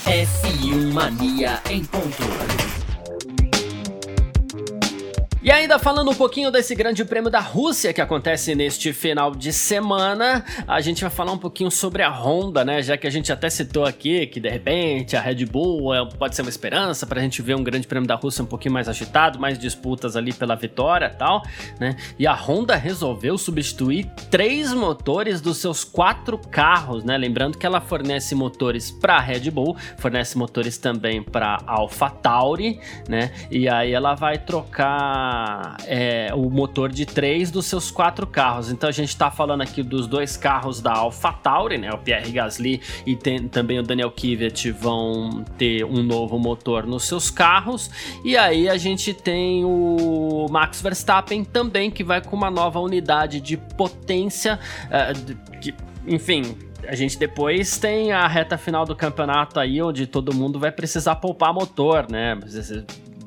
F1 0.06 0.94
Mania 0.94 1.60
em 1.70 1.84
ponto. 1.86 2.81
E 5.44 5.50
ainda 5.50 5.80
falando 5.80 6.12
um 6.12 6.14
pouquinho 6.14 6.52
desse 6.52 6.76
grande 6.76 7.04
prêmio 7.04 7.32
da 7.32 7.40
Rússia 7.40 7.92
que 7.92 8.00
acontece 8.00 8.54
neste 8.54 8.94
final 8.94 9.34
de 9.34 9.52
semana, 9.52 10.46
a 10.68 10.80
gente 10.82 11.02
vai 11.02 11.10
falar 11.10 11.32
um 11.32 11.38
pouquinho 11.38 11.72
sobre 11.72 12.04
a 12.04 12.12
Honda, 12.12 12.64
né? 12.64 12.84
Já 12.84 12.96
que 12.96 13.08
a 13.08 13.10
gente 13.10 13.32
até 13.32 13.50
citou 13.50 13.84
aqui 13.84 14.28
que 14.28 14.40
de 14.40 14.48
repente 14.48 15.18
a 15.18 15.20
Red 15.22 15.44
Bull 15.48 15.96
é, 15.96 16.06
pode 16.06 16.36
ser 16.36 16.44
uma 16.44 16.50
esperança 16.50 17.08
para 17.08 17.20
a 17.20 17.24
gente 17.24 17.42
ver 17.42 17.56
um 17.56 17.64
grande 17.64 17.88
prêmio 17.88 18.08
da 18.08 18.14
Rússia 18.14 18.44
um 18.44 18.46
pouquinho 18.46 18.76
mais 18.76 18.88
agitado, 18.88 19.40
mais 19.40 19.58
disputas 19.58 20.16
ali 20.16 20.32
pela 20.32 20.56
vitória 20.56 21.08
e 21.12 21.18
tal, 21.18 21.42
né? 21.80 21.96
E 22.20 22.28
a 22.28 22.36
Honda 22.36 22.76
resolveu 22.76 23.36
substituir 23.36 24.12
três 24.30 24.72
motores 24.72 25.42
dos 25.42 25.58
seus 25.58 25.84
quatro 25.84 26.38
carros, 26.38 27.04
né? 27.04 27.18
Lembrando 27.18 27.58
que 27.58 27.66
ela 27.66 27.82
fornece 27.82 28.36
motores 28.36 28.92
para 28.92 29.16
a 29.16 29.20
Red 29.20 29.50
Bull, 29.50 29.76
fornece 29.98 30.38
motores 30.38 30.78
também 30.78 31.24
para 31.24 31.58
AlphaTauri, 31.66 32.80
né? 33.10 33.32
E 33.50 33.68
aí 33.68 33.92
ela 33.92 34.14
vai 34.14 34.38
trocar 34.38 35.31
é, 35.86 36.32
o 36.34 36.50
motor 36.50 36.92
de 36.92 37.06
três 37.06 37.52
dos 37.52 37.66
seus 37.66 37.92
quatro 37.92 38.26
carros. 38.26 38.72
Então 38.72 38.90
a 38.90 38.92
gente 38.92 39.10
está 39.10 39.30
falando 39.30 39.62
aqui 39.62 39.84
dos 39.84 40.08
dois 40.08 40.38
carros 40.38 40.82
da 40.82 40.94
AlphaTauri, 40.94 41.78
né? 41.78 41.92
O 41.92 41.98
Pierre 41.98 42.32
Gasly 42.32 42.82
e 43.06 43.16
tem, 43.16 43.48
também 43.48 43.80
o 43.80 43.84
Daniel 43.84 44.12
Kvyat 44.12 44.72
vão 44.72 45.44
ter 45.58 45.84
um 45.84 46.04
novo 46.04 46.38
motor 46.40 46.86
nos 46.86 47.04
seus 47.04 47.30
carros. 47.30 47.90
E 48.24 48.38
aí 48.38 48.70
a 48.70 48.78
gente 48.78 49.14
tem 49.14 49.64
o 49.66 50.48
Max 50.50 50.82
Verstappen 50.82 51.44
também 51.44 51.92
que 51.92 52.04
vai 52.04 52.22
com 52.22 52.36
uma 52.36 52.50
nova 52.50 52.80
unidade 52.80 53.40
de 53.42 53.58
potência, 53.58 54.60
uh, 54.88 55.60
que, 55.60 55.74
enfim, 56.08 56.56
a 56.88 56.96
gente 56.96 57.18
depois 57.18 57.78
tem 57.78 58.12
a 58.12 58.28
reta 58.28 58.58
final 58.58 58.86
do 58.86 58.96
campeonato 58.96 59.60
aí, 59.60 59.82
onde 59.82 60.08
todo 60.08 60.34
mundo 60.34 60.60
vai 60.60 60.72
precisar 60.72 61.16
poupar 61.16 61.54
motor, 61.54 62.08
né? 62.10 62.38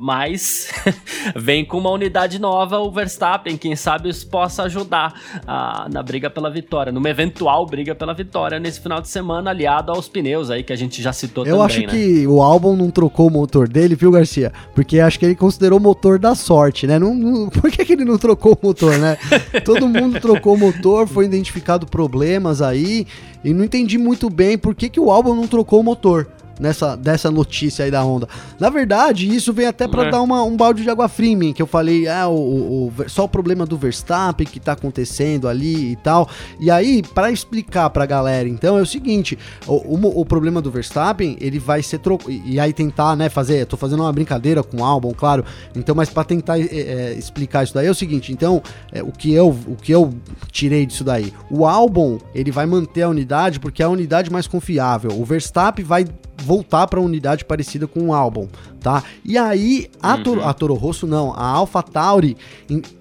Mas 0.05 0.69
vem 1.35 1.65
com 1.65 1.79
uma 1.79 1.89
unidade 1.89 2.39
nova 2.39 2.79
o 2.79 2.93
Verstappen, 2.93 3.57
quem 3.57 3.75
sabe 3.75 4.11
isso 4.11 4.27
possa 4.27 4.65
ajudar 4.65 5.19
a, 5.47 5.89
na 5.91 6.03
briga 6.03 6.29
pela 6.29 6.51
vitória, 6.51 6.93
numa 6.93 7.09
eventual 7.09 7.65
briga 7.65 7.95
pela 7.95 8.13
vitória 8.13 8.61
nesse 8.61 8.81
final 8.81 9.01
de 9.01 9.09
semana, 9.09 9.49
aliado 9.49 9.91
aos 9.91 10.07
pneus 10.07 10.51
aí 10.51 10.63
que 10.63 10.75
a 10.75 10.77
gente 10.77 11.01
já 11.01 11.11
citou 11.11 11.47
Eu 11.47 11.57
também, 11.57 11.65
acho 11.65 11.81
né? 11.81 11.87
que 11.87 12.27
o 12.27 12.43
álbum 12.43 12.77
não 12.77 12.91
trocou 12.91 13.29
o 13.29 13.31
motor 13.31 13.67
dele, 13.67 13.95
viu, 13.95 14.11
Garcia? 14.11 14.53
Porque 14.75 15.01
acho 15.01 15.19
que 15.19 15.25
ele 15.25 15.35
considerou 15.35 15.79
o 15.79 15.83
motor 15.83 16.19
da 16.19 16.35
sorte, 16.35 16.87
né? 16.87 16.99
Não, 16.99 17.15
não, 17.15 17.49
por 17.49 17.71
que, 17.71 17.83
que 17.83 17.95
ele 17.95 18.05
não 18.05 18.19
trocou 18.19 18.53
o 18.53 18.67
motor, 18.67 18.99
né? 18.99 19.17
Todo 19.65 19.89
mundo 19.89 20.21
trocou 20.21 20.53
o 20.53 20.59
motor, 20.59 21.09
foi 21.09 21.25
identificado 21.25 21.87
problemas 21.87 22.61
aí, 22.61 23.07
e 23.43 23.55
não 23.55 23.65
entendi 23.65 23.97
muito 23.97 24.29
bem 24.29 24.59
por 24.59 24.75
que, 24.75 24.91
que 24.91 25.01
o 25.01 25.11
álbum 25.11 25.35
não 25.35 25.47
trocou 25.47 25.81
o 25.81 25.83
motor 25.83 26.29
nessa 26.59 26.97
dessa 26.97 27.31
notícia 27.31 27.85
aí 27.85 27.91
da 27.91 28.03
Honda. 28.03 28.29
Na 28.59 28.71
verdade, 28.71 29.29
isso 29.29 29.53
vem 29.53 29.67
até 29.67 29.87
para 29.87 30.07
é. 30.07 30.11
dar 30.11 30.23
uma, 30.23 30.43
um 30.43 30.57
balde 30.57 30.83
de 30.83 30.91
água 30.91 31.09
fria 31.09 31.33
em 31.33 31.37
mim, 31.37 31.53
que 31.53 31.63
eu 31.63 31.67
falei, 31.67 32.09
ah, 32.09 32.29
o, 32.29 32.87
o, 32.89 32.93
só 33.09 33.25
o 33.25 33.29
problema 33.29 33.67
do 33.67 33.77
Verstappen 33.77 34.47
que 34.47 34.61
tá 34.61 34.73
acontecendo 34.73 35.49
ali 35.49 35.93
e 35.93 35.97
tal. 35.97 36.29
E 36.61 36.71
aí, 36.71 37.03
para 37.03 37.31
explicar 37.31 37.91
pra 37.91 38.07
galera, 38.07 38.49
então, 38.49 38.79
é 38.79 38.83
o 38.83 38.87
seguinte, 38.87 39.39
o, 39.67 39.75
o, 39.75 40.21
o 40.21 40.25
problema 40.25 40.61
do 40.61 40.71
Verstappen, 40.71 41.37
ele 41.41 41.59
vai 41.59 41.83
ser 41.83 41.99
trocado, 41.99 42.31
e 42.31 42.59
aí 42.61 42.73
tentar, 42.73 43.17
né, 43.17 43.29
fazer, 43.29 43.67
tô 43.67 43.77
fazendo 43.77 44.01
uma 44.01 44.13
brincadeira 44.13 44.63
com 44.63 44.79
o 44.79 44.85
álbum, 44.85 45.13
claro, 45.13 45.45
então, 45.75 45.95
mas 45.95 46.09
para 46.09 46.25
tentar 46.25 46.59
é, 46.59 46.65
é, 46.65 47.15
explicar 47.15 47.65
isso 47.65 47.75
daí 47.75 47.87
é 47.87 47.91
o 47.91 47.95
seguinte, 47.95 48.33
então, 48.33 48.63
é, 48.93 49.03
o, 49.03 49.11
que 49.11 49.33
eu, 49.33 49.49
o 49.49 49.77
que 49.77 49.93
eu 49.93 50.15
tirei 50.51 50.87
disso 50.87 51.05
daí, 51.05 51.33
o 51.51 51.67
álbum, 51.67 52.19
ele 52.35 52.51
vai 52.51 52.67
manter 52.67 53.03
a 53.03 53.09
unidade 53.09 53.61
porque 53.61 53.83
é 53.83 53.87
a 53.87 53.89
unidade 53.89 54.31
mais 54.31 54.47
confiável, 54.47 55.11
o 55.13 55.25
Verstappen 55.25 55.85
vai 55.85 56.05
voltar 56.45 56.87
para 56.87 57.01
uma 57.01 57.07
unidade 57.07 57.45
parecida 57.45 57.87
com 57.87 58.09
o 58.09 58.15
álbum, 58.15 58.49
tá? 58.81 59.03
E 59.25 59.39
aí 59.39 59.91
a, 60.01 60.15
uhum. 60.15 60.23
Toro, 60.23 60.45
a 60.45 60.53
Toro 60.53 60.75
Rosso 60.75 61.07
não, 61.07 61.33
a 61.33 61.47
Alpha 61.47 61.83
Tauri 61.83 62.37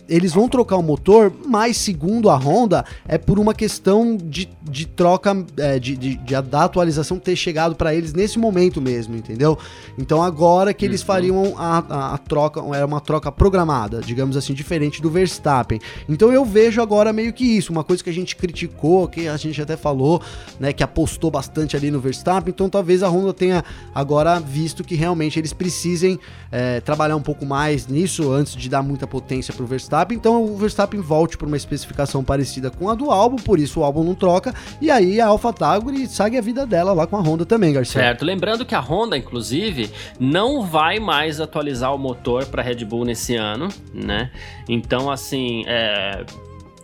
eles 0.07 0.33
vão 0.33 0.49
trocar 0.49 0.77
o 0.77 0.83
motor, 0.83 1.33
mas 1.45 1.77
segundo 1.77 2.29
a 2.29 2.35
Honda, 2.35 2.85
é 3.07 3.17
por 3.17 3.39
uma 3.39 3.53
questão 3.53 4.17
de, 4.17 4.49
de 4.61 4.85
troca, 4.85 5.45
é, 5.57 5.79
de, 5.79 5.95
de, 5.95 6.15
de, 6.15 6.41
da 6.41 6.63
atualização 6.63 7.17
ter 7.17 7.35
chegado 7.35 7.75
para 7.75 7.95
eles 7.95 8.13
nesse 8.13 8.37
momento 8.37 8.81
mesmo, 8.81 9.15
entendeu? 9.15 9.57
Então 9.97 10.21
agora 10.21 10.73
que 10.73 10.83
eles 10.83 11.01
uhum. 11.01 11.07
fariam 11.07 11.53
a, 11.57 11.77
a, 11.77 12.13
a, 12.13 12.17
troca, 12.17 12.61
era 12.75 12.85
uma 12.85 12.99
troca 12.99 13.31
programada, 13.31 14.01
digamos 14.01 14.35
assim, 14.35 14.53
diferente 14.53 15.01
do 15.01 15.09
Verstappen. 15.09 15.79
Então 16.07 16.31
eu 16.31 16.43
vejo 16.43 16.81
agora 16.81 17.13
meio 17.13 17.33
que 17.33 17.45
isso, 17.45 17.71
uma 17.71 17.83
coisa 17.83 18.03
que 18.03 18.09
a 18.09 18.13
gente 18.13 18.35
criticou, 18.35 19.07
que 19.07 19.27
a 19.27 19.37
gente 19.37 19.61
até 19.61 19.77
falou, 19.77 20.21
né, 20.59 20.73
que 20.73 20.83
apostou 20.83 21.31
bastante 21.31 21.75
ali 21.77 21.89
no 21.89 21.99
Verstappen, 21.99 22.53
então 22.53 22.69
talvez 22.69 23.03
a 23.03 23.09
Honda 23.09 23.32
tenha 23.33 23.63
agora 23.93 24.39
visto 24.39 24.83
que 24.83 24.95
realmente 24.95 25.39
eles 25.39 25.53
precisem 25.53 26.19
é, 26.51 26.79
trabalhar 26.81 27.15
um 27.15 27.21
pouco 27.21 27.45
mais 27.45 27.87
nisso 27.87 28.31
antes 28.31 28.55
de 28.55 28.69
dar 28.69 28.81
muita 28.81 29.07
potência 29.07 29.53
pro 29.53 29.65
Verstappen 29.65 29.83
Verstappen, 29.83 30.17
então 30.17 30.43
o 30.43 30.57
Verstappen 30.57 31.01
volte 31.01 31.37
para 31.37 31.47
uma 31.47 31.57
especificação 31.57 32.23
parecida 32.23 32.71
com 32.71 32.89
a 32.89 32.95
do 32.95 33.11
álbum, 33.11 33.35
por 33.37 33.59
isso 33.59 33.79
o 33.79 33.83
álbum 33.83 34.03
não 34.03 34.15
troca, 34.15 34.53
e 34.81 34.89
aí 34.89 35.19
a 35.19 35.27
AlphaTauri 35.27 36.07
segue 36.07 36.37
a 36.37 36.41
vida 36.41 36.65
dela 36.65 36.93
lá 36.93 37.05
com 37.05 37.17
a 37.17 37.21
Honda 37.21 37.45
também, 37.45 37.73
Garcia. 37.73 38.01
Certo, 38.01 38.25
lembrando 38.25 38.65
que 38.65 38.75
a 38.75 38.79
Honda, 38.79 39.17
inclusive, 39.17 39.91
não 40.19 40.65
vai 40.65 40.99
mais 40.99 41.39
atualizar 41.39 41.93
o 41.93 41.97
motor 41.97 42.45
para 42.45 42.61
Red 42.61 42.85
Bull 42.85 43.05
nesse 43.05 43.35
ano, 43.35 43.67
né? 43.93 44.31
Então, 44.67 45.11
assim, 45.11 45.63
é 45.67 46.25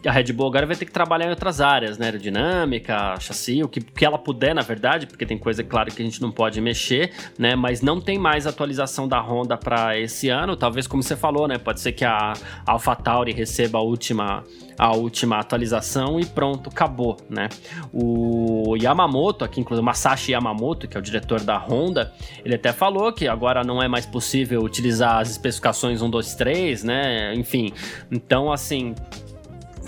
a 0.05 0.11
Red 0.11 0.31
Bull 0.31 0.47
agora 0.47 0.65
vai 0.65 0.75
ter 0.75 0.85
que 0.85 0.91
trabalhar 0.91 1.27
em 1.27 1.29
outras 1.29 1.59
áreas, 1.59 1.97
né? 1.97 2.05
Aerodinâmica, 2.05 3.19
chassi, 3.19 3.63
o 3.63 3.67
que, 3.67 3.81
que 3.81 4.05
ela 4.05 4.17
puder, 4.17 4.55
na 4.55 4.61
verdade, 4.61 5.05
porque 5.05 5.25
tem 5.25 5.37
coisa, 5.37 5.63
claro, 5.63 5.91
que 5.91 6.01
a 6.01 6.05
gente 6.05 6.21
não 6.21 6.31
pode 6.31 6.61
mexer, 6.61 7.11
né? 7.37 7.55
Mas 7.55 7.81
não 7.81 7.99
tem 7.99 8.17
mais 8.17 8.47
atualização 8.47 9.07
da 9.07 9.19
Honda 9.19 9.57
para 9.57 9.97
esse 9.99 10.29
ano. 10.29 10.55
Talvez, 10.55 10.87
como 10.87 11.03
você 11.03 11.15
falou, 11.15 11.47
né? 11.47 11.57
Pode 11.57 11.81
ser 11.81 11.91
que 11.91 12.05
a 12.05 12.33
AlphaTauri 12.65 13.33
receba 13.33 13.79
a 13.79 13.81
última, 13.81 14.43
a 14.77 14.95
última 14.95 15.37
atualização 15.37 16.19
e 16.19 16.25
pronto, 16.25 16.69
acabou, 16.69 17.17
né? 17.29 17.49
O 17.91 18.77
Yamamoto, 18.77 19.43
aqui 19.43 19.59
inclusive 19.59 19.81
o 19.81 19.85
Masashi 19.85 20.31
Yamamoto, 20.31 20.87
que 20.87 20.95
é 20.95 20.99
o 20.99 21.03
diretor 21.03 21.41
da 21.41 21.57
Honda, 21.57 22.13
ele 22.45 22.55
até 22.55 22.71
falou 22.71 23.11
que 23.11 23.27
agora 23.27 23.63
não 23.63 23.83
é 23.83 23.87
mais 23.87 24.05
possível 24.05 24.61
utilizar 24.61 25.19
as 25.19 25.29
especificações 25.29 26.01
1, 26.01 26.09
2, 26.09 26.35
3, 26.35 26.83
né? 26.83 27.33
Enfim, 27.35 27.73
então 28.09 28.51
assim 28.51 28.95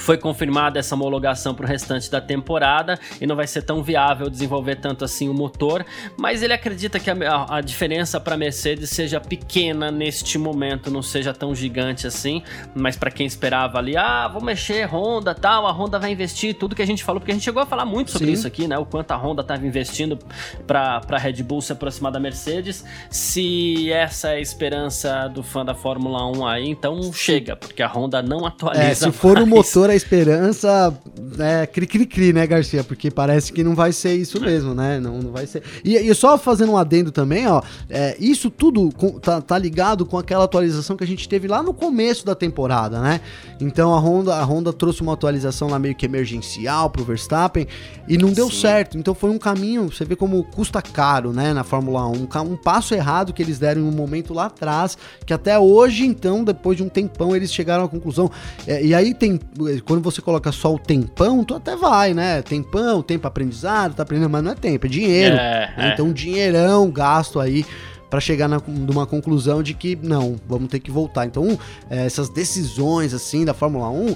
foi 0.01 0.17
confirmada 0.17 0.79
essa 0.79 0.95
homologação 0.95 1.53
para 1.53 1.65
o 1.65 1.67
restante 1.67 2.09
da 2.09 2.19
temporada 2.19 2.99
e 3.19 3.25
não 3.25 3.35
vai 3.35 3.47
ser 3.47 3.61
tão 3.61 3.83
viável 3.83 4.29
desenvolver 4.29 4.75
tanto 4.75 5.05
assim 5.05 5.29
o 5.29 5.33
motor, 5.33 5.85
mas 6.17 6.41
ele 6.41 6.53
acredita 6.53 6.99
que 6.99 7.09
a, 7.09 7.45
a 7.49 7.61
diferença 7.61 8.19
para 8.19 8.35
a 8.35 8.37
Mercedes 8.37 8.89
seja 8.89 9.19
pequena 9.19 9.91
neste 9.91 10.37
momento, 10.37 10.89
não 10.89 11.01
seja 11.01 11.33
tão 11.33 11.53
gigante 11.53 12.07
assim, 12.07 12.41
mas 12.73 12.97
para 12.97 13.11
quem 13.11 13.25
esperava 13.25 13.77
ali, 13.77 13.95
ah, 13.95 14.27
vou 14.27 14.41
mexer 14.41 14.85
Honda, 14.85 15.35
tal, 15.35 15.67
a 15.67 15.71
Honda 15.71 15.99
vai 15.99 16.11
investir, 16.11 16.55
tudo 16.55 16.75
que 16.75 16.81
a 16.81 16.87
gente 16.87 17.03
falou, 17.03 17.19
porque 17.19 17.31
a 17.31 17.35
gente 17.35 17.43
chegou 17.43 17.61
a 17.61 17.65
falar 17.65 17.85
muito 17.85 18.11
sobre 18.11 18.27
Sim. 18.27 18.33
isso 18.33 18.47
aqui, 18.47 18.67
né? 18.67 18.77
O 18.77 18.85
quanto 18.85 19.11
a 19.11 19.17
Honda 19.17 19.41
estava 19.41 19.65
investindo 19.65 20.17
para 20.65 21.01
a 21.07 21.17
Red 21.17 21.43
Bull 21.43 21.61
se 21.61 21.71
aproximar 21.71 22.11
da 22.11 22.19
Mercedes. 22.19 22.83
Se 23.09 23.91
essa 23.91 24.29
é 24.29 24.35
a 24.37 24.39
esperança 24.39 25.27
do 25.27 25.43
fã 25.43 25.63
da 25.63 25.75
Fórmula 25.75 26.25
1 26.31 26.47
aí, 26.47 26.69
então 26.69 27.13
chega, 27.13 27.55
porque 27.55 27.83
a 27.83 27.87
Honda 27.87 28.21
não 28.21 28.45
atualiza. 28.45 28.83
É, 28.83 28.93
se 28.95 29.11
for 29.11 29.35
mais. 29.35 29.47
o 29.47 29.49
motor 29.49 29.90
a 29.91 29.95
esperança, 29.95 30.93
é 31.39 31.65
cri-cri-cri, 31.65 32.33
né, 32.33 32.45
Garcia? 32.47 32.83
Porque 32.83 33.11
parece 33.11 33.51
que 33.51 33.63
não 33.63 33.75
vai 33.75 33.91
ser 33.91 34.15
isso 34.15 34.39
mesmo, 34.39 34.73
né? 34.73 34.99
Não, 34.99 35.19
não 35.19 35.31
vai 35.31 35.45
ser. 35.45 35.63
E, 35.83 35.95
e 35.95 36.13
só 36.15 36.37
fazendo 36.37 36.73
um 36.73 36.77
adendo 36.77 37.11
também, 37.11 37.47
ó, 37.47 37.61
é, 37.89 38.15
isso 38.19 38.49
tudo 38.49 38.89
com, 38.95 39.19
tá, 39.19 39.41
tá 39.41 39.57
ligado 39.57 40.05
com 40.05 40.17
aquela 40.17 40.45
atualização 40.45 40.95
que 40.95 41.03
a 41.03 41.07
gente 41.07 41.27
teve 41.27 41.47
lá 41.47 41.61
no 41.61 41.73
começo 41.73 42.25
da 42.25 42.35
temporada, 42.35 43.01
né? 43.01 43.21
Então 43.59 43.93
a 43.93 43.99
Honda, 43.99 44.35
a 44.35 44.43
Honda 44.43 44.73
trouxe 44.73 45.01
uma 45.01 45.13
atualização 45.13 45.69
lá 45.69 45.77
meio 45.77 45.95
que 45.95 46.05
emergencial 46.05 46.89
pro 46.89 47.03
Verstappen 47.03 47.67
e 48.07 48.17
não 48.17 48.31
deu 48.31 48.49
Sim. 48.49 48.61
certo. 48.61 48.97
Então 48.97 49.13
foi 49.13 49.29
um 49.29 49.37
caminho, 49.37 49.91
você 49.91 50.03
vê 50.05 50.15
como 50.15 50.43
custa 50.43 50.81
caro, 50.81 51.31
né, 51.31 51.53
na 51.53 51.63
Fórmula 51.63 52.07
1. 52.07 52.11
Um, 52.11 52.51
um 52.51 52.57
passo 52.57 52.93
errado 52.93 53.33
que 53.33 53.41
eles 53.41 53.59
deram 53.59 53.81
em 53.81 53.85
um 53.85 53.91
momento 53.91 54.33
lá 54.33 54.45
atrás, 54.45 54.97
que 55.25 55.33
até 55.33 55.57
hoje, 55.57 56.05
então, 56.05 56.43
depois 56.43 56.77
de 56.77 56.83
um 56.83 56.89
tempão, 56.89 57.35
eles 57.35 57.53
chegaram 57.53 57.83
à 57.83 57.87
conclusão. 57.87 58.29
É, 58.65 58.83
e 58.83 58.93
aí 58.93 59.13
tem, 59.13 59.39
quando 59.85 60.01
você 60.01 60.21
coloca 60.21 60.51
só 60.51 60.73
o 60.73 60.79
tempão, 60.79 61.43
tu 61.43 61.55
até 61.55 61.75
vai, 61.75 62.13
né? 62.13 62.41
Tempão, 62.41 63.01
tempo 63.01 63.27
aprendizado, 63.27 63.95
tá 63.95 64.03
aprendendo, 64.03 64.29
mas 64.29 64.43
não 64.43 64.51
é 64.51 64.55
tempo, 64.55 64.85
é 64.85 64.89
dinheiro. 64.89 65.35
É, 65.35 65.73
é. 65.77 65.93
Então, 65.93 66.11
dinheirão 66.11 66.89
gasto 66.89 67.39
aí 67.39 67.65
para 68.09 68.19
chegar 68.19 68.49
na, 68.49 68.61
numa 68.67 69.07
conclusão 69.07 69.63
de 69.63 69.73
que 69.73 69.95
não, 69.95 70.35
vamos 70.45 70.67
ter 70.67 70.79
que 70.79 70.91
voltar. 70.91 71.25
Então, 71.25 71.57
é, 71.89 72.05
essas 72.05 72.29
decisões 72.29 73.13
assim 73.13 73.45
da 73.45 73.53
Fórmula 73.53 73.89
1 73.89 74.15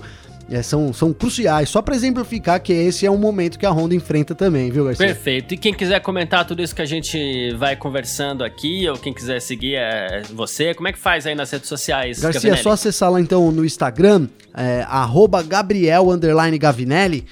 é, 0.49 0.61
são, 0.61 0.93
são 0.93 1.11
cruciais, 1.11 1.69
só 1.69 1.81
para 1.81 1.95
exemplificar 1.95 2.61
que 2.61 2.71
esse 2.71 3.05
é 3.05 3.11
um 3.11 3.17
momento 3.17 3.57
que 3.57 3.65
a 3.65 3.71
Honda 3.71 3.95
enfrenta 3.95 4.35
também, 4.35 4.69
viu, 4.69 4.85
Garcia? 4.85 5.05
Perfeito. 5.07 5.53
E 5.53 5.57
quem 5.57 5.73
quiser 5.73 5.99
comentar 6.01 6.45
tudo 6.45 6.61
isso 6.61 6.75
que 6.75 6.81
a 6.81 6.85
gente 6.85 7.51
vai 7.55 7.75
conversando 7.75 8.43
aqui, 8.43 8.87
ou 8.87 8.97
quem 8.97 9.13
quiser 9.13 9.41
seguir 9.41 9.75
é 9.75 10.21
você, 10.33 10.73
como 10.73 10.87
é 10.87 10.93
que 10.93 10.99
faz 10.99 11.25
aí 11.25 11.35
nas 11.35 11.49
redes 11.49 11.67
sociais? 11.67 12.19
Garcia, 12.19 12.53
é 12.53 12.57
só 12.57 12.71
acessar 12.71 13.11
lá 13.11 13.19
então 13.19 13.51
no 13.51 13.65
Instagram, 13.65 14.27
é, 14.53 14.85
Gabriel 15.47 16.05
Gavinelli 16.59 17.25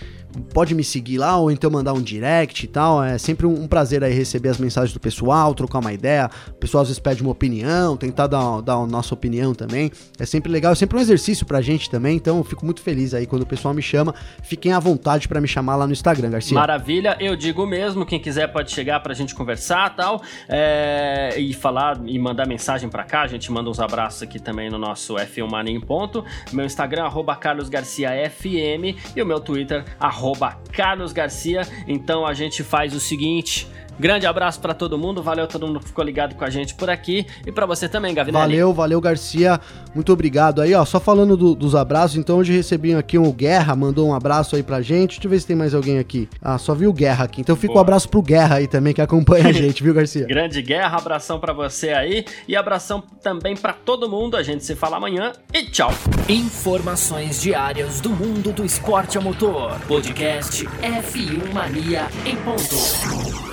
pode 0.54 0.74
me 0.76 0.84
seguir 0.84 1.18
lá 1.18 1.38
ou 1.38 1.52
então 1.52 1.70
mandar 1.70 1.94
um 1.94 2.02
direct 2.02 2.66
e 2.66 2.68
tal. 2.68 3.04
É 3.04 3.18
sempre 3.18 3.46
um, 3.46 3.68
prazer 3.68 4.04
aí 4.04 4.14
receber 4.14 4.50
as 4.50 4.58
mensagens 4.58 4.94
do 4.94 5.00
pessoal, 5.00 5.54
trocar 5.54 5.80
uma 5.80 5.94
ideia. 5.94 6.30
O 6.50 6.54
pessoal 6.54 6.82
às 6.82 6.88
vezes 6.88 7.00
pede 7.00 7.22
uma 7.22 7.32
opinião, 7.32 7.96
tentar 7.96 8.28
dar, 8.28 8.62
dar 8.62 8.76
a 8.76 8.88
nossa 8.88 9.14
opinião 9.14 9.54
também. 9.54 9.92
É 10.20 10.26
sempre 10.26 10.52
legal, 10.52 10.72
é 10.72 10.76
sempre 10.76 10.98
um 10.98 11.00
exercício 11.00 11.46
pra 11.46 11.62
gente 11.62 11.90
também. 11.90 12.16
Então 12.16 12.38
eu 12.38 12.44
fico 12.44 12.66
muito 12.66 12.82
feliz 12.82 13.14
aí 13.14 13.26
quando 13.26 13.44
o 13.44 13.46
pessoal 13.46 13.74
me 13.74 13.82
chama. 13.82 14.14
Fiquem 14.44 14.74
à 14.74 14.80
vontade 14.80 15.28
para 15.28 15.40
me 15.40 15.48
chamar 15.48 15.76
lá 15.76 15.86
no 15.86 15.94
Instagram, 15.94 16.32
Garcia. 16.32 16.56
Maravilha, 16.56 17.18
eu 17.20 17.36
digo 17.36 17.66
mesmo. 17.66 18.06
Quem 18.06 18.20
quiser 18.20 18.48
pode 18.48 18.72
chegar 18.72 19.00
pra 19.02 19.14
gente 19.14 19.36
conversar 19.36 19.96
tal. 19.96 20.22
É, 20.50 21.36
e 21.38 21.54
falar 21.54 22.00
e 22.06 22.18
mandar 22.20 22.48
mensagem 22.48 22.90
pra 22.90 23.04
cá. 23.04 23.22
A 23.22 23.28
gente 23.28 23.52
manda 23.52 23.70
uns 23.70 23.80
abraços 23.80 24.24
aqui 24.24 24.40
também 24.40 24.70
no 24.70 24.78
nosso 24.78 25.16
F1 25.16 25.50
Mania 25.50 25.76
em 25.76 25.80
ponto. 25.80 26.24
Meu 26.52 26.66
Instagram, 26.66 27.04
arroba 27.04 27.36
carlosgarciafm 27.36 28.96
e 29.16 29.22
o 29.22 29.26
meu 29.26 29.40
Twitter, 29.40 29.84
arroba 30.00 30.23
arroba 30.24 30.58
Carlos 30.72 31.12
Garcia. 31.12 31.62
Então 31.86 32.26
a 32.26 32.34
gente 32.34 32.64
faz 32.64 32.96
o 32.96 33.00
seguinte. 33.00 33.68
Grande 34.00 34.26
abraço 34.26 34.60
para 34.60 34.74
todo 34.74 34.98
mundo, 34.98 35.22
valeu 35.22 35.48
todo 35.48 35.68
mundo 35.68 35.80
que 35.80 35.88
ficou 35.88 36.04
ligado 36.04 36.36
com 36.36 36.44
a 36.44 36.50
gente 36.50 36.74
por 36.74 36.90
aqui 36.90 37.26
e 37.46 37.52
para 37.52 37.66
você 37.66 37.88
também, 37.88 38.14
Gavinelli. 38.14 38.44
Valeu, 38.44 38.74
valeu 38.74 39.00
Garcia, 39.00 39.60
muito 39.94 40.12
obrigado 40.12 40.62
aí, 40.62 40.74
ó, 40.74 40.84
só 40.84 41.00
falando 41.00 41.38
do, 41.38 41.54
dos 41.54 41.76
abraços, 41.76 42.18
então 42.18 42.38
hoje 42.38 42.54
recebi 42.54 42.94
aqui 42.96 43.18
um 43.18 43.32
Guerra, 43.32 43.76
mandou 43.76 44.08
um 44.08 44.14
abraço 44.14 44.56
aí 44.56 44.64
pra 44.64 44.82
gente, 44.82 45.12
deixa 45.16 45.28
eu 45.28 45.30
ver 45.30 45.40
se 45.40 45.48
tem 45.48 45.56
mais 45.56 45.74
alguém 45.74 46.00
aqui. 46.00 46.28
Ah, 46.42 46.58
só 46.58 46.74
vi 46.74 46.88
o 46.88 46.94
Guerra 46.94 47.26
aqui, 47.26 47.42
então 47.42 47.56
fica 47.56 47.74
Boa. 47.74 47.80
um 47.80 47.82
abraço 47.82 48.10
pro 48.10 48.22
Guerra 48.22 48.56
aí 48.56 48.68
também 48.68 48.94
que 48.94 49.02
acompanha 49.02 49.48
a 49.48 49.52
gente, 49.54 49.84
viu 49.84 49.94
Garcia? 49.94 50.26
Grande 50.26 50.62
Guerra, 50.62 50.98
abração 50.98 51.40
para 51.40 51.54
você 51.54 51.90
aí 51.90 52.26
e 52.48 52.56
abração 52.56 53.04
também 53.22 53.56
para 53.56 53.74
todo 53.74 54.10
mundo, 54.10 54.36
a 54.36 54.44
gente 54.44 54.66
se 54.66 54.76
fala 54.76 54.98
amanhã 54.98 55.34
e 55.54 55.64
tchau. 55.64 55.92
Informações 56.28 57.42
diárias 57.42 58.02
do 58.02 58.10
mundo 58.10 58.52
do 58.52 58.66
esporte 58.66 59.18
a 59.18 59.22
motor, 59.22 59.80
podcast 59.88 60.66
F1 60.66 61.54
Mania 61.54 62.08
em 62.26 62.36
ponto. 62.38 63.53